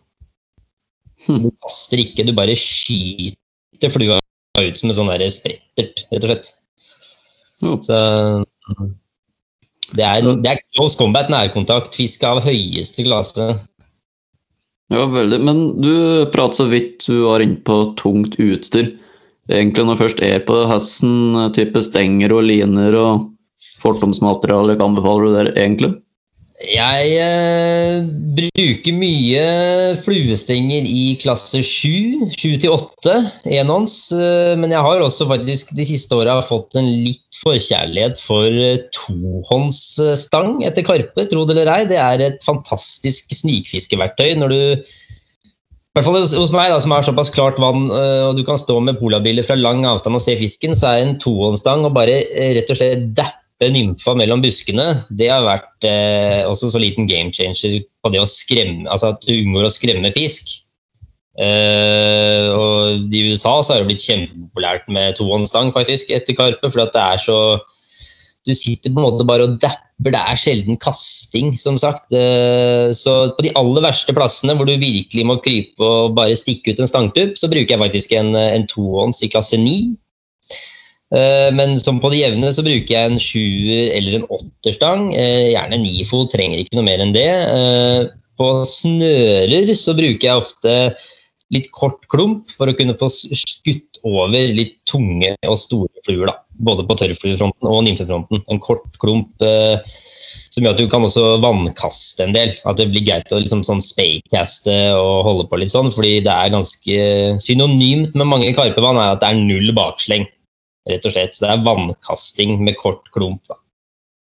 Så 1.27 1.41
du 1.43 1.49
kaster 1.65 2.03
ikke, 2.03 2.27
du 2.27 2.35
bare 2.37 2.57
skyter 2.59 3.93
flua 3.93 4.19
ut 4.61 4.79
som 4.81 4.93
en 4.93 4.99
sånn 4.99 5.11
sprettert, 5.33 6.05
rett 6.13 6.23
og 6.23 6.31
slett. 6.31 6.53
Så 7.87 8.03
Det 9.97 10.03
er, 10.03 10.29
det 10.43 10.51
er 10.51 10.63
close 10.75 10.99
combat, 10.99 11.31
nærkontakt, 11.31 11.95
fisk 11.97 12.25
av 12.27 12.43
høyeste 12.45 13.07
klasse. 13.07 13.55
Ja, 14.93 15.03
veldig. 15.11 15.41
Men 15.43 15.63
du 15.83 15.93
prater 16.31 16.61
så 16.61 16.69
vidt 16.71 17.07
du 17.09 17.25
var 17.25 17.43
inne 17.43 17.59
på 17.67 17.81
tungt 17.99 18.39
utstyr. 18.39 18.93
Egentlig 19.51 19.87
når 19.87 19.99
du 19.99 20.03
først 20.05 20.23
er 20.27 20.43
på 20.47 20.59
hesten, 20.71 21.35
type 21.55 21.83
stenger 21.87 22.35
og 22.35 22.47
liner 22.47 22.95
og 22.99 23.27
fortomsmateriale, 23.83 24.75
hva 24.79 24.89
anbefaler 24.89 25.27
du 25.27 25.35
der 25.37 25.51
egentlig? 25.55 25.93
Jeg 26.57 27.09
eh, 27.21 28.07
bruker 28.33 28.95
mye 28.97 29.43
fluestenger 30.01 30.87
i 30.89 31.03
klasse 31.21 31.61
7, 31.61 32.31
7-8, 32.33 33.17
enhånds. 33.59 33.97
Eh, 34.17 34.55
men 34.57 34.73
jeg 34.73 34.81
har 34.87 35.05
også 35.05 35.29
faktisk 35.29 35.75
de 35.77 35.85
siste 35.85 36.17
åra 36.17 36.39
fått 36.41 36.79
en 36.81 36.89
litt 36.89 37.43
forkjærlighet 37.43 38.17
for 38.25 38.49
eh, 38.49 38.81
tohåndsstang 38.97 40.63
etter 40.65 40.87
karpe, 40.89 41.29
tro 41.29 41.45
det 41.45 41.59
eller 41.59 41.75
ei. 41.75 41.85
Det 41.93 42.01
er 42.01 42.25
et 42.25 42.49
fantastisk 42.49 43.37
snikfiskeverktøy 43.37 44.33
når 44.41 44.57
du 44.57 44.61
i 45.97 45.99
hvert 45.99 46.09
fall 46.09 46.21
hos, 46.21 46.53
meg, 46.53 46.69
da, 46.73 46.81
som 46.81 46.93
har 46.93 47.05
såpass 47.05 47.31
klart 47.33 47.61
vann, 47.61 47.91
eh, 47.93 48.23
og 48.31 48.37
du 48.41 48.45
kan 48.49 48.57
stå 48.61 48.81
med 48.85 48.97
polabriller 49.01 49.45
fra 49.45 49.61
lang 49.61 49.85
avstand 49.89 50.17
og 50.17 50.25
se 50.25 50.41
fisken, 50.41 50.77
så 50.77 50.93
er 50.93 51.05
en 51.05 51.19
tohåndsstang 51.21 51.85
og 51.85 51.95
bare 51.97 52.23
rett 52.57 52.73
og 52.73 52.81
slett 52.81 53.11
dappe 53.17 53.46
nymfa 53.65 54.13
mellom 54.19 54.43
buskene, 54.45 54.85
det 55.09 55.31
har 55.33 55.45
vært 55.47 55.87
eh, 55.89 56.45
også 56.45 56.75
så 56.75 56.81
liten 56.83 57.09
game 57.09 57.33
changer 57.33 57.81
på 58.05 58.13
det 58.13 58.21
å 58.21 58.29
skremme 58.29 58.85
Altså 58.93 59.15
at 59.15 59.25
du 59.25 59.33
unngår 59.33 59.69
å 59.69 59.73
skremme 59.73 60.13
fisk. 60.13 60.53
Eh, 61.37 62.49
og 62.53 63.13
I 63.13 63.25
USA 63.31 63.59
så 63.61 63.75
har 63.75 63.83
det 63.83 63.91
blitt 63.91 64.05
kjempepopulært 64.05 64.87
med 64.93 65.17
tohåndsstang 65.19 65.73
faktisk 65.77 66.13
etter 66.17 66.37
karpe, 66.37 66.69
for 66.69 66.85
at 66.85 66.95
det 66.97 67.03
er 67.03 67.25
så 67.27 67.41
Du 68.47 68.55
sitter 68.55 68.93
på 68.95 69.01
en 69.01 69.09
måte 69.09 69.27
bare 69.27 69.49
og 69.49 69.57
dapper. 69.59 69.83
Det 70.13 70.21
er 70.21 70.37
sjelden 70.39 70.77
kasting, 70.77 71.55
som 71.57 71.79
sagt. 71.81 72.13
Eh, 72.13 72.93
så 72.95 73.33
på 73.35 73.43
de 73.43 73.51
aller 73.59 73.83
verste 73.83 74.13
plassene 74.15 74.55
hvor 74.55 74.69
du 74.69 74.77
virkelig 74.77 75.25
må 75.27 75.39
krype 75.41 75.83
og 75.83 76.15
bare 76.15 76.37
stikke 76.37 76.77
ut 76.77 76.83
en 76.85 76.91
stangtupp, 76.91 77.33
så 77.41 77.49
bruker 77.51 77.75
jeg 77.75 77.83
faktisk 77.83 78.13
en, 78.13 78.37
en 78.37 78.69
tohånds 78.69 79.25
i 79.25 79.31
klasse 79.33 79.59
9. 79.59 79.97
Eh, 81.15 81.51
Men 81.55 81.79
som 81.79 82.01
på 82.03 82.11
det 82.11 82.23
jevne 82.25 82.51
så 82.55 82.65
bruker 82.67 82.91
jeg 82.97 83.11
en 83.13 83.21
sjuer 83.23 83.93
eller 83.95 84.19
en 84.21 84.29
åtterstang. 84.39 85.13
Eh, 85.15 85.53
Gjerne 85.55 85.79
nifot, 85.83 86.33
trenger 86.33 86.63
ikke 86.63 86.79
noe 86.79 86.89
mer 86.89 87.05
enn 87.05 87.15
det. 87.15 87.29
Eh, 87.31 88.09
På 88.37 88.65
snører 88.69 89.71
så 89.79 89.95
bruker 89.97 90.27
jeg 90.29 90.43
ofte 90.43 90.73
litt 91.55 91.71
kort 91.71 92.03
klump 92.11 92.51
for 92.59 92.67
å 92.69 92.75
kunne 92.77 92.97
få 92.99 93.07
skutt 93.09 94.01
over 94.05 94.51
litt 94.51 94.81
tunge 94.85 95.31
og 95.47 95.57
store 95.63 96.03
fluer. 96.05 96.27
da. 96.27 96.35
Både 96.59 96.85
på 96.89 96.97
tørrfluefronten 96.99 97.71
og 97.71 97.85
nymfefronten. 97.87 98.43
En 98.51 98.59
kort 98.61 98.99
klump 98.99 99.41
eh, 99.47 99.79
som 100.51 100.65
gjør 100.65 100.75
at 100.75 100.83
du 100.83 100.89
kan 100.91 101.07
også 101.07 101.39
vannkaste 101.41 102.27
en 102.27 102.35
del. 102.35 102.53
At 102.67 102.77
det 102.81 102.91
blir 102.91 103.07
greit 103.07 103.33
å 103.33 103.39
liksom 103.41 103.63
sånn 103.65 103.81
spaycaste 103.81 104.75
og 104.99 105.23
holde 105.29 105.47
på 105.49 105.63
litt 105.63 105.73
sånn. 105.73 105.93
Fordi 105.95 106.19
det 106.27 106.35
er 106.35 106.53
ganske 106.53 107.01
synonymt 107.47 108.13
med 108.19 108.27
mange 108.35 108.53
karpevann 108.57 108.99
er 108.99 109.15
at 109.15 109.23
det 109.23 109.31
er 109.31 109.41
null 109.47 109.71
baksleng 109.77 110.27
rett 110.91 111.07
og 111.09 111.15
slett. 111.15 111.37
Så 111.37 111.45
det 111.45 111.53
er 111.53 111.67
vannkasting 111.67 112.57
med 112.65 112.79
kort 112.81 113.07
klump. 113.15 113.43
Da. 113.51 113.61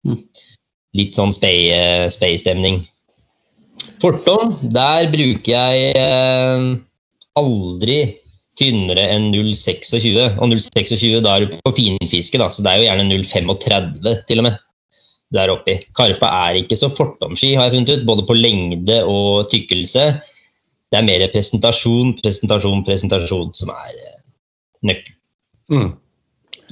Mm. 0.09 0.21
Litt 0.95 1.17
sånn 1.17 1.33
speistemning. 1.35 2.13
spay-stemning. 2.15 2.83
Fortom, 4.03 4.53
der 4.73 5.09
bruker 5.13 5.51
jeg 5.51 5.95
eh, 5.99 6.67
aldri 7.39 7.99
tynnere 8.59 9.07
enn 9.15 9.31
0,26. 9.35 10.39
Og 10.39 10.53
0,26 10.53 11.23
da 11.25 11.35
er 11.37 11.47
du 11.47 11.57
på 11.57 11.75
finfiske, 11.79 12.39
da, 12.41 12.51
så 12.53 12.65
det 12.65 12.73
er 12.73 12.83
jo 12.83 12.87
gjerne 12.89 13.09
0,35 13.11 14.23
til 14.29 14.43
og 14.43 14.49
med. 14.49 14.61
Der 15.35 15.51
oppi. 15.51 15.79
Karpa 15.97 16.29
er 16.47 16.61
ikke 16.61 16.79
så 16.79 16.91
fortomsky, 16.95 17.57
har 17.59 17.67
jeg 17.67 17.81
funnet 17.81 17.95
ut, 17.97 18.07
både 18.07 18.27
på 18.29 18.37
lengde 18.39 19.01
og 19.11 19.49
tykkelse. 19.51 20.05
Det 20.93 21.01
er 21.01 21.07
mer 21.09 21.25
presentasjon, 21.33 22.13
presentasjon, 22.21 22.85
presentasjon 22.87 23.51
som 23.57 23.73
er 23.75 23.97
eh, 23.97 24.21
nøkkelen. 24.87 25.21
Mm. 25.73 25.93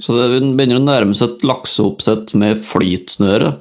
Så 0.01 0.15
det 0.17 0.41
begynner 0.57 0.79
å 0.79 0.85
nærme 0.85 1.17
seg 1.17 1.35
et 1.35 1.45
lakseoppsett 1.47 2.33
med 2.39 2.63
flytsnøre. 2.65 3.53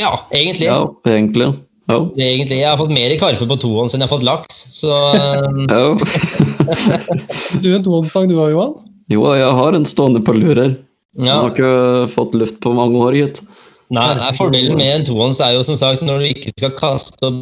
Ja, 0.00 0.12
egentlig. 0.30 0.68
Ja, 0.68 0.84
egentlig. 1.08 1.50
Ja. 1.90 1.98
egentlig. 2.14 2.60
Jeg 2.60 2.68
har 2.68 2.78
fått 2.78 2.94
mer 2.94 3.14
karpe 3.18 3.48
på 3.50 3.58
tohånds 3.64 3.96
enn 3.96 4.04
jeg 4.04 4.08
har 4.08 4.14
fått 4.14 4.26
laks. 4.26 4.60
Så 4.76 4.92
eh, 5.18 5.64
ja. 5.66 5.82
Du 7.58 7.72
en 7.74 7.84
tohåndsstang 7.86 8.30
du 8.30 8.36
òg, 8.38 8.54
Johan? 8.54 8.76
Jo, 9.10 9.24
jeg 9.34 9.50
har 9.58 9.76
en 9.76 9.88
stående 9.88 10.22
på 10.22 10.36
lur 10.38 10.54
her. 10.54 10.76
Ja. 11.18 11.40
har 11.42 11.50
ikke 11.50 12.10
fått 12.14 12.36
luft 12.38 12.60
på 12.62 12.70
mange 12.76 13.00
år, 13.02 13.16
gitt. 13.18 13.40
Nei, 13.90 14.06
nei, 14.14 14.30
fordelen 14.38 14.78
med 14.78 15.00
en 15.00 15.06
tohånds 15.08 15.40
er 15.42 15.56
jo 15.56 15.64
som 15.66 15.74
sagt 15.78 16.04
når 16.06 16.22
du 16.22 16.28
ikke 16.28 16.52
skal 16.54 16.76
kaste 16.78 17.26
og 17.26 17.40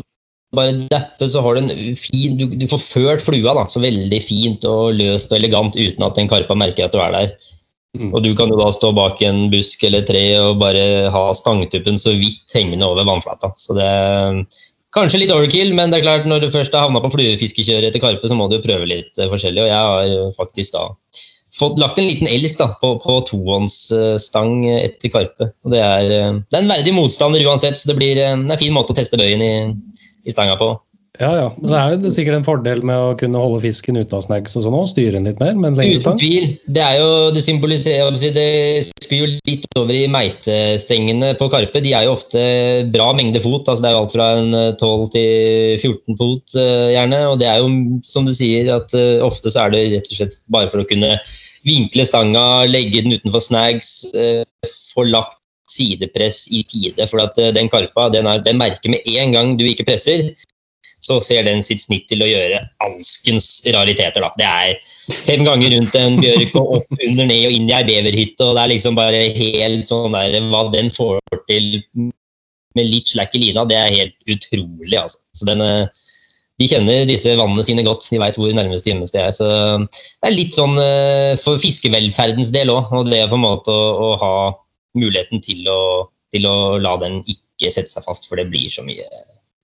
bare 0.57 0.79
dappe, 0.89 1.29
så 1.29 1.43
har 1.45 1.59
du 1.59 1.67
en 1.67 1.97
fin 2.01 2.39
Du, 2.41 2.47
du 2.49 2.65
får 2.71 2.81
ført 2.81 3.25
flua 3.25 3.53
da, 3.59 3.67
så 3.69 3.83
veldig 3.85 4.21
fint 4.25 4.65
og 4.65 4.97
løst 4.97 5.29
og 5.29 5.37
elegant 5.37 5.77
uten 5.77 6.07
at 6.07 6.17
den 6.17 6.31
karpa 6.31 6.57
merker 6.57 6.89
at 6.89 6.97
du 6.97 7.03
er 7.05 7.13
der. 7.13 7.51
Mm. 7.97 8.11
Og 8.13 8.21
du 8.25 8.35
kan 8.37 8.51
jo 8.53 8.59
da 8.59 8.69
stå 8.75 8.91
bak 8.97 9.23
en 9.25 9.47
busk 9.53 9.85
eller 9.89 10.05
tre 10.07 10.23
og 10.43 10.59
bare 10.61 11.09
ha 11.13 11.23
stangtuppen 11.35 11.97
så 12.01 12.13
vidt 12.19 12.53
hengende 12.55 12.87
over 12.87 13.07
vannflata. 13.09 13.55
Så 13.57 13.77
det 13.79 13.87
er 13.87 14.43
kanskje 14.95 15.23
litt 15.23 15.33
overkill, 15.33 15.73
men 15.77 15.93
det 15.93 16.01
er 16.01 16.07
klart 16.07 16.29
når 16.29 16.45
du 16.45 16.53
først 16.53 16.77
har 16.77 16.87
havna 16.87 17.01
på 17.05 17.13
fluefiskekjøret 17.17 17.89
etter 17.89 18.03
karpe, 18.05 18.29
så 18.29 18.37
må 18.37 18.51
du 18.53 18.61
prøve 18.65 18.89
litt 18.91 19.17
eh, 19.17 19.31
forskjellig. 19.33 19.65
Og 19.65 19.71
jeg 19.73 19.81
har 19.89 20.37
faktisk 20.37 20.77
da 20.77 20.87
fått 21.59 21.81
lagt 21.81 21.99
en 21.99 22.07
liten 22.07 22.29
elsk 22.31 22.59
da, 22.61 22.71
på, 22.81 22.95
på 23.03 23.19
tohåndsstang 23.31 24.53
etter 24.77 25.13
karpe. 25.13 25.51
Og 25.67 25.75
det 25.75 25.81
er, 25.83 26.13
eh, 26.19 26.37
det 26.45 26.59
er 26.59 26.65
en 26.65 26.73
verdig 26.75 26.95
motstander 26.97 27.45
uansett, 27.49 27.81
så 27.81 27.91
det 27.91 27.99
blir 27.99 28.21
eh, 28.21 28.37
det 28.37 28.59
en 28.59 28.61
fin 28.61 28.75
måte 28.75 28.95
å 28.95 28.99
teste 28.99 29.21
bøyen 29.21 29.45
i, 29.45 29.55
i 30.29 30.35
stanga 30.35 30.59
på. 30.61 30.75
Ja, 31.19 31.33
ja. 31.35 31.47
Men 31.59 31.73
det 31.73 31.79
er 31.79 31.95
jo 32.07 32.11
sikkert 32.15 32.37
en 32.39 32.47
fordel 32.47 32.83
med 32.87 32.95
å 32.95 33.15
kunne 33.19 33.41
holde 33.43 33.59
fisken 33.65 33.99
ute 33.99 34.15
av 34.15 34.23
snags 34.23 34.55
og 34.55 34.63
sånn 34.63 34.77
òg. 34.79 34.87
Styre 34.93 35.17
den 35.17 35.27
litt 35.27 35.41
mer 35.43 35.57
men 35.59 35.75
Uten 35.75 36.19
tvil. 36.19 36.53
Det 36.71 36.83
er 36.85 37.01
jo, 37.01 37.09
det 37.35 37.43
symboliserer 37.43 38.19
si, 38.21 38.31
Det 38.35 38.85
sklir 39.03 39.25
jo 39.25 39.31
litt 39.49 39.67
over 39.81 39.97
i 39.97 40.05
meitestengene 40.15 41.33
på 41.41 41.49
karpe. 41.51 41.83
De 41.83 41.95
er 41.99 42.07
jo 42.07 42.15
ofte 42.15 42.43
bra 42.95 43.11
mengde 43.19 43.43
fot. 43.43 43.67
altså 43.67 43.83
Det 43.83 43.91
er 43.91 43.97
jo 43.97 44.03
alt 44.05 44.15
fra 44.15 44.29
en 44.39 44.55
eh, 44.55 44.71
12 44.79 45.09
til 45.17 45.83
14 45.83 46.21
fot, 46.21 46.57
eh, 46.63 46.87
gjerne. 46.95 47.21
Og 47.33 47.43
det 47.43 47.51
er 47.51 47.65
jo, 47.65 47.73
som 48.07 48.29
du 48.29 48.35
sier, 48.37 48.71
at 48.77 48.95
eh, 48.95 49.19
ofte 49.27 49.51
så 49.51 49.67
er 49.67 49.75
det 49.75 49.85
rett 49.97 50.13
og 50.13 50.21
slett 50.21 50.39
bare 50.55 50.71
for 50.71 50.85
å 50.85 50.89
kunne 50.89 51.17
vinkle 51.67 52.07
stanga, 52.07 52.45
legge 52.71 53.03
den 53.03 53.17
utenfor 53.19 53.43
snags, 53.43 54.07
eh, 54.15 54.45
få 54.95 55.09
lagt 55.09 55.41
sidepress 55.69 56.47
i 56.55 56.63
tide. 56.63 57.11
For 57.11 57.27
at 57.27 57.43
eh, 57.43 57.51
den 57.57 57.71
karpa 57.73 58.07
den, 58.15 58.31
er, 58.31 58.45
den 58.47 58.63
merker 58.63 58.95
med 58.95 59.03
en 59.19 59.35
gang 59.35 59.59
du 59.59 59.67
ikke 59.67 59.89
presser, 59.89 60.31
så 61.01 61.19
ser 61.23 61.47
den 61.47 61.63
sitt 61.65 61.83
snitt 61.85 62.09
til 62.11 62.23
å 62.25 62.29
gjøre 62.29 62.61
alskens 62.85 63.49
rariteter. 63.71 64.25
Da. 64.25 64.31
Det 64.39 64.49
er 64.49 65.19
fem 65.29 65.45
ganger 65.47 65.77
rundt 65.77 65.99
en 65.99 66.19
bjørk 66.23 66.59
og 66.59 66.75
opp, 66.81 66.99
under, 66.99 67.25
ned 67.31 67.47
og 67.49 67.57
inn 67.57 67.71
i 67.71 67.77
ei 67.77 67.87
beverhytte. 67.87 68.45
og 68.45 68.57
Det 68.57 68.65
er 68.65 68.73
liksom 68.75 68.99
bare 68.99 69.25
helt 69.39 69.89
sånn 69.89 70.17
der 70.17 70.39
Hva 70.51 70.65
den 70.75 70.91
får 70.95 71.21
til 71.49 71.69
med 72.77 72.91
litt 72.93 73.11
slack 73.11 73.35
i 73.35 73.43
lina, 73.47 73.65
det 73.69 73.79
er 73.79 73.95
helt 73.95 74.17
utrolig. 74.29 74.95
altså. 74.99 75.19
Så 75.35 75.49
den, 75.49 75.63
eh, 75.65 76.05
De 76.59 76.67
kjenner 76.67 77.05
disse 77.07 77.37
vannene 77.39 77.63
sine 77.63 77.85
godt, 77.87 78.09
de 78.11 78.19
veit 78.19 78.35
hvor 78.35 78.51
nærmeste 78.51 78.91
gjemmested 78.91 79.21
er. 79.23 79.31
så 79.31 79.47
Det 79.87 80.27
er 80.27 80.35
litt 80.35 80.55
sånn 80.57 80.75
eh, 80.83 81.37
for 81.39 81.57
fiskevelferdens 81.57 82.51
del 82.51 82.73
òg, 82.75 82.91
og 82.93 83.07
det 83.07 83.21
er 83.23 83.29
på 83.31 83.39
en 83.39 83.47
måte 83.47 83.71
å, 83.71 83.93
å 84.09 84.17
ha 84.19 84.33
muligheten 84.99 85.41
til 85.41 85.69
å, 85.71 86.11
til 86.35 86.47
å 86.51 86.79
la 86.83 86.97
den 86.99 87.21
ikke 87.23 87.71
sette 87.71 87.95
seg 87.95 88.03
fast, 88.03 88.27
for 88.27 88.37
det 88.37 88.49
blir 88.51 88.67
så 88.67 88.83
mye 88.83 89.07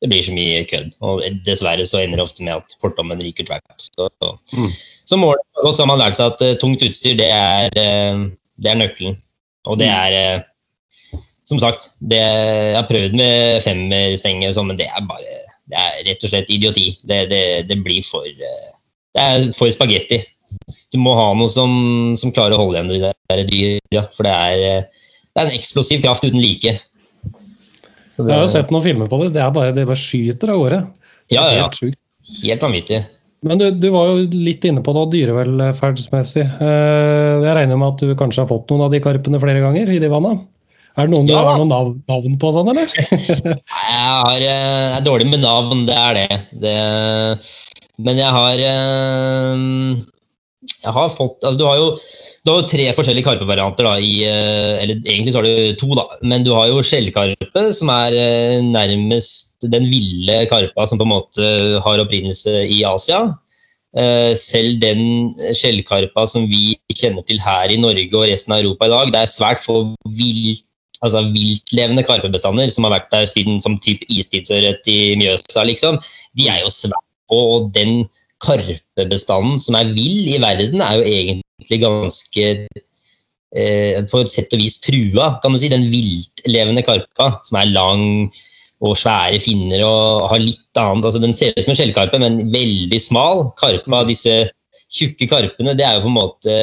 det 0.04 0.10
blir 0.12 0.24
så 0.26 0.34
mye 0.36 0.64
kødd. 0.68 0.96
Og 1.08 1.22
dessverre 1.46 1.86
så 1.88 2.02
ender 2.02 2.20
det 2.20 2.26
ofte 2.26 2.44
med 2.44 2.58
at 2.58 2.74
fortommen 2.82 3.22
ryker 3.24 3.46
tvert. 3.48 3.64
Så, 3.80 4.08
Mm. 4.52 4.70
så 5.08 5.16
målet 5.16 5.40
er 5.40 5.64
godt, 5.64 5.76
så 5.76 5.82
har 5.82 5.88
man 5.88 5.98
lært 6.02 6.18
seg 6.18 6.32
at 6.32 6.42
uh, 6.44 6.58
tungt 6.60 6.82
utstyr, 6.84 7.16
det 7.16 7.30
er, 7.32 7.72
uh, 7.72 8.26
det 8.60 8.70
er 8.70 8.76
nøkkelen. 8.76 9.16
Og 9.66 9.78
det 9.80 9.88
er 9.88 10.36
uh, 10.36 10.42
Som 11.44 11.58
sagt, 11.60 11.90
det, 12.00 12.16
jeg 12.16 12.76
har 12.76 12.86
prøvd 12.88 13.16
med 13.16 13.60
femmerstenger 13.60 14.48
og 14.48 14.54
sånn, 14.56 14.68
men 14.70 14.78
det 14.78 14.86
er 14.88 15.02
bare 15.08 15.34
Det 15.68 15.76
er 15.80 15.98
rett 16.06 16.24
og 16.24 16.30
slett 16.32 16.52
idioti. 16.52 16.86
Det, 17.04 17.18
det, 17.28 17.42
det 17.68 17.76
blir 17.84 18.04
for 18.04 18.24
Det 18.24 19.20
er 19.20 19.50
for 19.56 19.72
spagetti. 19.72 20.22
Du 20.92 20.98
må 21.00 21.12
ha 21.16 21.30
noe 21.36 21.48
som, 21.52 22.14
som 22.16 22.32
klarer 22.32 22.56
å 22.56 22.62
holde 22.62 22.78
igjen 22.78 22.92
de 22.92 23.12
der 23.32 23.44
dyra, 23.48 24.06
for 24.16 24.28
det 24.28 24.32
er, 24.32 24.88
det 25.32 25.42
er 25.42 25.48
en 25.48 25.56
eksplosiv 25.58 26.04
kraft 26.04 26.24
uten 26.24 26.40
like. 26.40 26.76
Så 28.14 28.22
Jeg 28.22 28.36
har 28.36 28.44
jo 28.46 28.52
sett 28.52 28.70
noen 28.70 28.84
filmer 28.84 29.10
på 29.10 29.18
det. 29.24 29.32
Det 29.34 29.42
er 29.42 29.50
bare, 29.54 29.74
det 29.74 29.88
bare 29.88 29.98
skyter 29.98 30.54
av 30.54 30.62
gårde. 30.62 30.80
Ja, 31.32 31.42
ja, 31.42 31.58
ja. 31.58 31.66
Helt 31.66 31.80
sjukt. 31.80 32.10
Helt 32.44 32.62
vanvittig. 32.62 33.02
Men 33.44 33.60
du, 33.60 33.66
du 33.76 33.90
var 33.92 34.08
jo 34.08 34.24
litt 34.32 34.64
inne 34.64 34.80
på 34.84 34.94
det 34.96 35.04
dyrevelferdsmessig. 35.18 36.44
Eh, 36.64 37.44
Jeg 37.44 37.56
regner 37.58 37.80
med 37.80 37.90
at 37.90 38.04
du 38.04 38.14
kanskje 38.16 38.44
har 38.44 38.50
fått 38.50 38.70
noen 38.72 38.86
av 38.86 38.94
de 38.94 39.02
karpene 39.04 39.40
flere 39.42 39.64
ganger 39.64 39.90
i 39.92 40.00
de 40.00 40.10
vanna? 40.12 40.38
Er 40.94 41.08
det 41.08 41.16
noen 41.16 41.26
du 41.26 41.34
har 41.34 41.58
noen 41.58 41.72
nav 41.72 41.90
navn 42.08 42.38
på 42.38 42.52
sånn, 42.54 42.70
eller? 42.70 42.86
Jeg 42.94 44.02
har, 44.06 44.38
eh, 44.38 44.46
jeg 44.46 44.98
er 45.00 45.06
dårlig 45.06 45.26
med 45.32 45.42
navn, 45.42 45.84
det 45.88 45.96
er 45.98 46.20
det. 46.20 46.38
det 46.62 46.76
men 48.04 48.18
jeg 48.18 48.30
har 48.34 48.60
eh, 48.66 49.64
har 50.92 51.08
fått, 51.12 51.38
altså 51.42 51.58
du, 51.58 51.64
har 51.66 51.78
jo, 51.80 51.86
du 52.44 52.50
har 52.50 52.58
jo 52.60 52.68
tre 52.70 52.88
forskjellige 52.96 53.26
karpevarianter. 53.28 53.86
da, 53.86 53.94
i, 53.98 54.24
eh, 54.28 54.82
eller 54.82 54.98
Egentlig 55.00 55.32
så 55.32 55.40
har 55.40 55.48
du 55.48 55.78
to, 55.80 55.88
da. 55.96 56.04
Men 56.22 56.44
du 56.44 56.52
har 56.56 56.68
jo 56.68 56.82
skjellkarpe, 56.84 57.64
som 57.76 57.92
er 57.94 58.16
eh, 58.18 58.58
nærmest 58.64 59.68
den 59.72 59.88
ville 59.88 60.42
karpa 60.50 60.86
som 60.86 61.00
på 61.00 61.06
en 61.06 61.14
måte 61.14 61.54
har 61.84 62.02
opprinnelse 62.02 62.66
i 62.68 62.82
Asia. 62.88 63.22
Eh, 63.96 64.34
Selv 64.38 64.80
den 64.82 65.32
skjellkarpa 65.54 66.26
som 66.28 66.48
vi 66.50 66.76
kjenner 66.94 67.24
til 67.26 67.40
her 67.42 67.70
i 67.70 67.80
Norge 67.80 68.10
og 68.12 68.28
resten 68.28 68.54
av 68.56 68.64
Europa 68.64 68.88
i 68.88 68.94
dag, 68.94 69.14
det 69.14 69.22
er 69.22 69.32
svært 69.32 69.62
få 69.64 69.80
vilt, 70.18 70.66
altså 71.04 71.24
viltlevende 71.34 72.04
karpebestander 72.06 72.70
som 72.72 72.86
har 72.86 72.98
vært 72.98 73.10
der 73.12 73.26
siden 73.28 73.58
som 73.60 73.78
type 73.82 74.06
istidsørret 74.08 74.86
i 74.88 75.14
Mjøsa, 75.20 75.64
liksom. 75.68 75.98
De 76.38 76.48
er 76.48 76.62
jo 76.64 76.72
svært 76.72 77.00
på. 77.30 77.38
og 77.56 77.72
den 77.74 78.04
karpebestanden 78.44 79.60
som 79.62 79.78
er 79.78 79.92
vill 79.96 80.28
i 80.34 80.40
verden, 80.42 80.82
er 80.84 80.98
jo 80.98 81.06
egentlig 81.08 81.80
ganske 81.82 82.48
eh, 83.56 84.00
på 84.10 84.22
et 84.22 84.32
sett 84.32 84.54
og 84.54 84.62
vis 84.62 84.80
trua, 84.84 85.34
kan 85.42 85.54
du 85.54 85.60
si. 85.60 85.70
Den 85.72 85.88
viltlevende 85.92 86.84
karpa, 86.86 87.34
som 87.46 87.60
er 87.60 87.72
lang 87.72 88.04
og 88.84 88.98
svære 88.98 89.38
finner 89.40 89.80
og 89.86 90.26
har 90.32 90.42
litt 90.42 90.80
annet 90.80 91.06
altså 91.06 91.20
Den 91.22 91.32
ser 91.36 91.54
ut 91.54 91.62
som 91.64 91.72
en 91.72 91.78
skjellkarpe, 91.78 92.20
men 92.20 92.42
veldig 92.52 93.00
smal. 93.00 93.48
Karpa, 93.60 94.04
disse 94.08 94.36
tjukke 94.92 95.28
karpene, 95.30 95.76
det 95.78 95.86
er 95.86 95.98
jo 95.98 96.06
på 96.06 96.12
en 96.12 96.18
måte 96.18 96.56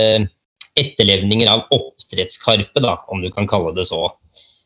etterlevninger 0.79 1.49
av 1.51 1.65
oppdrettskarpe, 1.75 2.83
da, 2.83 2.95
om 3.11 3.23
du 3.23 3.31
kan 3.33 3.49
kalle 3.49 3.73
det 3.75 3.87
så. 3.89 4.05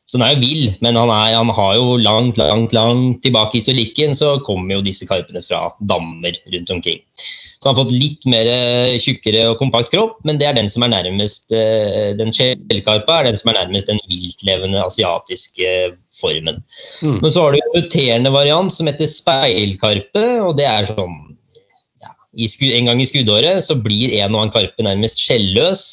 Så 0.06 0.20
han 0.20 0.28
er 0.28 0.36
jo 0.36 0.44
vill, 0.44 0.68
men 0.86 0.98
han, 1.00 1.10
er, 1.10 1.34
han 1.34 1.50
har 1.58 1.72
jo 1.80 1.96
langt, 1.98 2.38
langt 2.38 2.76
langt 2.78 3.24
tilbake 3.26 3.58
i 3.58 3.62
historikken 3.64 4.14
så 4.14 4.36
kommer 4.46 4.78
jo 4.78 4.86
disse 4.86 5.08
karpene 5.10 5.42
fra 5.42 5.64
dammer 5.82 6.38
rundt 6.54 6.74
omkring. 6.76 7.00
Så 7.66 7.72
han 7.72 7.74
har 7.74 7.80
fått 7.80 7.96
litt 7.98 8.28
mer 8.30 8.46
eh, 8.46 9.00
tjukkere 9.02 9.48
og 9.50 9.58
kompakt 9.58 9.90
kropp, 9.90 10.20
men 10.28 10.38
det 10.38 10.46
er 10.46 10.60
den 10.60 10.70
som 10.70 10.86
er 10.86 10.94
nærmest 10.94 11.50
eh, 11.58 12.14
den 12.20 12.30
skjellkarpa 12.36 13.18
er 13.18 13.32
den 13.32 13.40
som 13.42 13.50
er 13.50 13.58
nærmest 13.64 13.90
den 13.90 14.02
viltlevende 14.06 14.84
asiatiske 14.86 15.72
formen. 16.20 16.62
Mm. 17.02 17.18
Men 17.24 17.34
så 17.34 17.48
har 17.48 17.56
du 17.56 17.64
en 17.64 17.74
muterende 17.74 18.34
variant 18.36 18.76
som 18.76 18.86
heter 18.92 19.10
speilkarpe, 19.10 20.26
og 20.46 20.54
det 20.62 20.70
er 20.70 20.92
sånn 20.92 21.18
ja, 22.06 22.14
En 22.38 22.92
gang 22.92 23.02
i 23.02 23.10
skuddåret 23.10 23.66
så 23.66 23.74
blir 23.82 24.14
en 24.20 24.36
og 24.36 24.44
annen 24.44 24.54
karpe 24.54 24.86
nærmest 24.86 25.26
skjelløs. 25.26 25.88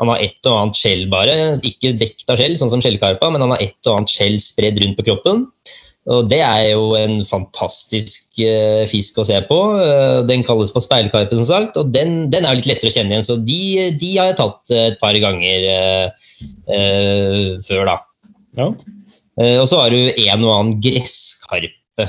Han 0.00 0.10
har 0.12 0.22
et 0.24 0.48
og 0.48 0.56
annet 0.56 0.80
skjell 0.80 1.04
bare, 1.12 1.36
ikke 1.66 1.94
vekt 2.00 2.32
av 2.32 2.40
skjell, 2.40 2.56
sånn 2.58 2.72
som 2.72 2.82
skjellkarpa, 2.82 3.30
men 3.32 3.44
han 3.44 3.54
har 3.54 3.62
et 3.64 3.78
og 3.86 4.00
annet 4.00 4.12
skjell 4.12 4.36
spredd 4.42 4.80
rundt 4.82 4.98
på 4.98 5.06
kroppen. 5.10 5.46
Og 6.10 6.30
det 6.30 6.40
er 6.40 6.70
jo 6.72 6.94
en 6.96 7.18
fantastisk 7.28 8.40
uh, 8.40 8.86
fisk 8.88 9.20
å 9.20 9.26
se 9.28 9.36
på. 9.46 9.58
Uh, 9.76 10.22
den 10.26 10.42
kalles 10.46 10.72
på 10.72 10.80
speilkarpe, 10.82 11.36
som 11.36 11.46
sagt, 11.46 11.76
og 11.76 11.92
den, 11.92 12.30
den 12.32 12.48
er 12.48 12.56
jo 12.56 12.62
litt 12.62 12.70
lettere 12.72 12.90
å 12.90 12.94
kjenne 12.96 13.14
igjen. 13.14 13.26
Så 13.28 13.36
de, 13.44 13.60
de 14.00 14.14
har 14.16 14.30
jeg 14.30 14.38
tatt 14.40 14.72
et 14.78 14.96
par 15.02 15.18
ganger 15.20 15.68
uh, 15.68 16.32
eh, 16.72 17.60
før, 17.68 17.92
da. 17.92 17.98
Ja. 18.58 18.70
Eh, 19.40 19.56
og 19.60 19.66
så 19.70 19.82
har 19.82 19.94
du 19.94 20.00
en 20.10 20.46
og 20.46 20.54
annen 20.54 20.80
gresskarpe. 20.82 22.08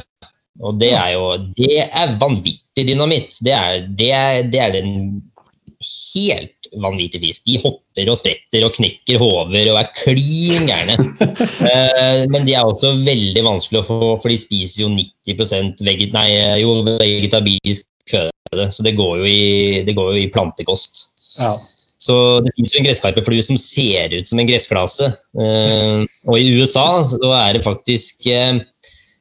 Og 0.61 0.77
det 0.81 0.91
er 0.93 1.13
jo 1.15 1.27
Det 1.57 1.83
er 1.87 2.17
vanvittig 2.21 2.85
dynamitt. 2.89 3.37
Det 3.43 3.53
er, 3.55 3.85
det 3.87 4.11
er, 4.15 4.41
det 4.51 4.61
er 4.61 4.73
den 4.75 5.21
helt 5.81 6.60
vanvittig 6.79 7.21
fisk. 7.23 7.43
De 7.47 7.57
hopper 7.63 8.11
og 8.11 8.19
spretter 8.19 8.65
og 8.67 8.75
knekker 8.77 9.19
hover 9.21 9.71
og 9.73 9.79
er 9.81 9.91
klin 10.03 10.69
gærne. 10.69 10.97
Eh, 11.61 12.23
men 12.31 12.45
de 12.47 12.55
er 12.57 12.65
også 12.65 12.89
veldig 13.05 13.41
vanskelig 13.45 13.81
å 13.81 13.85
få, 13.85 13.97
for 14.21 14.31
de 14.31 14.37
spiser 14.39 14.83
jo 14.83 14.87
90% 14.93 15.83
veget, 15.85 16.13
nei, 16.15 16.25
jo, 16.61 16.73
vegetabilsk 16.87 17.85
føde. 18.09 18.65
Så 18.73 18.85
det 18.85 18.95
går 18.97 19.21
jo 19.21 19.27
i, 19.29 19.43
det 19.85 19.95
går 19.97 20.15
jo 20.15 20.23
i 20.23 20.31
plantekost. 20.33 21.05
ja. 21.37 21.53
Så 22.01 22.15
det 22.41 22.53
finnes 22.55 22.73
jo 22.73 22.79
en 22.81 22.87
gresskarpeflue 22.87 23.45
som 23.45 23.59
ser 23.61 24.15
ut 24.15 24.25
som 24.25 24.41
en 24.41 24.49
gressklase. 24.49 25.11
Eh, 25.37 26.01
og 26.25 26.37
i 26.39 26.49
USA 26.57 27.03
så 27.05 27.33
er 27.37 27.57
det 27.57 27.65
faktisk 27.65 28.25
eh, 28.31 28.63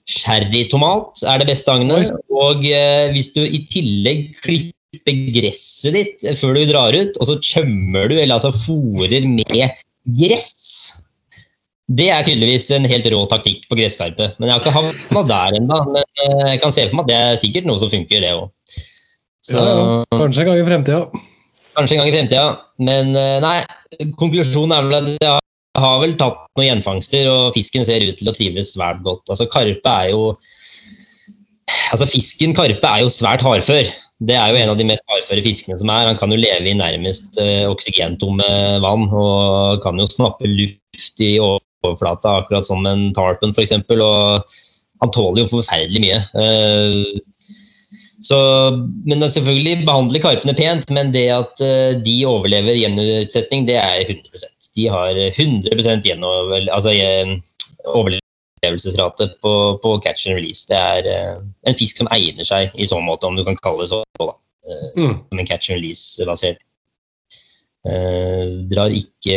sherrytomat 0.09 1.25
er 1.29 1.43
det 1.43 1.51
beste 1.51 1.75
agnet. 1.75 2.15
Og 2.33 2.65
eh, 2.65 3.11
hvis 3.13 3.33
du 3.37 3.43
i 3.45 3.63
tillegg 3.69 4.31
klipper 4.41 4.77
gresset 5.07 5.95
ditt 5.95 6.24
før 6.41 6.57
du 6.59 6.64
drar 6.70 6.97
ut, 6.97 7.20
og 7.20 7.28
så 7.28 7.38
tømmer 7.45 8.11
du, 8.11 8.16
eller 8.18 8.38
altså 8.38 8.51
fòrer 8.55 9.28
med 9.30 9.78
gress 10.18 11.01
det 11.91 12.07
er 12.12 12.22
tydeligvis 12.26 12.68
en 12.76 12.86
helt 12.86 13.09
rå 13.11 13.20
taktikk 13.30 13.64
på 13.70 13.78
gresskarpe. 13.78 14.30
Men 14.38 14.49
jeg 14.49 14.55
har 14.55 14.62
ikke 14.62 14.74
havna 14.76 15.22
der 15.26 15.59
ennå. 15.59 15.78
Men 15.91 16.05
eh, 16.05 16.47
jeg 16.53 16.62
kan 16.62 16.74
se 16.74 16.86
for 16.86 17.01
meg 17.01 17.09
at 17.09 17.11
det 17.11 17.18
er 17.18 17.41
sikkert 17.43 17.66
noe 17.66 17.82
som 17.82 17.91
funker, 17.91 18.22
det 18.22 18.30
òg. 18.36 18.47
Ja. 19.51 19.64
Kanskje 20.14 20.45
en 20.45 20.51
gang 20.51 20.61
i 20.61 20.66
fremtida. 20.68 21.01
Kanskje 21.74 21.97
en 21.97 22.03
gang 22.03 22.11
i 22.11 22.14
fremtida. 22.14 22.45
Men 22.86 23.11
eh, 23.18 23.38
nei, 23.43 23.57
konklusjonen 24.20 24.76
er 24.76 24.86
vel 24.86 24.99
at 25.01 25.11
jeg 25.16 25.82
har 25.82 25.99
vel 26.05 26.14
tatt 26.20 26.45
noen 26.59 26.68
gjenfangster, 26.68 27.26
og 27.32 27.57
fisken 27.59 27.86
ser 27.88 28.07
ut 28.07 28.20
til 28.20 28.30
å 28.30 28.36
trives 28.36 28.74
svært 28.76 29.03
godt. 29.07 29.24
Altså, 29.28 29.49
karpe 29.51 29.97
er 30.05 30.14
jo 30.14 30.30
Altså, 31.91 32.07
fisken 32.07 32.53
karpe 32.55 32.86
er 32.86 33.03
jo 33.03 33.11
svært 33.11 33.43
hardfør. 33.43 33.88
Det 34.21 34.37
er 34.37 34.51
jo 34.53 34.59
en 34.61 34.73
av 34.75 34.77
de 34.77 34.85
mest 34.85 35.07
hardføre 35.09 35.45
fiskene 35.45 35.79
som 35.81 35.91
er. 35.93 36.11
Han 36.11 36.18
kan 36.21 36.33
jo 36.33 36.41
leve 36.41 36.68
i 36.68 36.77
nærmest 36.77 37.39
eh, 37.41 37.64
oksygentomme 37.71 38.51
vann, 38.85 39.07
og 39.09 39.81
kan 39.85 39.97
jo 40.01 40.09
snappe 40.11 40.49
luft 40.49 41.25
i 41.25 41.33
overflata, 41.41 42.43
akkurat 42.43 42.68
som 42.68 42.85
en 42.89 43.09
tarpen 43.16 43.57
f.eks. 43.57 43.73
Og 43.97 44.53
han 45.01 45.12
tåler 45.16 45.45
jo 45.45 45.53
forferdelig 45.55 46.05
mye. 46.05 46.21
Eh, 46.37 47.21
så, 48.21 48.39
men 49.09 49.25
selvfølgelig 49.25 49.87
behandler 49.87 50.21
karpene 50.21 50.55
pent, 50.57 50.91
men 50.93 51.12
det 51.14 51.27
at 51.33 51.62
eh, 51.64 51.97
de 52.05 52.18
overlever 52.29 52.77
gjenutsetning, 52.77 53.64
det 53.68 53.79
er 53.81 54.05
100% 54.05 54.75
De 54.77 54.85
har 54.93 55.16
100% 55.16 56.05
gjenover, 56.05 56.68
altså, 56.68 56.93
eh, 56.93 58.21
overlevelsesrate 58.65 59.29
på, 59.43 59.53
på 59.83 59.93
catch 60.05 60.27
and 60.29 60.37
release. 60.37 60.67
Det 60.69 60.77
er 60.77 61.07
eh, 61.09 61.37
en 61.67 61.75
fisk 61.79 61.97
som 62.01 62.09
egner 62.13 62.45
seg 62.45 62.71
i 62.77 62.87
så 62.89 63.01
måte, 63.01 63.27
om 63.27 63.37
du 63.37 63.45
kan 63.45 63.57
kalle 63.65 63.81
det 63.85 63.89
så. 63.93 64.03
Da. 64.19 64.33
Eh, 64.67 64.89
Mm. 65.01 65.15
Som 65.31 65.39
en 65.41 65.47
catch 65.49 65.71
and 65.71 65.81
release-basert. 65.81 66.59
Uh, 67.81 68.61
drar 68.69 68.93
ikke 68.93 69.37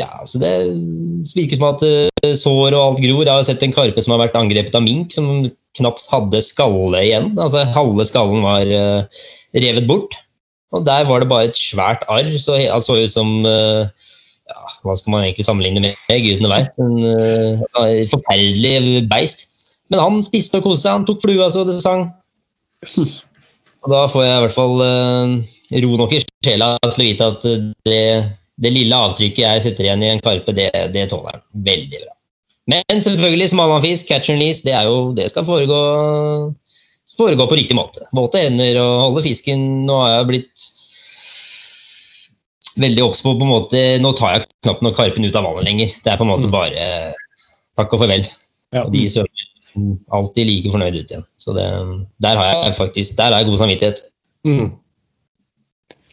Ja, 0.00 0.08
altså 0.18 0.40
det 0.42 0.50
virker 1.36 1.60
som 1.60 1.66
at 1.68 1.84
uh, 1.86 2.32
sår 2.34 2.74
og 2.74 2.80
alt 2.82 3.02
gror. 3.04 3.22
Jeg 3.22 3.30
har 3.30 3.44
sett 3.46 3.62
en 3.62 3.72
karpe 3.76 4.02
som 4.02 4.16
har 4.16 4.24
vært 4.24 4.34
angrepet 4.40 4.74
av 4.74 4.82
mink, 4.82 5.12
som 5.14 5.44
knapt 5.78 6.08
hadde 6.10 6.40
skalle 6.42 7.04
igjen. 7.06 7.30
Altså 7.38 7.62
Halve 7.76 8.02
skallen 8.08 8.42
var 8.42 8.66
uh, 8.66 9.22
revet 9.54 9.86
bort. 9.86 10.18
Og 10.74 10.82
der 10.84 11.06
var 11.08 11.22
det 11.22 11.30
bare 11.30 11.46
et 11.52 11.56
svært 11.56 12.02
arr. 12.10 12.32
Så 12.42 12.58
he- 12.58 12.80
så 12.82 12.98
ut 12.98 13.14
som 13.14 13.30
eh, 13.46 13.86
ja, 14.48 14.64
Hva 14.84 14.96
skal 14.98 15.14
man 15.14 15.26
egentlig 15.26 15.46
sammenligne 15.46 15.82
med? 15.84 16.00
Gudene 16.08 16.50
veit. 16.52 16.82
En 16.82 16.98
uh, 17.04 18.02
forferdelig 18.12 19.04
beist. 19.10 19.46
Men 19.92 20.02
han 20.02 20.20
spiste 20.24 20.60
og 20.60 20.68
koste 20.68 20.86
seg. 20.86 20.98
Han 20.98 21.06
tok 21.08 21.22
flua 21.24 21.48
så 21.52 21.64
det 21.68 21.78
sang. 21.82 22.08
Og 23.84 23.92
da 23.92 24.02
får 24.10 24.24
jeg 24.26 24.34
i 24.34 24.42
hvert 24.44 24.56
fall 24.56 24.82
uh, 24.82 25.54
ro 25.84 25.96
nok 26.00 26.16
i 26.16 26.22
sjela 26.44 26.74
til 26.82 26.92
å 26.92 27.06
vite 27.06 27.28
at 27.32 27.46
eh, 27.48 27.66
det, 27.86 28.02
det 28.58 28.72
lille 28.74 29.02
avtrykket 29.08 29.44
jeg 29.44 29.64
setter 29.64 29.88
igjen 29.88 30.04
i 30.04 30.12
en 30.12 30.22
karpe, 30.24 30.54
det, 30.56 30.70
det 30.94 31.08
tåler 31.10 31.36
han 31.36 31.44
veldig 31.66 32.00
bra. 32.02 32.14
Men 32.68 33.00
selvfølgelig, 33.00 33.48
som 33.52 33.62
annen 33.64 33.84
fisk, 33.84 34.10
catch 34.10 34.28
and 34.28 34.42
release, 34.42 34.64
det, 34.64 34.74
er 34.76 34.88
jo, 34.88 35.14
det 35.16 35.30
skal 35.32 35.46
foregå, 35.46 35.78
foregå 37.16 37.46
på 37.48 37.56
riktig 37.56 37.78
måte. 37.78 38.04
Våte 38.16 38.42
hender 38.44 38.80
og 38.82 38.92
holde 39.06 39.24
fisken. 39.24 39.62
Nå 39.88 39.96
har 40.02 40.18
jeg 40.18 40.28
blitt 40.28 40.66
veldig 42.80 43.04
obs 43.04 43.22
på 43.24 43.34
på 43.38 43.46
en 43.46 43.52
måte 43.52 43.82
Nå 44.02 44.12
tar 44.18 44.36
jeg 44.36 44.48
knapt 44.66 44.84
nok 44.86 44.96
karpen 44.98 45.26
ut 45.26 45.36
av 45.38 45.46
vannet 45.48 45.68
lenger. 45.68 45.94
Det 46.04 46.12
er 46.12 46.20
på 46.20 46.26
en 46.26 46.32
måte 46.32 46.48
Mm. 46.48 46.54
bare 46.54 46.88
takk 47.78 47.94
og 47.94 48.02
farvel. 48.02 48.26
Ja. 48.74 48.84
Og 48.84 48.92
de 48.92 49.04
svømmer 49.08 49.46
alltid 50.14 50.48
like 50.48 50.72
fornøyd 50.72 50.98
ut 50.98 51.12
igjen. 51.12 51.24
Så 51.38 51.54
det, 51.56 51.66
der 52.24 52.36
har 52.36 52.50
jeg 52.52 52.76
faktisk 52.78 53.16
der 53.18 53.32
har 53.32 53.42
jeg 53.42 53.50
god 53.50 53.60
samvittighet. 53.62 54.02
Mm. 54.46 54.72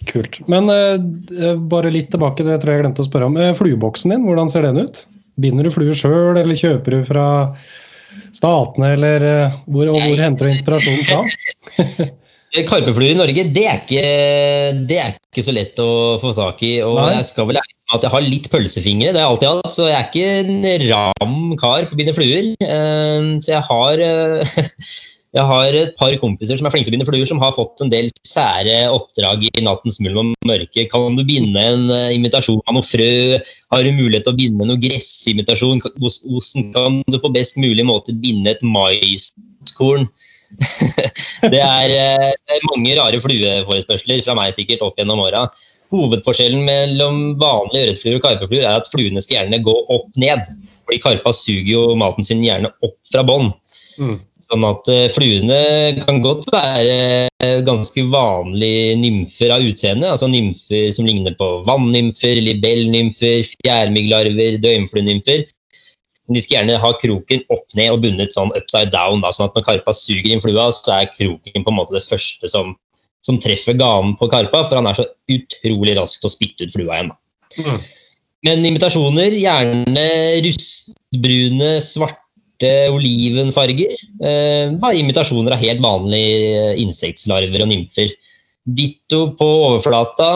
Kult. 0.06 0.40
Men 0.52 0.70
uh, 0.70 1.56
bare 1.72 1.94
litt 1.94 2.12
tilbake, 2.14 2.46
det 2.46 2.60
tror 2.62 2.72
jeg 2.72 2.80
jeg 2.80 2.86
glemte 2.86 3.02
å 3.02 3.08
spørre 3.08 3.30
om. 3.30 3.40
Uh, 3.40 3.56
flueboksen 3.58 4.14
din, 4.14 4.28
hvordan 4.28 4.52
ser 4.52 4.68
den 4.68 4.86
ut? 4.86 5.02
Binder 5.42 5.66
du 5.66 5.74
fluer 5.74 5.98
sjøl, 5.98 6.38
eller 6.38 6.56
kjøper 6.56 7.00
du 7.00 7.08
fra 7.08 7.26
statene, 8.36 8.94
eller 8.96 9.26
uh, 9.26 9.58
hvor, 9.66 9.90
hvor 9.96 10.22
henter 10.22 10.46
du 10.48 10.54
inspirasjonen 10.54 11.10
fra? 11.10 12.10
Karpefluer 12.64 13.12
i 13.12 13.18
Norge, 13.18 13.44
det 13.56 13.64
er, 13.68 13.80
ikke, 13.84 14.04
det 14.88 15.00
er 15.02 15.16
ikke 15.18 15.44
så 15.44 15.54
lett 15.56 15.80
å 15.84 15.90
få 16.22 16.32
tak 16.38 16.62
i. 16.66 16.78
Og 16.86 17.00
Nei. 17.02 17.18
jeg 17.18 17.28
skal 17.32 17.50
vel 17.50 17.60
ærlig 17.60 17.76
med 17.76 17.98
at 17.98 18.06
jeg 18.08 18.14
har 18.16 18.26
litt 18.26 18.48
pølsefingre, 18.54 19.12
det 19.12 19.20
har 19.20 19.26
jeg 19.26 19.34
alltid 19.34 19.52
hatt. 19.52 19.76
Så 19.76 19.90
jeg 19.90 19.98
er 20.00 20.08
ikke 20.08 20.30
en 20.40 20.88
ram 20.90 21.36
kar 21.60 21.86
på 21.90 21.98
å 21.98 22.00
binde 22.00 22.16
fluer. 22.16 22.50
Eh, 22.64 23.28
Så 23.44 23.52
jeg 23.52 23.64
har, 23.68 24.04
eh, 24.06 24.56
jeg 25.40 25.48
har 25.52 25.80
et 25.82 25.96
par 26.00 26.16
kompiser 26.22 26.60
som 26.60 26.70
er 26.70 26.76
flinke 26.76 26.88
til 26.88 26.94
å 26.94 26.98
binde 26.98 27.10
fluer, 27.10 27.28
som 27.30 27.42
har 27.44 27.56
fått 27.58 27.84
en 27.84 27.92
del 27.92 28.08
sære 28.26 28.86
oppdrag 28.96 29.44
i 29.52 29.66
nattens 29.66 30.00
mulm 30.04 30.22
og 30.24 30.48
mørke. 30.48 30.88
Kan 30.92 31.20
du 31.20 31.26
binde 31.28 31.60
en 31.60 31.90
eh, 31.92 32.14
imitasjon 32.16 32.64
av 32.64 32.78
noe 32.80 32.88
frø? 32.88 33.42
Har 33.76 33.84
du 33.84 33.92
mulighet 33.98 34.30
til 34.30 34.36
å 34.36 34.40
binde 34.40 34.70
noe 34.72 34.82
gressimitasjon? 34.82 35.84
Hvordan 36.00 36.72
kan 36.76 37.04
du 37.12 37.20
på 37.20 37.34
best 37.36 37.60
mulig 37.60 37.86
måte 37.88 38.16
binde 38.16 38.56
et 38.56 38.64
mais 38.64 39.30
Korn. 39.78 40.06
det 41.54 41.62
er 41.62 41.96
eh, 41.96 42.62
mange 42.70 42.94
rare 43.00 43.20
flueforespørsler 43.24 44.22
fra 44.26 44.38
meg 44.38 44.54
sikkert 44.56 44.86
opp 44.86 45.00
gjennom 45.00 45.24
åra. 45.26 45.48
Hovedforskjellen 45.96 46.64
mellom 46.68 47.26
vanlige 47.42 47.90
ørretfluer 47.90 48.20
og 48.20 48.24
karpefluer 48.28 48.64
er 48.64 48.80
at 48.80 48.92
fluene 48.92 49.24
skal 49.24 49.42
gjerne 49.42 49.64
gå 49.66 49.76
opp-ned. 49.98 50.46
Fordi 50.86 51.02
karpa 51.02 51.34
suger 51.34 51.72
jo 51.74 51.84
maten 51.98 52.28
sin 52.28 52.44
gjerne 52.46 52.72
opp 52.86 52.98
fra 53.10 53.26
bånn. 53.26 53.52
Mm. 53.98 54.18
Sånn 54.46 54.66
at 54.68 54.90
eh, 54.94 55.08
fluene 55.10 55.60
kan 56.04 56.20
godt 56.22 56.52
være 56.54 56.98
eh, 57.42 57.62
ganske 57.66 58.04
vanlige 58.14 58.94
nymfer 59.02 59.54
av 59.56 59.66
utseende. 59.66 60.12
Altså 60.12 60.30
nymfer 60.30 60.92
som 60.94 61.08
ligner 61.10 61.34
på 61.40 61.48
vannymfer, 61.66 62.38
libellnymfer, 62.46 63.42
fjærmygglarver, 63.66 64.60
døgnfluenymfer. 64.62 65.48
De 66.32 66.42
skal 66.42 66.58
gjerne 66.58 66.80
ha 66.82 66.90
kroken 66.98 67.44
opp 67.54 67.76
ned 67.78 67.92
og 67.94 68.02
bundet 68.06 68.34
sånn 68.34 68.54
upside 68.58 68.94
down. 68.94 69.22
Da, 69.22 69.34
sånn 69.36 69.50
at 69.50 69.58
når 69.58 69.68
karpa 69.68 69.94
suger 69.94 70.32
inn 70.34 70.42
flua, 70.42 70.72
så 70.74 70.96
er 70.98 71.12
kroken 71.12 71.66
på 71.66 71.74
en 71.74 71.78
måte 71.78 71.94
det 71.98 72.06
første 72.08 72.50
som, 72.50 72.74
som 73.26 73.38
treffer 73.42 73.78
ganen 73.78 74.16
på 74.18 74.30
karpa, 74.32 74.64
for 74.66 74.80
han 74.80 74.90
er 74.90 74.98
så 74.98 75.06
utrolig 75.32 75.98
rask 76.00 76.22
til 76.22 76.32
å 76.32 76.34
spytte 76.34 76.66
ut 76.66 76.74
flua 76.74 76.98
igjen. 76.98 77.14
Mm. 77.62 77.80
Men 78.46 78.68
imitasjoner, 78.70 79.34
gjerne 79.38 80.06
rustbrune, 80.46 81.72
svarte, 81.82 82.74
olivenfarger. 82.94 83.96
Eh, 84.22 84.74
bare 84.82 85.02
imitasjoner 85.02 85.56
av 85.56 85.62
helt 85.62 85.82
vanlige 85.84 86.76
insektlarver 86.82 87.66
og 87.66 87.72
nymfer. 87.72 88.14
Ditto 88.66 89.28
på 89.38 89.48
overflata. 89.70 90.30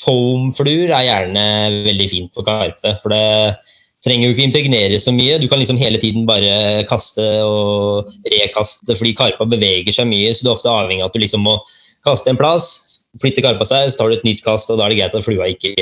Foamfluer 0.00 0.90
er 0.90 1.08
gjerne 1.08 1.48
veldig 1.86 2.08
fint 2.10 2.32
på 2.34 2.46
karpe. 2.46 2.96
for 3.02 3.14
det 3.14 3.58
trenger 4.04 4.28
jo 4.28 4.34
ikke 4.34 4.46
impregnere 4.46 4.98
så 5.02 5.12
mye. 5.14 5.38
Du 5.42 5.48
kan 5.50 5.60
liksom 5.60 5.80
hele 5.80 5.98
tiden 6.00 6.26
bare 6.28 6.84
kaste 6.90 7.24
og 7.44 8.12
rekaste, 8.30 8.94
fordi 8.94 9.14
karpa 9.18 9.46
beveger 9.48 9.94
seg 9.94 10.08
mye. 10.10 10.30
Så 10.34 10.44
du 10.44 10.52
er 10.52 10.56
ofte 10.56 10.72
avhengig 10.72 11.02
av 11.02 11.10
at 11.10 11.16
du 11.16 11.22
liksom 11.22 11.44
må 11.46 11.58
kaste 12.06 12.30
en 12.30 12.38
plass, 12.38 13.00
flytte 13.22 13.42
karpa 13.44 13.66
seg, 13.66 13.90
så 13.90 13.98
tar 13.98 14.12
du 14.12 14.18
et 14.18 14.28
nytt 14.28 14.44
kast, 14.46 14.70
og 14.70 14.78
da 14.78 14.86
er 14.86 14.94
det 14.94 15.00
greit 15.00 15.18
at 15.18 15.26
flua 15.26 15.48
ikke, 15.50 15.74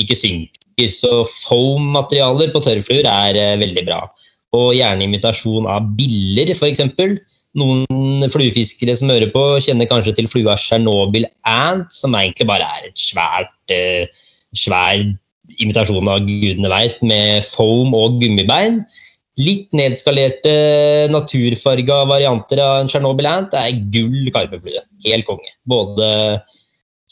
ikke 0.00 0.18
synker. 0.18 0.90
Så 0.92 1.22
foam-materialer 1.46 2.52
på 2.52 2.62
tørrfluer 2.64 3.06
er 3.08 3.38
eh, 3.38 3.56
veldig 3.62 3.86
bra. 3.86 4.02
Og 4.54 4.74
gjerne 4.76 5.06
imitasjon 5.06 5.66
av 5.70 5.86
biller, 5.98 6.52
f.eks. 6.54 6.82
Noen 7.58 8.26
fluefiskere 8.34 8.96
som 8.98 9.10
hører 9.14 9.30
på, 9.34 9.42
kjenner 9.62 9.88
kanskje 9.90 10.16
til 10.18 10.28
flua 10.30 10.56
Chernobyl 10.58 11.26
Ant, 11.46 11.90
som 11.94 12.14
egentlig 12.18 12.48
bare 12.50 12.66
er 12.66 12.88
et 12.90 12.98
svært, 12.98 13.54
eh, 13.70 14.24
svær 14.54 15.06
imitasjon 15.62 16.10
av 16.10 16.24
gudene 16.26 16.70
veit, 16.72 17.00
med 17.04 17.44
foam 17.46 17.94
og 17.96 18.20
gummibein. 18.22 18.82
Litt 19.40 19.72
nedskalerte 19.74 20.52
naturfarga 21.10 22.04
varianter 22.06 22.60
av 22.62 22.82
en 22.82 22.90
Tsjernobyl 22.90 23.26
Ant 23.26 23.56
er 23.58 23.72
gull 23.94 24.30
karpeflue. 24.34 24.84
Helt 25.08 25.26
konge. 25.26 25.50
Både 25.66 26.06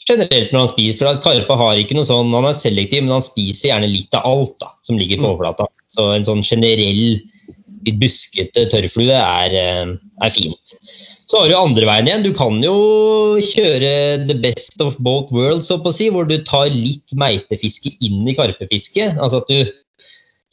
generelt 0.07 0.51
når 0.51 0.65
han 0.65 0.71
spiser, 0.71 0.99
for 0.99 1.11
at 1.11 1.23
karpe 1.23 1.57
har 1.59 1.79
ikke 1.79 1.97
noe 1.97 2.07
sånn, 2.07 2.31
han 2.35 2.47
er 2.47 2.57
selektiv, 2.57 3.05
men 3.05 3.17
han 3.17 3.25
spiser 3.25 3.71
gjerne 3.71 3.91
litt 3.91 4.15
av 4.19 4.27
alt 4.29 4.55
da, 4.63 4.71
som 4.85 4.99
ligger 4.99 5.19
på 5.21 5.29
overflata. 5.29 5.67
Så 5.91 6.09
en 6.15 6.25
sånn 6.27 6.43
generell, 6.45 7.19
buskete 7.91 8.63
tørrflue 8.71 9.11
er, 9.17 9.53
eh, 9.53 9.93
er 10.23 10.29
fint. 10.31 10.75
Så 11.27 11.39
har 11.39 11.49
du 11.49 11.55
andre 11.57 11.85
veien 11.85 12.07
igjen. 12.07 12.23
Du 12.23 12.33
kan 12.33 12.61
jo 12.63 13.37
kjøre 13.41 14.27
the 14.27 14.35
best 14.35 14.81
of 14.81 14.95
both 14.99 15.31
worlds, 15.31 15.67
så 15.67 15.79
på 15.81 15.91
å 15.91 15.93
si, 15.93 16.09
hvor 16.09 16.27
du 16.27 16.37
tar 16.43 16.69
litt 16.69 17.11
meitefiske 17.15 17.91
inn 18.01 18.27
i 18.27 18.35
karpefiske. 18.37 19.17
Altså 19.19 19.41
at 19.41 19.47
du, 19.49 19.71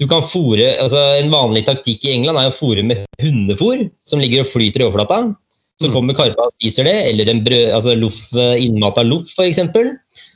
du 0.01 0.07
kan 0.09 0.23
fôre, 0.23 0.79
altså 0.81 1.21
En 1.21 1.31
vanlig 1.31 1.67
taktikk 1.67 2.05
i 2.05 2.15
England 2.17 2.39
er 2.39 2.51
å 2.51 2.57
fôre 2.57 2.83
med 2.83 3.05
hundefôr, 3.21 3.91
som 4.09 4.21
ligger 4.21 4.41
og 4.41 4.51
flyter 4.51 4.81
i 4.81 4.89
overflata. 4.89 5.37
Så 5.81 5.89
Mm. 5.89 5.95
kommer 5.95 6.15
karpa 6.15 6.45
og 6.45 6.53
spiser 6.61 6.85
det, 6.85 6.97
eller 7.09 7.29
en 7.31 7.45
brød, 7.45 7.71
altså 7.73 7.95
loff, 7.97 8.19
innmata 8.61 9.03
loff 9.03 9.31
f.eks. 9.33 9.59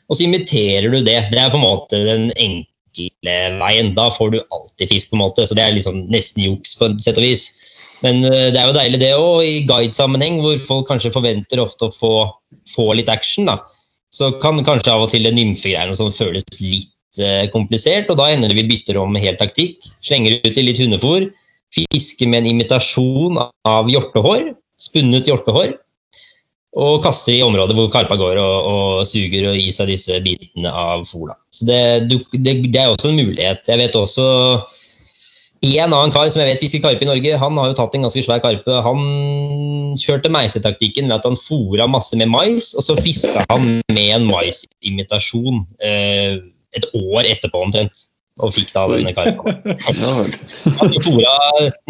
Og 0.08 0.16
så 0.16 0.24
imiterer 0.24 0.88
du 0.90 1.02
det. 1.04 1.30
Det 1.30 1.38
er 1.38 1.50
på 1.50 1.58
en 1.60 1.66
måte 1.66 2.00
den 2.04 2.30
enkle 2.32 2.64
veien. 3.24 3.92
Da 3.96 4.08
får 4.12 4.34
du 4.34 4.40
alltid 4.42 4.90
fisk, 4.90 5.10
på 5.10 5.18
en 5.18 5.24
måte, 5.24 5.46
så 5.46 5.56
det 5.56 5.64
er 5.64 5.76
liksom 5.76 6.04
nesten 6.12 6.44
juks 6.44 6.76
på 6.78 6.88
et 6.88 7.04
sett 7.04 7.20
og 7.20 7.26
vis. 7.26 7.48
Men 8.04 8.24
eh, 8.28 8.50
det 8.52 8.60
er 8.60 8.68
jo 8.68 8.76
deilig 8.76 9.00
det 9.02 9.12
òg, 9.18 9.38
i 9.44 9.62
guidesammenheng, 9.68 10.40
hvor 10.44 10.58
folk 10.62 10.88
kanskje 10.90 11.14
forventer 11.14 11.62
ofte 11.62 11.88
å 11.88 11.94
få, 11.94 12.14
få 12.74 12.90
litt 12.98 13.12
action. 13.12 13.48
da. 13.50 13.60
Så 14.14 14.32
kan 14.42 14.60
kanskje 14.66 14.92
av 14.92 15.06
og 15.06 15.14
til 15.14 15.26
nymfegreiene 15.26 15.96
som 15.98 16.12
føles 16.14 16.44
litt 16.60 17.22
eh, 17.22 17.46
komplisert, 17.54 18.10
og 18.10 18.20
da 18.20 18.30
hender 18.30 18.52
det 18.52 18.60
vi 18.60 18.68
bytter 18.74 19.00
om 19.00 19.16
helt 19.18 19.40
taktikk. 19.42 19.80
Slenger 20.04 20.40
ut 20.44 20.60
i 20.60 20.66
litt 20.66 20.82
hundefôr, 20.82 21.30
fisker 21.74 22.30
med 22.30 22.44
en 22.44 22.52
imitasjon 22.54 23.40
av 23.40 23.90
hjortehår, 23.90 24.52
spunnet 24.80 25.30
hjortehår, 25.30 25.74
og 26.74 27.02
kaster 27.04 27.36
i 27.36 27.42
områder 27.44 27.76
hvor 27.76 27.90
karpa 27.92 28.16
går 28.18 28.40
og, 28.42 28.70
og 28.70 29.04
suger 29.06 29.50
og 29.50 29.58
gir 29.58 29.74
seg 29.74 29.92
disse 29.92 30.16
bitene 30.24 30.72
av 30.74 31.04
fôr. 31.06 31.30
Så 31.54 31.68
det, 31.68 31.82
det, 32.10 32.56
det 32.66 32.80
er 32.80 32.90
også 32.90 33.12
en 33.12 33.20
mulighet. 33.20 33.62
Jeg 33.68 33.78
vet 33.78 33.98
også 33.98 34.26
en 35.64 35.94
annen 35.94 36.12
kar 36.12 36.28
som 36.28 36.42
jeg 36.42 36.50
vet 36.50 36.64
fisker 36.64 36.82
karpe 36.84 37.06
i 37.06 37.08
Norge, 37.08 37.36
han 37.40 37.60
har 37.60 37.70
jo 37.70 37.76
tatt 37.78 37.94
en 37.96 38.04
ganske 38.04 38.24
svær 38.26 38.42
karpe. 38.44 38.80
Han 38.84 39.94
kjørte 40.00 40.32
meitetaktikken 40.32 41.08
ved 41.08 41.16
at 41.16 41.28
han 41.28 41.38
fôra 41.38 41.86
masse 41.90 42.18
med 42.20 42.28
mais, 42.28 42.72
og 42.76 42.84
så 42.84 42.98
fiska 42.98 43.46
han 43.48 43.78
med 43.94 44.10
en 44.18 44.26
maisimitasjon 44.28 45.62
eh, 45.86 46.42
et 46.74 46.90
år 46.98 47.30
etterpå 47.30 47.62
omtrent. 47.64 48.08
Og 48.42 48.50
fikk 48.50 48.72
da 48.74 48.88
denne 48.90 49.12
karpa. 49.14 49.54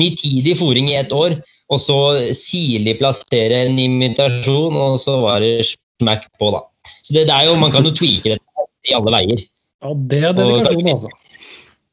Nitidig 0.00 0.58
fôring 0.60 0.90
i 0.92 0.98
ett 0.98 1.12
år, 1.16 1.38
og 1.72 1.80
så 1.80 1.98
sirlig 2.36 2.98
plassere 3.00 3.62
en 3.64 3.78
imitasjon, 3.80 4.76
og 4.76 4.98
så 5.00 5.16
var 5.22 5.40
det 5.44 5.64
smack 5.64 6.28
på, 6.36 6.50
da. 6.52 6.60
Så 7.00 7.16
det, 7.16 7.26
det 7.30 7.36
er 7.36 7.48
jo, 7.48 7.56
Man 7.60 7.72
kan 7.72 7.86
jo 7.88 7.94
tweake 7.96 8.34
dette 8.34 8.68
i 8.84 8.96
alle 8.96 9.14
veier. 9.14 9.44
Ja, 9.84 9.94
det 10.12 10.20
er 10.20 10.36
dedikasjon, 10.36 10.90
altså. 10.92 11.12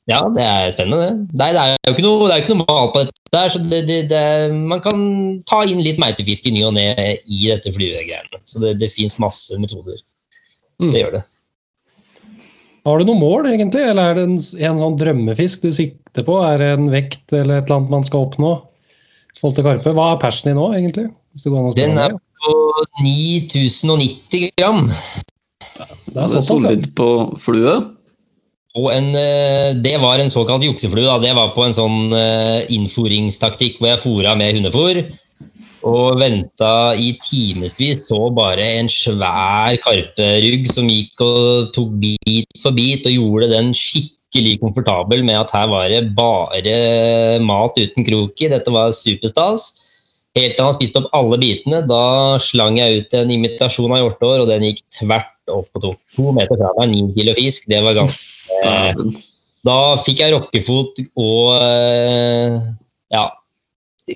Ja, 0.10 0.20
det 0.36 0.43
er 0.43 0.72
spennende, 0.74 1.08
det. 1.08 1.39
Nei, 1.39 1.49
det 1.56 1.62
er 1.62 1.76
jo 1.88 1.93
ikke 1.93 2.04
noe, 2.04 2.26
det 2.26 2.34
er 2.34 2.39
jo 2.39 2.43
ikke 2.43 2.56
noe 2.56 2.66
mal 2.66 2.88
på 2.91 3.04
dette. 3.04 3.18
der, 3.32 3.52
så 3.54 3.60
det, 3.64 3.82
det, 3.88 3.99
det, 4.12 4.24
Man 4.52 4.82
kan 4.84 5.04
ta 5.47 5.62
inn 5.64 5.80
litt 5.80 6.02
meitefisk 6.02 6.49
i 6.49 6.56
ny 6.56 6.66
og 6.68 6.74
ne 6.76 6.88
i 7.24 7.45
dette 7.45 7.72
fluegreiene. 7.72 8.41
Så 8.43 8.60
det, 8.64 8.74
det 8.82 8.91
fins 8.91 9.16
masse 9.22 9.56
metoder. 9.62 10.02
Mm. 10.82 10.91
Det 10.91 11.04
gjør 11.04 11.16
det. 11.20 11.24
Har 12.88 12.98
du 12.98 13.06
noe 13.06 13.20
mål, 13.20 13.48
egentlig, 13.52 13.84
eller 13.92 14.10
er 14.10 14.18
det 14.18 14.26
en, 14.26 14.38
en 14.40 14.82
sånn 14.82 14.98
drømmefisk 14.98 15.68
du 15.68 15.74
sikter 15.76 16.26
på? 16.26 16.40
Er 16.48 16.58
det 16.62 16.70
en 16.80 16.90
vekt 16.94 17.30
eller 17.30 17.60
et 17.60 17.68
eller 17.68 17.78
annet 17.78 17.94
man 17.94 18.08
skal 18.08 18.26
oppnå? 18.26 18.56
Forhold 19.38 19.64
karpe. 19.64 19.94
Hva 19.96 20.12
er 20.12 20.22
persen 20.22 20.52
din 20.52 20.60
nå, 20.60 20.68
egentlig? 20.76 21.08
Hvis 21.32 21.46
går 21.48 21.60
an 21.60 21.70
å 21.70 21.76
Den 21.78 22.02
er 22.02 22.18
på 22.42 22.56
9090 23.06 24.52
gram. 24.58 24.86
Det 24.90 26.18
er 26.18 26.28
Det 26.28 26.42
er 26.42 26.46
solid 26.46 26.90
på 26.98 27.10
flue. 27.40 27.78
Og 28.80 28.88
en, 28.94 29.10
eh, 29.20 29.74
det 29.76 29.98
var 30.00 30.20
en 30.20 30.32
såkalt 30.32 30.64
jukseflue. 30.64 31.04
Da. 31.04 31.20
Det 31.20 31.36
var 31.36 31.52
på 31.56 31.66
en 31.66 31.76
sånn 31.76 32.14
eh, 32.16 32.68
innforingstaktikk 32.72 33.80
hvor 33.80 33.92
jeg 33.92 34.04
fora 34.04 34.36
med 34.40 34.56
hundefôr. 34.56 35.04
Og 35.88 36.20
venta 36.22 36.94
i 36.94 37.14
timevis, 37.24 38.06
så 38.06 38.28
bare 38.36 38.66
en 38.78 38.90
svær 38.92 39.78
karperugg 39.82 40.68
som 40.70 40.90
gikk 40.90 41.24
og 41.26 41.72
tok 41.76 41.96
bit 42.02 42.60
for 42.62 42.76
bit 42.78 43.08
og 43.10 43.16
gjorde 43.16 43.50
den 43.56 43.72
skikkelig 43.78 44.60
komfortabel 44.62 45.26
med 45.26 45.40
at 45.40 45.54
her 45.56 45.72
var 45.72 45.88
det 45.90 46.04
bare 46.18 46.76
mat 47.42 47.80
uten 47.82 48.06
krok 48.06 48.46
i. 48.46 48.52
Dette 48.54 48.74
var 48.74 48.94
superstas. 48.94 49.72
Helt 50.38 50.56
til 50.56 50.64
han 50.64 50.78
spiste 50.78 51.02
opp 51.02 51.10
alle 51.18 51.42
bitene. 51.42 51.82
Da 51.90 52.38
slang 52.44 52.78
jeg 52.80 53.02
ut 53.02 53.18
en 53.18 53.34
imitasjon 53.34 53.92
av 53.92 54.04
hjortår, 54.04 54.46
og 54.46 54.54
den 54.54 54.70
gikk 54.70 54.86
tvert 55.02 55.52
opp 55.52 55.68
og 55.76 55.84
tok 55.88 56.00
to 56.16 56.32
meter 56.38 56.62
fra 56.62 56.72
meg. 56.78 56.94
Ni 56.94 57.10
kilo 57.18 57.36
fisk. 57.36 57.68
Det 57.72 57.82
var 57.84 57.98
ganske 57.98 59.12
Da 59.66 59.78
fikk 60.02 60.24
jeg 60.24 60.34
rockefot 60.34 61.04
og 61.22 61.52
eh, 61.62 62.56
ja, 63.14 63.26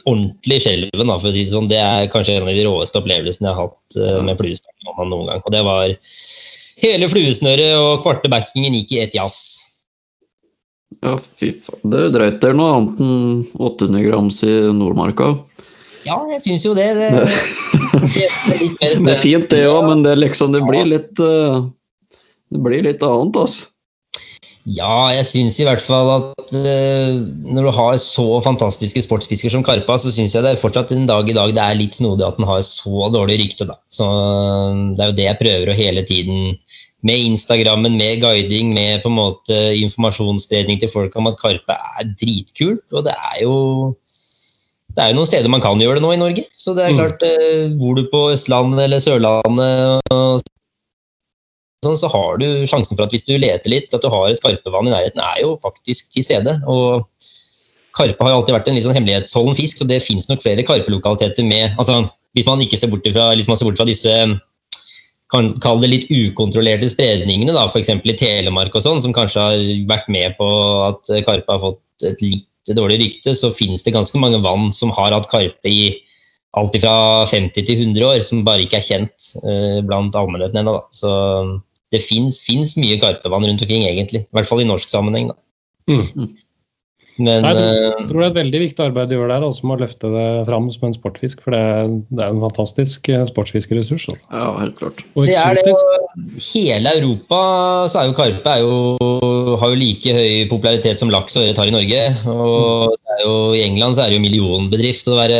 ordentlig 0.03 0.59
skjelven, 0.63 1.11
for 1.13 1.29
å 1.29 1.33
si 1.33 1.45
det 1.45 1.53
sånn. 1.53 1.69
Det 1.71 1.79
er 1.81 2.09
kanskje 2.13 2.39
en 2.39 2.47
av 2.47 2.55
de 2.55 2.65
råeste 2.65 3.01
opplevelsene 3.01 3.49
jeg 3.49 3.57
har 3.57 3.69
hatt 3.69 3.99
eh, 3.99 4.19
med 4.25 4.39
fluestang 4.41 5.05
noen 5.05 5.29
gang. 5.29 5.43
Og 5.43 5.53
det 5.53 5.61
var 5.65 5.93
hele 6.83 7.09
fluesnøret 7.11 7.77
og 7.79 8.03
kvarte 8.05 8.31
backingen 8.31 8.75
gikk 8.79 8.95
i 8.95 9.01
ett 9.05 9.17
jafs. 9.17 9.45
Ja, 11.01 11.17
fy 11.39 11.51
faen. 11.65 11.81
Det 11.91 12.01
er 12.01 12.13
drøyt. 12.13 12.39
Det 12.41 12.49
er 12.51 12.57
noe 12.57 12.73
annet 12.77 13.03
enn 13.03 13.45
800 13.57 14.05
grams 14.07 14.41
i 14.47 14.53
Nordmarka. 14.75 15.33
Ja, 16.05 16.19
jeg 16.29 16.43
syns 16.45 16.65
jo 16.67 16.73
det. 16.77 16.91
Det, 16.97 17.09
det 17.15 18.27
Det 19.01 19.13
er 19.15 19.23
fint, 19.25 19.47
det 19.51 19.63
òg, 19.69 19.88
men 19.89 20.03
det, 20.05 20.17
liksom, 20.21 20.53
det 20.53 20.61
blir 20.65 20.86
litt 20.89 21.21
eh, 21.23 21.63
Det 22.53 22.61
blir 22.61 22.86
litt 22.86 23.05
annet, 23.05 23.39
altså. 23.41 23.71
Ja, 24.66 25.11
jeg 25.13 25.26
syns 25.30 25.59
i 25.61 25.66
hvert 25.68 25.84
fall 25.84 26.07
at 26.09 26.53
uh, 26.57 27.18
når 27.53 27.68
du 27.68 27.72
har 27.78 27.97
så 28.01 28.24
fantastiske 28.41 29.03
sportsfisker 29.05 29.53
som 29.53 29.66
Karpa, 29.66 29.97
så 30.01 30.09
syns 30.13 30.34
jeg 30.34 30.41
det 30.41 30.55
er 30.55 30.61
fortsatt 30.61 30.93
en 30.95 31.05
dag 31.05 31.30
i 31.30 31.36
dag 31.38 31.53
det 31.53 31.61
er 31.61 31.78
litt 31.78 31.93
snodig 31.99 32.26
at 32.26 32.39
den 32.39 32.47
har 32.49 32.63
så 32.66 33.11
dårlig 33.13 33.38
rykte. 33.43 33.68
da. 33.70 33.78
Så 33.93 34.07
eh, 34.09 34.80
Det 34.97 35.03
er 35.05 35.11
jo 35.11 35.18
det 35.20 35.28
jeg 35.28 35.39
prøver 35.43 35.70
å 35.70 35.78
hele 35.78 36.05
tiden 36.09 36.57
med 37.05 37.28
Instagrammen, 37.28 37.93
med 37.99 38.24
guiding, 38.24 38.72
med 38.74 39.03
på 39.03 39.11
en 39.11 39.20
måte 39.20 39.59
informasjonsspredning 39.78 40.82
til 40.82 40.89
folk 40.89 41.13
om 41.22 41.30
at 41.30 41.38
Karpe 41.38 41.78
er 41.78 42.09
dritkult. 42.18 42.82
Og 42.89 43.05
det 43.05 43.13
er 43.13 43.43
jo 43.43 43.53
det 44.95 45.03
er 45.03 45.11
jo 45.11 45.18
noen 45.20 45.28
steder 45.28 45.51
man 45.51 45.61
kan 45.61 45.78
gjøre 45.78 45.99
det 45.99 46.05
nå 46.07 46.13
i 46.16 46.20
Norge. 46.22 46.45
Så 46.55 46.74
det 46.74 46.86
er 46.88 46.93
Mm. 46.95 46.97
klart, 46.97 47.24
eh, 47.28 47.68
bor 47.78 47.93
du 47.93 48.05
på 48.09 48.32
Østlandet 48.34 48.80
eller 48.88 48.97
Sørlandet, 49.03 49.99
og 50.09 50.41
sånn, 51.84 51.97
så 51.99 52.09
har 52.11 52.39
du 52.41 52.47
sjansen 52.69 52.95
for 52.95 53.05
at 53.05 53.13
hvis 53.13 53.26
du 53.28 53.36
leter 53.38 53.71
litt, 53.71 53.91
at 53.93 54.03
du 54.03 54.09
har 54.11 54.30
et 54.30 54.41
karpevann 54.43 54.89
i 54.89 54.93
nærheten, 54.93 55.21
er 55.21 55.41
jo 55.43 55.55
faktisk 55.63 56.11
til 56.13 56.26
stede. 56.26 56.57
Og 56.71 57.05
karpe 57.95 58.26
har 58.26 58.34
jo 58.34 58.41
alltid 58.41 58.57
vært 58.57 58.71
en 58.71 58.78
litt 58.78 58.88
sånn 58.88 58.97
hemmelighetsholden 58.97 59.57
fisk, 59.57 59.80
så 59.80 59.89
det 59.89 60.03
fins 60.03 60.30
nok 60.32 60.43
flere 60.43 60.65
karpelokaliteter 60.67 61.47
med 61.47 61.76
altså, 61.80 62.05
Hvis 62.36 62.47
man 62.49 62.59
ikke 62.59 62.76
ser 62.76 62.91
bort 62.91 63.05
fra, 63.07 63.30
man 63.32 63.57
ser 63.57 63.67
bort 63.69 63.78
fra 63.80 63.88
disse 63.88 64.11
kan 65.32 65.47
kalle 65.63 65.86
det 65.86 65.89
litt 65.89 66.09
ukontrollerte 66.11 66.89
spredningene, 66.91 67.53
da, 67.55 67.63
f.eks. 67.65 67.89
i 67.95 68.17
Telemark 68.19 68.76
og 68.78 68.84
sånn, 68.84 68.99
som 69.01 69.15
kanskje 69.15 69.41
har 69.41 69.63
vært 69.89 70.11
med 70.11 70.36
på 70.38 70.49
at 70.86 71.09
karpe 71.26 71.55
har 71.55 71.63
fått 71.63 72.05
et 72.11 72.21
litt 72.21 72.76
dårlig 72.78 72.99
rykte, 73.01 73.34
så 73.38 73.53
finnes 73.55 73.84
det 73.86 73.93
ganske 73.95 74.19
mange 74.21 74.41
vann 74.43 74.71
som 74.76 74.93
har 74.95 75.15
hatt 75.15 75.30
karpe 75.32 75.71
i 75.71 75.95
alt 76.55 76.77
fra 76.79 76.95
50 77.27 77.67
til 77.67 77.83
100 77.89 78.07
år, 78.07 78.23
som 78.23 78.45
bare 78.47 78.63
ikke 78.65 78.79
er 78.79 78.87
kjent 78.87 79.29
eh, 79.43 79.79
blant 79.85 80.15
allmennheten 80.15 80.61
ennå. 80.61 80.77
Så 80.95 81.11
det 81.93 82.03
fins 82.05 82.75
mye 82.79 82.99
karpevann 83.01 83.47
rundt 83.47 83.63
omkring, 83.65 83.85
egentlig. 83.87 84.25
I 84.25 84.37
hvert 84.39 84.49
fall 84.49 84.63
i 84.63 84.69
norsk 84.69 84.91
sammenheng. 84.91 85.31
da. 85.33 85.39
Mm. 85.91 86.33
Men 87.15 87.45
Nei, 87.45 87.51
eh, 87.55 87.93
Jeg 87.95 88.07
tror 88.09 88.19
det 88.19 88.25
er 88.25 88.31
et 88.33 88.39
veldig 88.41 88.59
viktig 88.59 88.83
arbeid 88.83 89.07
du 89.11 89.15
gjør 89.15 89.29
der, 89.31 89.43
også 89.47 89.67
med 89.67 89.77
å 89.77 89.83
løfte 89.85 90.09
det 90.11 90.25
fram 90.49 90.65
som 90.73 90.87
en 90.89 90.95
sportfisk. 90.97 91.43
For 91.45 91.55
det 91.55 91.61
er, 91.63 91.93
det 92.11 92.25
er 92.25 92.33
en 92.33 92.43
fantastisk 92.43 93.07
eh, 93.13 93.23
sportsfiskeressurs. 93.29 94.07
Altså. 94.11 94.27
Ja, 94.31 94.49
helt 94.59 94.75
klart. 94.81 95.03
Og 95.15 95.29
Det 95.29 95.37
er 95.39 95.55
det, 95.55 95.63
eksotisk. 95.71 96.49
hele 96.51 96.95
Europa 96.99 97.39
så 97.91 98.01
er 98.01 98.09
jo 98.09 98.17
karpe 98.19 98.57
er 98.57 98.65
jo, 98.65 99.55
har 99.61 99.71
jo 99.71 99.79
like 99.79 100.17
høy 100.17 100.49
popularitet 100.51 100.99
som 100.99 101.13
laks 101.13 101.37
og 101.39 101.45
ørret 101.45 101.61
har 101.63 101.71
i 101.71 101.75
Norge. 101.77 102.03
Og 102.35 102.97
jo, 103.24 103.32
I 103.55 103.63
England 103.66 103.95
så 103.97 104.05
er 104.05 104.11
det 104.11 104.20
jo 104.20 104.26
millionbedrift 104.26 105.07
å 105.11 105.18
være 105.20 105.39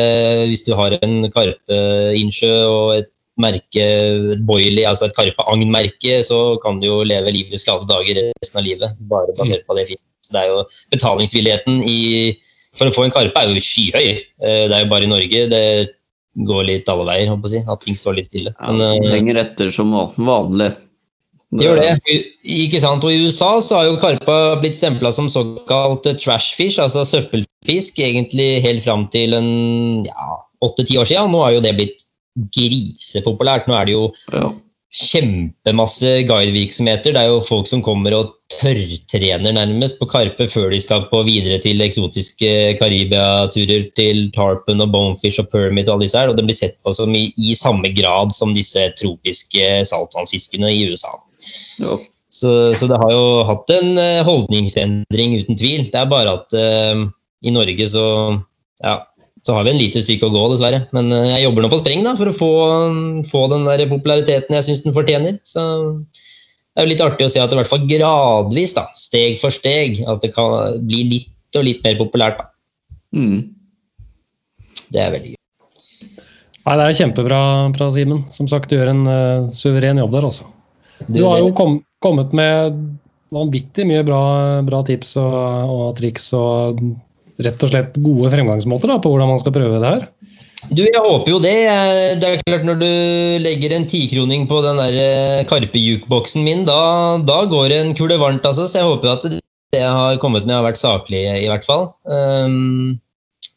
Hvis 0.50 0.66
du 0.68 0.74
har 0.78 0.96
en 1.02 1.18
karpeinnsjø 1.34 2.54
og 2.70 2.96
et 3.00 3.12
merke, 3.42 3.84
et 3.84 4.44
boilie, 4.48 4.86
altså 4.88 5.10
et 5.10 5.16
karpeagnmerke, 5.18 6.22
så 6.24 6.56
kan 6.64 6.80
du 6.80 6.88
jo 6.88 7.02
leve 7.04 7.34
livets 7.36 7.66
glade 7.68 7.88
dager 7.90 8.22
resten 8.40 8.62
av 8.62 8.64
livet. 8.64 8.96
Bare 9.12 9.36
basert 9.36 9.66
på 9.68 9.76
det 9.76 9.90
fisket. 9.90 10.08
Så 10.24 10.34
det 10.34 10.42
er 10.42 10.54
jo 10.54 10.62
betalingsvilligheten 10.96 11.82
i 11.84 11.98
for 12.76 12.90
å 12.90 12.96
få 12.96 13.06
en 13.06 13.14
karpe 13.14 13.42
er 13.42 13.52
jo 13.52 13.64
skyhøy. 13.64 14.08
Eh, 14.44 14.64
Det 14.68 14.76
er 14.76 14.84
jo 14.84 14.92
bare 14.92 15.08
i 15.08 15.12
Norge 15.12 15.46
det 15.52 15.66
går 16.36 16.66
litt 16.68 16.90
alle 16.92 17.06
veier, 17.08 17.30
håper 17.32 17.54
jeg, 17.54 17.64
at 17.72 17.86
ting 17.86 17.96
står 17.96 18.18
litt 18.18 18.28
stille. 18.28 18.52
Ja, 18.52 18.72
Men, 18.72 18.82
den 18.84 19.06
eh, 19.06 19.14
henger 19.16 19.40
etter 19.46 19.72
som 19.72 19.94
vanlig. 20.18 20.74
Gjør 21.62 21.80
det. 21.82 22.18
Ikke 22.44 22.82
sant? 22.84 23.04
Og 23.06 23.14
I 23.14 23.28
USA 23.28 23.52
så 23.64 23.80
har 23.80 23.88
jo 23.90 24.00
karpa 24.02 24.38
blitt 24.62 24.78
stempla 24.78 25.12
som 25.16 25.30
såkalt 25.32 26.08
trashfish, 26.22 26.80
altså 26.82 27.06
søppelfisk, 27.08 28.00
egentlig 28.00 28.62
helt 28.66 28.84
fram 28.86 29.08
til 29.14 29.34
en 29.38 29.50
ja, 30.08 30.30
åtte-ti 30.66 31.00
år 31.02 31.10
siden. 31.10 31.32
Nå 31.34 31.44
har 31.46 31.56
jo 31.58 31.64
det 31.66 31.76
blitt 31.80 32.06
grisepopulært. 32.56 33.68
Nå 33.70 33.76
er 33.80 33.86
det 33.90 33.98
jo 33.98 34.06
Ja. 34.34 34.52
kjempemasse 34.96 36.24
guidevirksomheter. 36.24 37.12
Det 37.14 37.20
er 37.20 37.28
jo 37.28 37.42
folk 37.44 37.68
som 37.68 37.82
kommer 37.84 38.14
og 38.16 38.32
tørrtrener 38.54 39.52
nærmest 39.52 39.98
på 40.00 40.08
karpe 40.08 40.48
før 40.48 40.70
de 40.72 40.80
skal 40.80 41.08
på 41.10 41.24
videre 41.28 41.58
til 41.60 41.82
eksotiske 41.82 42.78
Karibia-turer 42.80 43.90
til 43.98 44.32
tarpon 44.32 44.80
og 44.86 44.92
bonefish 44.94 45.42
og 45.42 45.50
permit 45.52 45.90
og 45.90 45.98
alle 45.98 46.06
disse 46.06 46.20
her. 46.20 46.30
Og 46.32 46.38
det 46.38 46.46
blir 46.46 46.56
sett 46.56 46.78
på 46.86 46.94
som 46.96 47.12
i, 47.18 47.34
i 47.36 47.56
samme 47.60 47.92
grad 47.98 48.32
som 48.32 48.54
disse 48.56 48.88
tropiske 49.02 49.84
saltvannsfiskene 49.90 50.72
i 50.72 50.86
USA. 50.92 51.12
Så, 52.36 52.52
så 52.76 52.88
det 52.90 53.00
har 53.00 53.12
jo 53.14 53.26
hatt 53.48 53.72
en 53.78 53.94
eh, 54.02 54.24
holdningsendring, 54.28 55.36
uten 55.42 55.60
tvil. 55.60 55.86
Det 55.92 56.00
er 56.00 56.10
bare 56.12 56.34
at 56.40 56.56
uh, 56.58 57.06
i 57.46 57.54
Norge 57.54 57.88
så, 57.88 58.06
ja, 58.84 58.98
så 59.46 59.56
har 59.56 59.64
vi 59.64 59.72
en 59.72 59.80
lite 59.80 60.02
stykke 60.04 60.28
å 60.28 60.34
gå, 60.34 60.42
dessverre. 60.52 60.82
Men 60.96 61.14
uh, 61.14 61.24
jeg 61.30 61.46
jobber 61.46 61.64
nå 61.64 61.72
på 61.72 61.80
spreng 61.80 62.04
da, 62.04 62.16
for 62.20 62.32
å 62.32 62.36
få, 62.36 62.52
få 63.30 63.46
den 63.54 63.64
der 63.70 63.86
populariteten 63.92 64.58
jeg 64.58 64.68
syns 64.68 64.84
den 64.84 64.96
fortjener. 64.98 65.38
Så 65.48 65.64
det 66.12 66.84
er 66.84 66.90
jo 66.90 66.92
litt 66.92 67.06
artig 67.06 67.30
å 67.30 67.32
se 67.32 67.40
at 67.40 67.48
det 67.52 67.56
i 67.56 67.62
hvert 67.62 67.72
fall 67.72 67.88
gradvis, 67.88 68.76
da, 68.76 68.90
steg 69.00 69.40
for 69.40 69.56
steg, 69.56 70.02
at 70.04 70.20
det 70.26 70.34
kan 70.36 70.84
bli 70.84 71.06
litt 71.14 71.60
og 71.60 71.64
litt 71.70 71.86
mer 71.88 71.96
populært. 72.02 72.42
da. 72.42 72.52
Mm. 73.16 73.40
Det 74.92 75.00
er 75.00 75.16
veldig 75.16 75.32
gøy. 75.34 75.40
Nei, 76.66 76.76
det 76.82 76.86
er 76.90 76.98
kjempebra, 76.98 77.40
bra, 77.78 77.88
Simen. 77.94 78.26
Som 78.34 78.50
sagt, 78.52 78.68
du 78.68 78.76
gjør 78.76 78.92
en 78.92 79.06
uh, 79.08 79.54
suveren 79.56 80.02
jobb 80.02 80.18
der, 80.18 80.28
altså. 80.28 80.50
Du 81.08 81.24
har 81.26 81.42
jo 81.42 81.52
kom, 81.56 81.80
kommet 82.04 82.34
med 82.36 82.80
vanvittig 83.36 83.86
mye 83.90 84.04
bra, 84.08 84.22
bra 84.66 84.82
tips 84.88 85.16
og, 85.22 85.36
og 85.76 85.88
triks 86.00 86.32
og 86.38 86.82
rett 87.44 87.64
og 87.66 87.72
slett 87.72 87.98
gode 88.00 88.32
fremgangsmåter 88.32 88.94
da, 88.94 89.00
på 89.04 89.12
hvordan 89.12 89.34
man 89.34 89.42
skal 89.42 89.56
prøve 89.56 89.82
det 89.82 89.92
her. 89.92 90.06
Du, 90.72 90.82
jeg 90.82 91.02
håper 91.02 91.30
jo 91.30 91.40
det. 91.44 91.58
Det 92.22 92.30
er 92.30 92.40
klart 92.48 92.64
Når 92.66 92.78
du 92.80 92.92
legger 93.44 93.76
en 93.76 93.88
tikroning 93.90 94.48
på 94.50 94.62
den 94.66 94.80
der 94.82 94.96
eh, 94.98 95.44
Karpe-jukeboksen 95.50 96.46
min, 96.48 96.64
da, 96.66 97.20
da 97.22 97.44
går 97.52 97.76
en 97.76 97.92
kule 97.98 98.18
varmt, 98.22 98.48
altså. 98.48 98.66
Så 98.66 98.80
jeg 98.82 98.90
håper 98.90 99.12
at 99.12 99.28
det 99.30 99.42
jeg 99.76 99.92
har 99.92 100.18
kommet 100.22 100.48
med, 100.48 100.56
har 100.56 100.66
vært 100.66 100.80
saklig, 100.80 101.26
i 101.44 101.50
hvert 101.52 101.66
fall. 101.68 101.90
Um, 102.08 102.96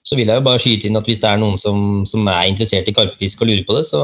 så 0.08 0.16
vil 0.16 0.30
jeg 0.30 0.40
jo 0.40 0.44
bare 0.46 0.60
skyte 0.62 0.88
inn 0.88 0.96
at 0.96 1.08
hvis 1.08 1.20
det 1.20 1.28
er 1.28 1.40
noen 1.40 1.58
som, 1.60 2.00
som 2.08 2.28
er 2.32 2.48
interessert 2.48 2.88
i 2.88 2.94
karpefisk 2.96 3.42
og 3.44 3.50
lurer 3.50 3.64
på 3.68 3.76
det, 3.76 3.84
så 3.90 4.00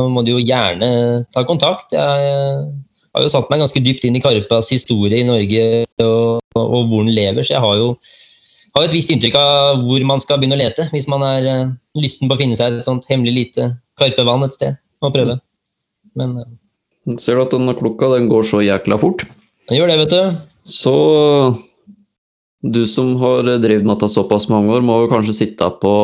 må 0.00 0.24
de 0.24 0.32
jo 0.32 0.40
gjerne 0.40 0.88
ta 1.34 1.44
kontakt. 1.48 1.92
Jeg 1.92 2.30
har 3.12 3.24
jo 3.26 3.32
satt 3.32 3.52
meg 3.52 3.60
ganske 3.60 3.82
dypt 3.84 4.06
inn 4.08 4.16
i 4.16 4.22
karpas 4.24 4.72
historie 4.72 5.20
i 5.20 5.28
Norge 5.28 5.66
og, 6.00 6.40
og 6.56 6.86
hvor 6.88 7.04
den 7.04 7.12
lever, 7.12 7.44
så 7.44 7.58
jeg 7.58 7.64
har 7.66 7.80
jo 7.82 7.90
har 8.72 8.86
et 8.86 8.94
visst 8.96 9.12
inntrykk 9.12 9.36
av 9.36 9.82
hvor 9.84 10.04
man 10.08 10.22
skal 10.22 10.38
begynne 10.40 10.56
å 10.56 10.62
lete 10.62 10.86
hvis 10.94 11.08
man 11.10 11.24
er 11.26 11.48
eh, 11.48 11.72
lysten 12.00 12.30
på 12.30 12.38
å 12.38 12.40
finne 12.40 12.56
seg 12.56 12.78
et 12.78 12.86
sånt 12.86 13.04
hemmelig 13.10 13.34
lite 13.36 13.68
karpevann 14.00 14.46
et 14.46 14.56
sted 14.56 14.78
og 15.04 15.12
prøve. 15.12 15.36
Men 16.18 16.38
eh, 16.40 16.48
Ser 17.20 17.36
du 17.36 17.44
at 17.44 17.52
denne 17.52 17.74
klokka 17.76 18.12
den 18.14 18.30
går 18.30 18.46
så 18.48 18.62
jækla 18.64 18.96
fort? 19.02 19.26
den 19.68 19.78
gjør 19.78 19.90
det, 19.90 19.98
vet 20.04 20.12
du. 20.14 20.40
Så 20.68 20.94
du 22.62 22.86
som 22.86 23.16
har 23.18 23.42
drevet 23.42 23.84
med 23.84 23.96
dette 23.96 24.08
såpass 24.12 24.48
mange 24.48 24.70
år, 24.72 24.84
må 24.86 25.02
jo 25.02 25.10
kanskje 25.10 25.34
sitte 25.34 25.68
på 25.82 25.94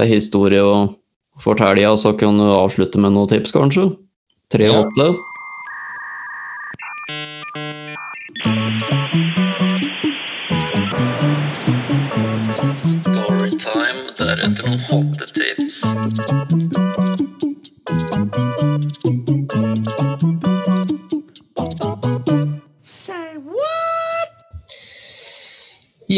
ei 0.00 0.08
historie 0.10 0.62
og 0.64 0.96
fortelle, 1.40 1.86
og 1.88 1.98
så 1.98 2.12
kan 2.18 2.38
du 2.38 2.48
avslutte 2.50 3.00
med 3.00 3.14
noen 3.14 3.30
tips, 3.30 3.54
kanskje? 3.54 3.90
Tre 4.50 4.66
Ja. 4.66 4.82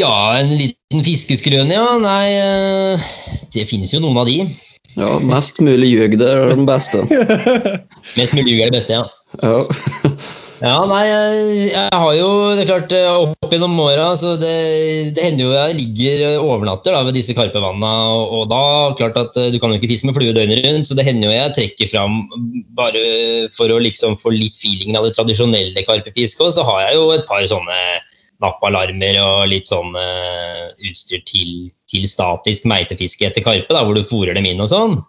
Ja, 0.03 0.35
en 0.41 0.51
liten 0.59 1.03
fiskeskrøne, 1.05 1.71
ja. 1.71 1.87
Nei, 2.01 2.35
eh, 2.35 3.09
det 3.55 3.67
finnes 3.69 3.93
jo 3.93 4.01
noen 4.03 4.19
av 4.19 4.27
de. 4.27 4.41
Ja, 4.97 5.15
mest 5.25 5.61
mulig 5.63 5.93
ljug, 5.93 6.17
det 6.19 6.29
er 6.29 6.51
den 6.51 6.67
beste. 6.69 7.05
Mest 8.19 8.35
mulig 8.35 8.51
ljug 8.51 8.61
er 8.61 8.71
det 8.71 8.81
beste, 8.81 8.99
ja. 8.99 9.05
Ja. 9.41 9.61
Ja, 10.63 10.77
nei, 10.87 11.01
jeg, 11.09 11.87
har 11.91 12.11
jo 12.15 12.27
det 12.55 12.61
er 12.63 12.67
klart 12.69 12.93
eh, 12.95 13.07
opp 13.11 13.51
gjennom 13.51 13.73
åra, 13.83 14.13
så 14.19 14.37
det, 14.39 14.53
det 15.17 15.25
hender 15.25 15.43
jo 15.49 15.55
jeg 15.55 15.75
ligger 15.79 16.21
eh, 16.29 16.37
overnatter 16.39 16.95
da, 16.95 17.01
ved 17.03 17.17
disse 17.17 17.35
karpevannene, 17.35 17.89
og, 18.13 18.37
og 18.37 18.45
da 18.51 18.61
klart 18.99 19.19
at 19.19 19.39
du 19.51 19.57
kan 19.59 19.73
jo 19.73 19.79
ikke 19.81 19.89
fiske 19.91 20.07
med 20.07 20.15
flue 20.15 20.35
døgnet 20.35 20.63
rundt, 20.63 20.87
så 20.87 20.95
det 20.95 21.07
hender 21.09 21.27
jo 21.27 21.35
jeg 21.35 21.55
trekker 21.57 21.91
fram 21.91 22.21
bare 22.77 23.03
for 23.55 23.75
å 23.75 23.81
liksom 23.83 24.15
få 24.21 24.31
litt 24.35 24.55
feelingen 24.61 24.99
av 24.99 25.09
det 25.09 25.15
tradisjonelle 25.17 25.83
karpefisket, 25.83 26.45
og 26.47 26.55
så 26.55 26.67
har 26.69 26.85
jeg 26.85 26.99
jo 27.01 27.09
et 27.17 27.27
par 27.27 27.43
sånne 27.49 27.81
nappalarmer 28.43 29.19
og 29.23 29.47
litt 29.51 29.69
sånn 29.69 29.95
eh, 29.99 30.73
utstyr 30.89 31.23
til, 31.29 31.53
til 31.89 32.09
statisk 32.09 32.67
meitefiske 32.69 33.29
etter 33.29 33.45
karpe, 33.45 33.71
da, 33.71 33.85
hvor 33.85 33.97
du 33.97 34.03
fòrer 34.07 34.37
dem 34.37 34.47
inn 34.49 34.61
og 34.63 34.71
sånn. 34.71 34.99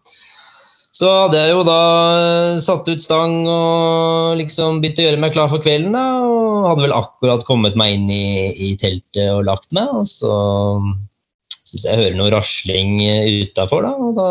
Så 0.94 1.10
hadde 1.10 1.40
jeg 1.40 1.50
jo 1.50 1.64
da 1.66 1.80
eh, 2.14 2.60
satt 2.62 2.86
ut 2.86 3.02
stang 3.02 3.40
og 3.50 4.36
liksom 4.38 4.78
begynt 4.82 5.02
å 5.02 5.08
gjøre 5.08 5.22
meg 5.24 5.34
klar 5.34 5.50
for 5.50 5.62
kvelden. 5.62 5.96
da, 5.96 6.04
Og 6.22 6.68
hadde 6.70 6.86
vel 6.86 6.94
akkurat 6.94 7.42
kommet 7.48 7.74
meg 7.78 7.96
inn 7.96 8.06
i, 8.14 8.26
i 8.54 8.70
teltet 8.78 9.32
og 9.32 9.48
lagt 9.48 9.72
meg. 9.74 9.90
Og 9.90 10.06
så 10.06 10.36
syns 11.64 11.88
jeg 11.88 11.98
hører 11.98 12.18
noe 12.18 12.30
rasling 12.30 13.00
utafor, 13.42 13.88
da. 13.88 13.94
Og 13.98 14.14
da 14.20 14.30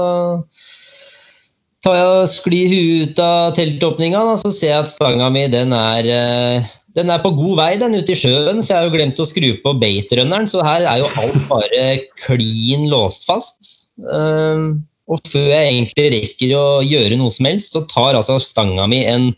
tar 1.84 1.98
jeg 2.00 2.12
og 2.14 2.32
sklir 2.32 2.72
huet 2.72 3.12
ut 3.12 3.22
av 3.26 3.58
teltåpninga, 3.58 4.24
da, 4.30 4.38
så 4.40 4.54
ser 4.56 4.72
jeg 4.72 4.86
at 4.86 4.92
stanga 4.94 5.28
mi 5.34 5.44
den 5.52 5.76
er 5.76 6.08
eh, 6.08 6.72
den 6.98 7.10
er 7.10 7.22
på 7.24 7.32
god 7.34 7.58
vei 7.58 7.72
den 7.82 7.96
ute 7.98 8.14
i 8.14 8.18
sjøen, 8.18 8.62
for 8.62 8.70
jeg 8.70 8.78
har 8.78 8.88
jo 8.88 8.96
glemt 8.96 9.22
å 9.22 9.28
skru 9.28 9.50
på 9.64 9.76
baitrunneren, 9.82 10.50
så 10.50 10.66
her 10.66 10.86
er 10.90 11.02
jo 11.02 11.12
alt 11.22 11.40
bare 11.50 11.86
klin 12.26 12.86
låst 12.92 13.26
fast. 13.30 13.72
Um, 13.98 14.84
og 15.10 15.20
før 15.28 15.50
jeg 15.50 15.72
egentlig 15.72 16.06
rekker 16.14 16.54
å 16.58 16.68
gjøre 16.86 17.18
noe 17.20 17.34
som 17.34 17.50
helst, 17.50 17.74
så 17.74 17.84
tar 17.90 18.20
altså 18.20 18.38
stanga 18.42 18.86
mi 18.90 19.04
en 19.10 19.34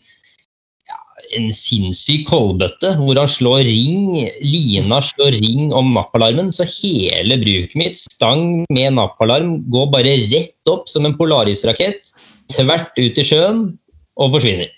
en 1.34 1.48
sinnssyk 1.54 2.26
koldbøtte 2.30 2.92
hvor 3.00 3.18
han 3.20 3.30
slår 3.30 3.64
ring, 3.68 4.28
lina 4.44 5.00
slår 5.04 5.38
ring 5.40 5.74
om 5.76 5.94
nappalarmen, 5.96 6.52
så 6.54 6.68
hele 6.70 7.40
bruket 7.42 7.76
mitt, 7.80 8.00
stang 8.00 8.64
med 8.70 8.96
nappalarm, 9.00 9.58
går 9.74 9.90
bare 9.94 10.16
rett 10.30 10.72
opp 10.72 10.90
som 10.92 11.08
en 11.08 11.16
Polaris-rakett, 11.18 12.14
tvert 12.54 12.94
ut 13.00 13.22
i 13.22 13.26
sjøen 13.26 13.66
og 14.22 14.36
forsvinner. 14.36 14.70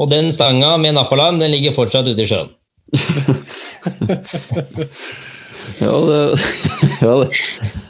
Og 0.00 0.08
den 0.10 0.32
stanga 0.32 0.76
med 0.80 0.96
nappalarm, 0.96 1.38
den 1.42 1.52
ligger 1.52 1.74
fortsatt 1.76 2.08
ute 2.08 2.24
i 2.24 2.30
sjøen. 2.30 2.50
Ja, 5.80 5.92
det, 6.06 6.38
ja, 7.00 7.12
det, 7.22 7.30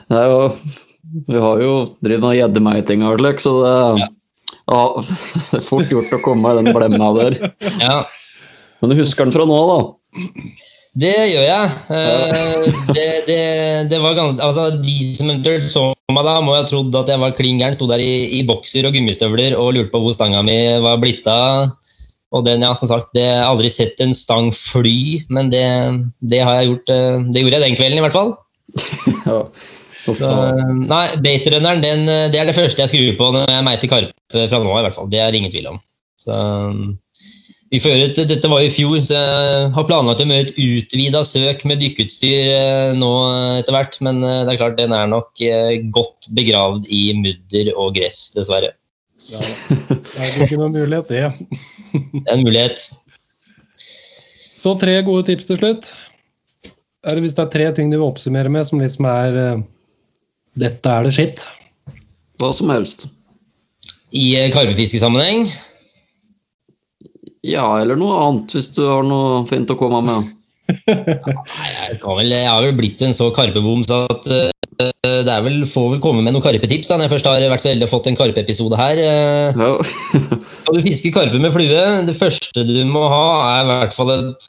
det 0.08 0.18
er 0.18 0.30
jo 0.30 0.40
Vi 1.28 1.40
har 1.40 1.62
jo 1.62 1.72
drevet 2.04 2.24
med 2.24 2.36
gjeddemeiting 2.38 3.04
og 3.06 3.20
slik, 3.20 3.40
så 3.42 3.54
det, 3.60 4.08
ja. 4.72 4.82
det 5.50 5.60
er 5.60 5.66
fort 5.66 5.92
gjort 5.92 6.14
å 6.16 6.20
komme 6.24 6.52
i 6.52 6.60
den 6.60 6.70
blemma 6.72 7.10
der. 7.18 7.38
Ja, 7.82 7.98
Men 8.80 8.92
du 8.92 9.00
husker 9.00 9.26
den 9.26 9.34
fra 9.34 9.46
nå, 9.48 9.58
da? 9.72 9.80
Det 10.92 11.14
gjør 11.32 11.44
jeg. 11.46 11.68
Eh, 11.96 12.66
Det, 12.92 13.06
det, 13.28 13.42
det 13.88 14.00
var 14.02 14.16
ganske, 14.18 14.44
altså, 14.44 14.68
de 14.82 14.96
som 15.16 15.30
eventuelt 15.30 15.70
så 15.72 15.86
meg 16.12 16.26
da, 16.26 16.34
må 16.44 16.52
ha 16.52 16.64
trodd 16.68 16.92
at 16.98 17.08
jeg 17.08 17.22
var 17.22 17.32
klin 17.36 17.60
gæren. 17.60 17.76
Sto 17.76 17.88
der 17.88 18.02
i, 18.04 18.12
i 18.36 18.42
bokser 18.48 18.84
og 18.88 18.92
gummistøvler 18.96 19.56
og 19.56 19.72
lurte 19.76 19.92
på 19.94 20.02
hvor 20.04 20.12
stanga 20.16 20.42
mi 20.44 20.58
var 20.84 21.00
blitt 21.00 21.28
av. 21.30 21.72
Og 22.32 22.44
den, 22.46 22.64
ja, 22.64 22.72
som 22.76 22.88
sagt, 22.88 23.10
det, 23.16 23.24
jeg 23.24 23.40
har 23.40 23.50
aldri 23.50 23.68
sett 23.72 24.00
en 24.00 24.14
stang 24.16 24.48
fly, 24.56 25.22
men 25.32 25.50
det, 25.52 25.64
det 26.24 26.40
har 26.44 26.60
jeg 26.60 26.70
gjort. 26.72 26.92
eh, 26.94 27.18
Det 27.32 27.44
gjorde 27.44 27.58
jeg 27.58 27.66
den 27.66 27.78
kvelden, 27.80 28.00
i 28.00 28.04
hvert 28.06 28.16
fall. 28.16 28.34
Så, 30.02 30.28
nei, 30.90 31.04
baitrunneren, 31.22 31.82
den, 31.84 32.08
eh, 32.10 32.24
det 32.32 32.40
er 32.40 32.48
det 32.48 32.56
første 32.56 32.82
jeg 32.82 32.90
skrur 32.90 33.18
på 33.20 33.28
når 33.36 33.52
jeg 33.52 33.66
meiter 33.68 33.90
karpe 33.92 34.46
fra 34.50 34.58
nå, 34.64 34.72
fall. 34.96 35.10
Det 35.12 35.20
er 35.22 35.30
det 35.30 35.38
ingen 35.40 35.52
tvil 35.54 35.68
om. 35.74 35.78
Så, 36.18 36.38
et, 37.72 38.18
dette 38.28 38.50
var 38.52 38.60
i 38.60 38.70
fjor, 38.72 38.98
så 39.00 39.16
jeg 39.16 39.70
har 39.72 39.86
planlagt 39.88 40.20
å 40.20 40.26
gjøre 40.26 40.44
et 40.44 40.54
utvida 40.60 41.22
søk 41.24 41.64
med 41.68 41.80
dykkeutstyr 41.80 42.50
eh, 42.52 42.92
nå 42.98 43.12
etter 43.62 43.76
hvert. 43.76 43.96
Men 44.04 44.20
eh, 44.20 44.42
det 44.44 44.54
er 44.54 44.60
klart, 44.60 44.78
den 44.80 44.92
er 44.96 45.08
nok 45.08 45.40
eh, 45.40 45.80
godt 45.94 46.28
begravd 46.36 46.90
i 46.92 47.02
mudder 47.16 47.72
og 47.76 47.96
gress, 47.96 48.26
dessverre. 48.36 48.74
Ja, 49.22 49.40
det 49.88 50.20
er 50.20 50.44
ikke 50.44 50.60
noen 50.60 50.76
mulighet, 50.76 51.08
det. 51.08 51.24
Det 51.92 52.26
er 52.26 52.36
en 52.36 52.44
mulighet. 52.44 52.90
Så 54.62 54.76
tre 54.78 54.98
gode 55.06 55.26
tips 55.30 55.48
til 55.48 55.58
slutt. 55.58 55.94
Er 57.02 57.16
det, 57.16 57.24
hvis 57.24 57.34
det 57.34 57.42
er 57.46 57.50
tre 57.50 57.66
ting 57.74 57.90
du 57.90 57.96
vil 57.96 58.06
oppsummere 58.06 58.50
med 58.52 58.68
som 58.68 58.82
liksom 58.82 59.08
er 59.10 59.40
eh, 59.40 59.66
Dette 60.60 60.92
er 60.92 61.06
det 61.06 61.16
skitt. 61.16 61.46
Hva 62.42 62.52
som 62.54 62.70
helst. 62.70 63.06
I 64.12 64.34
eh, 64.36 64.50
karpefiskesammenheng 64.52 65.46
Ja, 67.46 67.66
eller 67.82 67.98
noe 67.98 68.18
annet, 68.22 68.54
hvis 68.54 68.70
du 68.76 68.84
har 68.86 69.02
noe 69.06 69.42
fint 69.50 69.70
å 69.72 69.78
komme 69.78 70.02
med. 70.06 70.30
Jeg, 70.86 71.98
vel, 72.00 72.30
jeg 72.30 72.46
har 72.46 72.62
vel 72.62 72.76
blitt 72.78 73.02
en 73.02 73.14
så 73.16 73.26
karpebom 73.34 73.82
så 73.84 74.04
at 74.06 74.28
eh, 74.30 74.50
det 75.02 75.32
er 75.32 75.42
vel, 75.44 75.64
får 75.68 75.88
vel 75.96 76.02
komme 76.04 76.22
med 76.22 76.36
noen 76.36 76.44
karpetips 76.44 76.88
da, 76.88 76.96
når 76.96 77.08
jeg 77.08 77.14
først 77.16 77.28
har 77.28 77.44
vært 77.50 77.64
så 77.64 77.72
heldig 77.72 77.88
å 77.88 77.92
fått 77.92 78.08
en 78.08 78.18
karpeepisode 78.18 78.78
her. 78.78 79.02
Eh, 79.02 79.58
Ja. 79.58 79.74
Skal 80.62 80.78
du 80.78 80.86
fiske 80.86 81.12
karpe 81.14 81.40
med 81.42 81.54
flue, 81.54 81.84
det 82.06 82.16
første 82.18 82.64
du 82.68 82.76
må 82.88 83.02
ha, 83.10 83.24
er 83.56 83.64
i 83.64 83.70
hvert 83.72 83.96
fall 83.96 84.12
et 84.14 84.48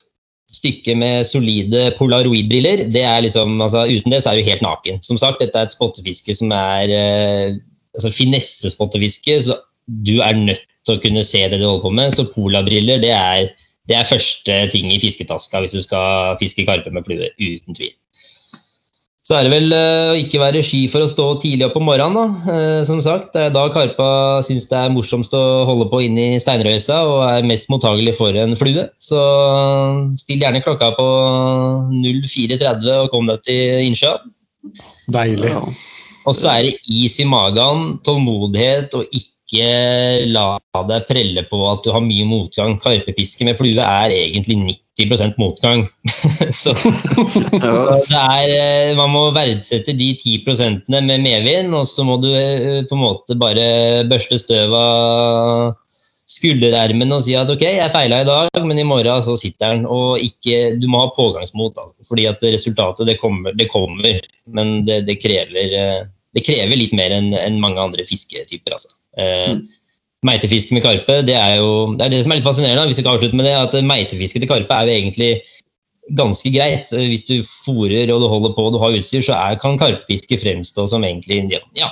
stykke 0.53 0.93
med 0.99 1.25
solide 1.25 1.87
polaroidbriller. 1.97 2.85
Det 2.93 3.03
er 3.09 3.23
liksom, 3.25 3.57
altså, 3.63 3.87
uten 3.89 4.13
det 4.13 4.21
så 4.23 4.31
er 4.31 4.39
du 4.39 4.47
helt 4.51 4.63
naken. 4.65 5.01
Som 5.05 5.17
sagt, 5.17 5.41
dette 5.41 5.57
er 5.57 5.65
et 5.65 5.73
spottefiske 5.73 6.37
som 6.37 6.53
er 6.53 6.93
eh, 6.93 7.57
altså, 7.97 8.13
finesse-spottefiske, 8.13 9.39
så 9.49 9.57
du 10.05 10.19
er 10.21 10.37
nødt 10.37 10.67
til 10.85 10.97
å 10.97 11.03
kunne 11.03 11.25
se 11.27 11.43
det 11.47 11.59
du 11.59 11.67
holder 11.67 11.85
på 11.85 11.93
med. 11.99 12.13
Så 12.15 12.27
polabriller, 12.33 13.01
det 13.03 13.13
er, 13.15 13.49
det 13.89 13.99
er 13.99 14.09
første 14.09 14.61
ting 14.73 14.91
i 14.93 15.01
fisketaska 15.01 15.63
hvis 15.63 15.75
du 15.75 15.83
skal 15.85 16.39
fiske 16.41 16.65
karpe 16.67 16.93
med 16.93 17.05
plue, 17.07 17.31
uten 17.39 17.77
tvil. 17.77 17.93
Så 19.23 19.37
er 19.37 19.45
det 19.45 19.53
vel 19.53 19.71
eh, 19.71 20.09
å 20.11 20.15
ikke 20.19 20.39
være 20.41 20.61
sky 20.67 20.81
for 20.91 21.05
å 21.05 21.07
stå 21.07 21.25
tidlig 21.39 21.69
opp 21.69 21.77
om 21.79 21.85
morgenen. 21.87 22.17
da. 22.43 22.53
Eh, 22.53 22.81
som 22.83 22.99
sagt, 23.01 23.29
Det 23.31 23.45
er 23.45 23.53
da 23.55 23.63
karpa 23.71 24.07
syns 24.43 24.67
det 24.67 24.75
er 24.75 24.91
morsomst 24.91 25.31
å 25.39 25.63
holde 25.69 25.87
på 25.87 26.01
inn 26.03 26.19
i 26.19 26.27
steinrøysa 26.43 26.97
og 27.07 27.21
er 27.29 27.47
mest 27.47 27.71
mottagelig 27.71 28.17
for 28.17 28.35
en 28.35 28.57
flue. 28.59 28.83
Så 28.99 29.21
still 30.19 30.43
gjerne 30.43 30.63
klokka 30.65 30.91
på 30.99 31.07
04.30 32.03 32.91
og 32.97 33.09
kom 33.15 33.31
deg 33.31 33.39
til 33.47 33.87
innsjøen. 33.87 34.35
Deilig. 35.15 35.55
Ja. 35.55 35.63
Og 36.27 36.35
så 36.35 36.51
er 36.51 36.67
det 36.67 36.75
is 36.91 37.15
i 37.19 37.27
magen, 37.27 38.01
tålmodighet 38.03 38.95
og 38.99 39.07
ikke 39.07 39.32
la 39.51 40.57
deg 40.87 41.05
prelle 41.09 41.43
på 41.49 41.59
at 41.69 41.83
du 41.85 41.91
har 41.93 42.01
mye 42.01 42.25
motgang. 42.25 42.79
Karpefiske 42.81 43.45
med 43.45 43.57
flue 43.59 43.83
er 43.83 44.13
egentlig 44.13 44.77
90% 44.97 45.37
motgang. 45.37 45.85
så 46.61 46.73
det 48.09 48.23
er, 48.23 48.47
eh, 48.47 48.95
man 48.97 49.13
må 49.13 49.27
verdsette 49.35 49.93
de 49.93 50.13
10% 50.15 50.89
med 50.89 51.23
medvind, 51.23 51.73
og 51.75 51.87
så 51.87 52.05
må 52.07 52.17
du 52.21 52.31
eh, 52.33 52.81
på 52.87 52.97
en 52.97 53.03
måte 53.03 53.37
bare 53.39 54.03
børste 54.09 54.39
støv 54.41 54.73
av 54.77 55.79
skulderermen 56.33 57.11
og 57.13 57.21
si 57.25 57.35
at 57.37 57.51
ok, 57.51 57.63
jeg 57.67 57.91
feila 57.93 58.21
i 58.23 58.27
dag, 58.27 58.63
men 58.65 58.79
i 58.79 58.87
morgen 58.87 59.23
så 59.25 59.35
sitter 59.39 59.75
den. 59.75 59.85
Og 59.85 60.23
ikke, 60.23 60.79
du 60.79 60.87
må 60.91 61.03
ha 61.03 61.11
pågangsmot, 61.13 61.75
da, 61.77 61.89
fordi 62.07 62.27
at 62.31 62.43
resultatet 62.47 63.09
det 63.11 63.19
kommer, 63.21 63.55
det 63.59 63.69
kommer 63.73 64.21
men 64.53 64.81
det, 64.87 65.03
det, 65.07 65.19
krever, 65.23 65.77
eh, 65.77 66.01
det 66.33 66.45
krever 66.45 66.79
litt 66.79 66.95
mer 66.97 67.13
enn 67.15 67.61
mange 67.61 67.81
andre 67.81 68.05
fisketyper. 68.07 68.75
Altså. 68.75 68.95
Eh, 69.19 69.55
Meitefiske 70.23 70.71
med 70.71 70.85
karpe, 70.85 71.17
det 71.27 71.35
er 71.35 71.57
jo 71.59 71.97
det, 71.97 72.05
er 72.05 72.11
det 72.13 72.21
som 72.23 72.31
er 72.31 72.39
litt 72.39 72.45
fascinerende. 72.45 72.87
hvis 72.87 73.01
vi 73.01 73.03
kan 73.03 73.17
avslutte 73.17 73.35
med 73.35 73.45
det, 73.45 73.57
at 73.59 73.75
Meitefiske 73.83 74.39
til 74.39 74.47
karpe 74.47 74.71
er 74.71 74.87
jo 74.87 74.95
egentlig 74.95 75.31
ganske 76.17 76.51
greit. 76.51 76.93
Eh, 76.93 77.09
Hvis 77.11 77.27
du 77.27 77.35
fôrer 77.43 78.11
og 78.13 78.21
du 78.21 78.27
holder 78.27 78.55
på 78.55 78.67
og 78.67 78.73
du 78.73 78.79
har 78.81 78.95
utstyr, 78.95 79.21
så 79.21 79.35
er, 79.35 79.59
kan 79.59 79.77
karpefiske 79.79 80.39
fremstå 80.39 80.87
som 80.87 81.03
egentlig 81.03 81.43
ja, 81.79 81.89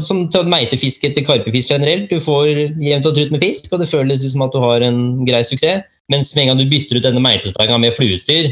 som, 0.00 0.28
meitefiske 0.48 1.12
til 1.14 1.26
karpefisk 1.26 1.70
generelt. 1.70 2.10
Du 2.10 2.20
får 2.22 2.48
jevnt 2.48 3.08
og 3.08 3.16
trutt 3.16 3.32
med 3.34 3.44
fisk, 3.44 3.72
og 3.72 3.82
det 3.82 3.90
føles 3.90 4.24
som 4.32 4.44
at 4.46 4.54
du 4.54 4.60
har 4.62 4.84
en 4.86 5.24
grei 5.26 5.42
suksess. 5.46 5.84
Mens 6.12 6.34
med 6.34 6.44
en 6.44 6.52
gang 6.52 6.62
du 6.62 6.70
bytter 6.70 6.98
ut 6.98 7.06
denne 7.06 7.22
meitestanga 7.22 7.78
med 7.80 7.94
fluestyr, 7.96 8.50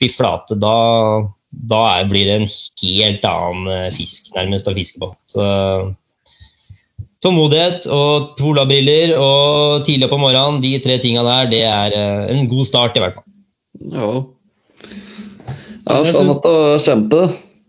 fy 0.00 0.08
flate, 0.08 0.56
da, 0.60 0.76
da 1.70 1.80
er, 1.96 2.08
blir 2.10 2.28
det 2.28 2.36
en 2.40 2.48
helt 2.48 3.26
annen 3.28 3.72
eh, 3.74 3.88
fisk 3.94 4.30
nærmest 4.36 4.70
å 4.70 4.76
fiske 4.76 5.02
på. 5.02 5.10
Så 5.28 5.44
Tålmodighet 7.20 7.86
og 7.92 8.30
polabriller 8.38 9.12
og 9.20 9.82
tidlig 9.84 10.06
opp 10.08 10.14
om 10.16 10.22
morgenen, 10.24 10.60
de 10.64 10.70
tre 10.80 10.96
tinga 11.02 11.20
der, 11.26 11.50
det 11.52 11.62
er 11.68 11.96
eh, 11.96 12.38
en 12.38 12.46
god 12.48 12.64
start, 12.68 12.96
i 12.96 13.02
hvert 13.04 13.18
fall. 13.18 13.26
Ja. 13.92 14.10
Ja, 15.90 15.98
faen 16.12 16.30
at 16.32 16.42
det 16.46 16.52
var 16.54 16.78
kjempe. 16.84 17.20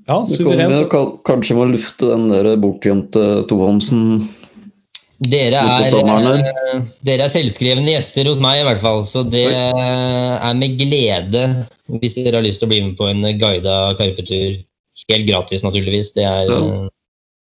Ja, 0.07 0.17
Du 0.25 0.35
kommer 0.43 0.55
suverent. 0.57 0.89
ka- 0.91 1.17
kanskje 1.27 1.55
må 1.57 1.65
lufte 1.71 2.07
den 2.13 2.29
der 2.31 2.55
bortgjemte 2.63 3.25
tohomsen. 3.49 4.29
Dere 5.21 5.59
er, 5.61 5.93
eh, 5.99 6.81
dere 7.05 7.27
er 7.27 7.29
selvskrevne 7.29 7.91
gjester 7.91 8.25
hos 8.31 8.39
meg, 8.41 8.61
i 8.61 8.65
hvert 8.65 8.79
fall. 8.81 9.03
Så 9.05 9.21
det 9.29 9.45
er 9.53 10.53
med 10.57 10.79
glede 10.79 11.43
hvis 12.01 12.15
dere 12.17 12.39
har 12.39 12.45
lyst 12.47 12.59
til 12.63 12.67
å 12.67 12.71
bli 12.71 12.81
med 12.87 12.95
på 12.97 13.09
en 13.11 13.21
guida 13.37 13.93
karpetur. 13.99 14.57
Helt 15.11 15.27
gratis, 15.27 15.61
naturligvis. 15.63 16.13
Det 16.15 16.23
er 16.25 16.45
Ja. 16.49 16.59
eh, 16.85 16.89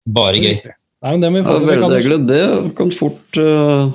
bare 0.09 0.35
gøy. 0.41 0.63
Nei, 1.05 1.15
men 1.15 1.23
det 1.23 1.31
må 1.31 1.41
vi 1.41 1.47
få 1.47 1.59
til. 1.59 1.69
Veldig 1.69 1.85
kan- 1.85 1.99
hyggelig. 1.99 2.21
Det 2.27 2.73
kan 2.79 2.91
fort 2.99 3.39
uh, 3.39 3.93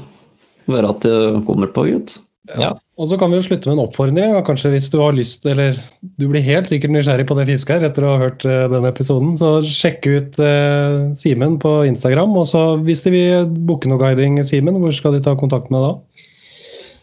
være 0.72 0.94
at 0.94 1.04
det 1.04 1.18
kommer 1.50 1.72
på, 1.76 1.88
gitt. 1.90 2.18
Ja. 2.60 2.74
Og 3.00 3.08
så 3.10 3.18
kan 3.18 3.32
vi 3.32 3.40
jo 3.40 3.46
slutte 3.46 3.70
med 3.70 3.78
en 3.78 3.86
oppfordring. 3.88 4.36
Kanskje 4.48 4.74
hvis 4.74 4.90
du 4.92 5.00
har 5.02 5.16
lyst, 5.16 5.46
eller 5.48 5.76
du 6.20 6.28
blir 6.30 6.44
helt 6.44 6.68
sikkert 6.70 6.92
nysgjerrig 6.94 7.26
på 7.30 7.38
det 7.40 7.48
fisket 7.50 7.80
her 7.80 7.88
etter 7.88 8.06
å 8.06 8.14
ha 8.14 8.26
hørt 8.26 8.46
uh, 8.48 8.68
denne 8.72 8.92
episoden, 8.92 9.34
så 9.40 9.56
sjekk 9.64 10.08
ut 10.08 10.40
uh, 10.44 11.10
Simen 11.18 11.58
på 11.64 11.82
Instagram. 11.90 12.36
Og 12.40 12.48
så 12.52 12.66
hvis 12.84 13.04
de 13.08 13.16
vil 13.16 13.50
booke 13.68 13.92
noe 13.92 14.02
guiding, 14.02 14.40
Simen, 14.48 14.80
hvor 14.84 14.96
skal 14.96 15.18
de 15.18 15.24
ta 15.26 15.36
kontakt 15.40 15.72
med 15.74 15.84
deg 15.84 15.96
da? 15.96 16.30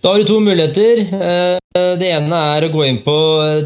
Da 0.01 0.15
har 0.15 0.19
du 0.19 0.25
to 0.25 0.41
muligheter. 0.41 1.01
Eh, 1.13 1.59
Det 2.01 2.09
ene 2.11 2.35
er 2.57 2.65
å 2.67 2.71
gå 2.73 2.81
inn 2.89 2.97
på 3.05 3.13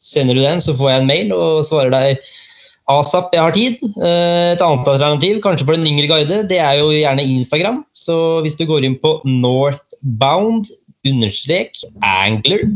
Sender 0.00 0.34
du 0.34 0.40
den, 0.44 0.60
så 0.60 0.74
får 0.76 0.90
jeg 0.90 1.00
en 1.00 1.06
mail 1.06 1.32
og 1.32 1.64
svarer 1.64 1.90
deg 1.96 2.18
ASAP, 2.90 3.34
jeg 3.34 3.42
har 3.42 3.54
tid. 3.54 3.82
Eh, 4.00 4.52
Et 4.54 4.62
annet 4.64 4.88
alternativ, 4.88 5.40
kanskje 5.44 5.66
for 5.66 5.76
den 5.76 5.86
yngre 5.86 6.08
guide, 6.10 6.42
det 6.48 6.58
er 6.58 6.78
jo 6.80 6.90
gjerne 6.90 7.26
Instagram. 7.26 7.84
Så 7.94 8.40
hvis 8.44 8.56
du 8.58 8.66
går 8.66 8.86
inn 8.86 8.98
på 8.98 9.20
northbound 9.24 10.70
understrek 11.06 11.76
angler, 12.04 12.66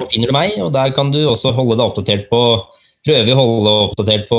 så 0.00 0.08
finner 0.12 0.30
du 0.30 0.36
meg, 0.36 0.54
og 0.62 0.72
der 0.72 0.94
kan 0.96 1.10
du 1.12 1.24
også 1.28 1.52
holde 1.52 1.76
deg 1.76 1.86
oppdatert 1.88 2.30
på 2.32 2.44
Prøve 3.04 3.34
å 3.34 3.36
holde 3.36 3.64
deg 3.68 3.82
oppdatert 3.90 4.30
på 4.30 4.38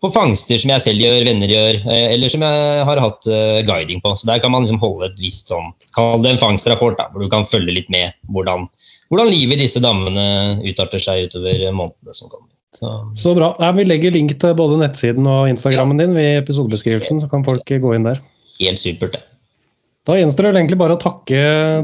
på 0.00 0.08
fangster 0.14 0.56
som 0.60 0.70
jeg 0.72 0.82
selv 0.84 1.02
gjør, 1.04 1.26
venner 1.28 1.50
gjør, 1.50 1.78
eh, 1.92 2.06
eller 2.14 2.32
som 2.32 2.44
jeg 2.44 2.84
har 2.88 3.00
hatt 3.02 3.26
eh, 3.28 3.60
guiding 3.68 4.00
på. 4.00 4.14
Så 4.16 4.28
der 4.28 4.40
kan 4.40 4.52
man 4.54 4.64
liksom 4.64 4.80
holde 4.80 5.10
et 5.10 5.20
visst 5.20 5.52
sånn 5.52 5.74
Kall 5.96 6.22
det 6.22 6.30
en 6.30 6.40
fangstrapport, 6.40 6.96
da, 6.96 7.08
hvor 7.10 7.24
du 7.24 7.28
kan 7.32 7.44
følge 7.48 7.74
litt 7.74 7.88
med 7.92 8.14
hvordan, 8.30 8.68
hvordan 9.10 9.28
livet 9.32 9.58
i 9.58 9.64
disse 9.64 9.82
dammene 9.82 10.60
utarter 10.62 11.02
seg 11.02 11.26
utover 11.26 11.64
månedene 11.74 12.14
som 12.14 12.30
kommer. 12.30 12.48
Så, 12.76 12.90
Så 13.18 13.34
bra. 13.34 13.54
Ja, 13.58 13.72
vi 13.74 13.86
legger 13.86 14.14
link 14.14 14.36
til 14.38 14.54
både 14.58 14.78
nettsiden 14.78 15.26
og 15.26 15.48
Instagrammen 15.50 15.98
din 15.98 16.14
i 16.20 16.28
episodebeskrivelsen, 16.38 17.22
så 17.22 17.30
kan 17.30 17.46
folk 17.46 17.66
gå 17.66 17.96
inn 17.96 18.06
der. 18.06 18.22
helt 18.60 18.78
supert, 18.78 19.16
det. 19.16 19.24
Da 20.08 20.16
gjenstår 20.16 20.48
det 20.48 20.60
egentlig 20.62 20.78
bare 20.80 20.96
å 20.96 21.00
takke, 21.00 21.40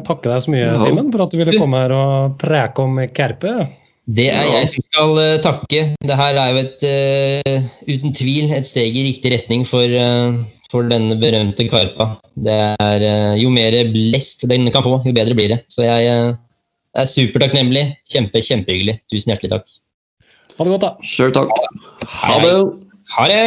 takke 0.06 0.30
deg 0.30 0.44
så 0.44 0.52
mye, 0.52 0.62
Ja. 0.64 0.78
Simen, 0.80 1.10
for 1.12 1.24
at 1.24 1.32
du 1.32 1.36
ville 1.40 1.58
komme 1.58 1.82
her 1.82 1.92
og 1.92 2.38
preke 2.40 2.84
om 2.84 2.96
Kerpe. 3.12 3.52
Det 4.06 4.28
er 4.30 4.46
jeg 4.46 4.68
som 4.70 4.84
skal 4.86 5.16
uh, 5.18 5.38
takke. 5.42 5.80
Det 5.98 6.16
her 6.16 6.38
er 6.38 6.52
jo 6.52 6.60
et, 6.62 6.84
uh, 6.86 7.70
uten 7.90 8.14
tvil 8.14 8.52
et 8.54 8.68
steg 8.68 8.94
i 8.94 9.08
riktig 9.08 9.32
retning 9.34 9.64
for, 9.66 9.82
uh, 9.82 10.38
for 10.70 10.86
denne 10.86 11.16
berømte 11.18 11.66
karpa. 11.70 12.12
Det 12.38 12.54
er 12.54 13.36
Jo 13.40 13.50
mer 13.50 13.74
blest 13.90 14.46
den 14.48 14.70
kan 14.70 14.86
få, 14.86 15.00
jo 15.04 15.14
bedre 15.16 15.34
blir 15.34 15.56
det. 15.56 15.64
Så 15.68 15.82
jeg 15.88 16.06
er 16.06 17.10
supertakknemlig. 17.10 17.88
Kjempe, 18.06 18.40
kjempehyggelig. 18.40 19.00
Tusen 19.10 19.34
hjertelig 19.34 19.56
takk. 19.56 19.76
Ha 20.56 20.64
det 20.64 20.72
godt, 20.72 20.84
da. 20.84 20.92
Sjøl 21.04 21.32
takk. 21.36 21.50
Ha 22.22 22.36
det. 22.40 22.52
Ha 23.16 23.26
det! 23.30 23.42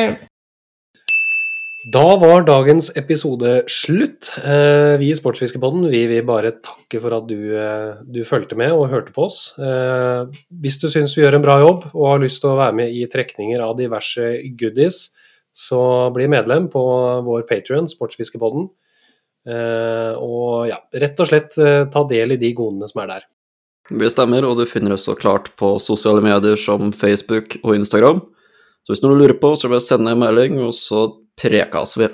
Da 1.90 2.04
var 2.22 2.44
dagens 2.46 2.92
episode 3.00 3.64
slutt. 3.72 4.28
Eh, 4.44 4.98
Vi 5.00 5.08
i 5.10 5.16
Sportsfiskepodden 5.18 5.88
vi 5.90 6.04
vil 6.12 6.26
bare 6.28 6.52
takke 6.62 7.00
for 7.02 7.16
at 7.18 7.26
du, 7.30 7.56
eh, 7.58 7.96
du 8.06 8.20
fulgte 8.28 8.58
med 8.60 8.72
og 8.76 8.90
hørte 8.92 9.14
på 9.16 9.26
oss. 9.26 9.56
Eh, 9.58 10.28
Hvis 10.62 10.78
du 10.82 10.88
syns 10.92 11.16
vi 11.18 11.24
gjør 11.24 11.40
en 11.40 11.46
bra 11.48 11.58
jobb 11.64 11.88
og 11.96 12.06
har 12.12 12.20
lyst 12.20 12.42
til 12.42 12.52
å 12.52 12.60
være 12.60 12.76
med 12.76 12.94
i 12.94 13.08
trekninger 13.08 13.64
av 13.64 13.78
diverse 13.80 14.44
goodies, 14.60 15.10
så 15.56 16.14
bli 16.14 16.28
medlem 16.28 16.70
på 16.70 16.84
vår 17.26 17.48
Patrion, 17.48 17.88
Sportsfiskepodden. 17.88 18.70
Eh, 19.48 20.14
Og 20.20 20.68
ja, 20.70 20.78
rett 20.94 21.20
og 21.20 21.28
slett 21.28 21.56
ta 21.90 22.04
del 22.04 22.34
i 22.34 22.38
de 22.38 22.54
godene 22.54 22.88
som 22.88 23.02
er 23.02 23.08
der. 23.16 23.26
Vi 23.90 24.10
stemmer, 24.12 24.46
og 24.46 24.60
du 24.60 24.68
finner 24.70 24.94
oss 24.94 25.08
så 25.10 25.16
klart 25.18 25.50
på 25.58 25.74
sosiale 25.82 26.22
medier 26.22 26.60
som 26.62 26.92
Facebook 26.94 27.58
og 27.64 27.74
Instagram. 27.80 28.22
Så 28.86 28.94
hvis 28.94 29.02
noen 29.04 29.18
lurer 29.18 29.38
på, 29.42 29.56
så 29.58 29.70
bare 29.72 29.84
send 29.84 30.10
en 30.10 30.22
melding, 30.22 30.60
og 30.62 30.76
så 30.78 31.08
prekas 31.40 31.98
vi. 31.98 32.10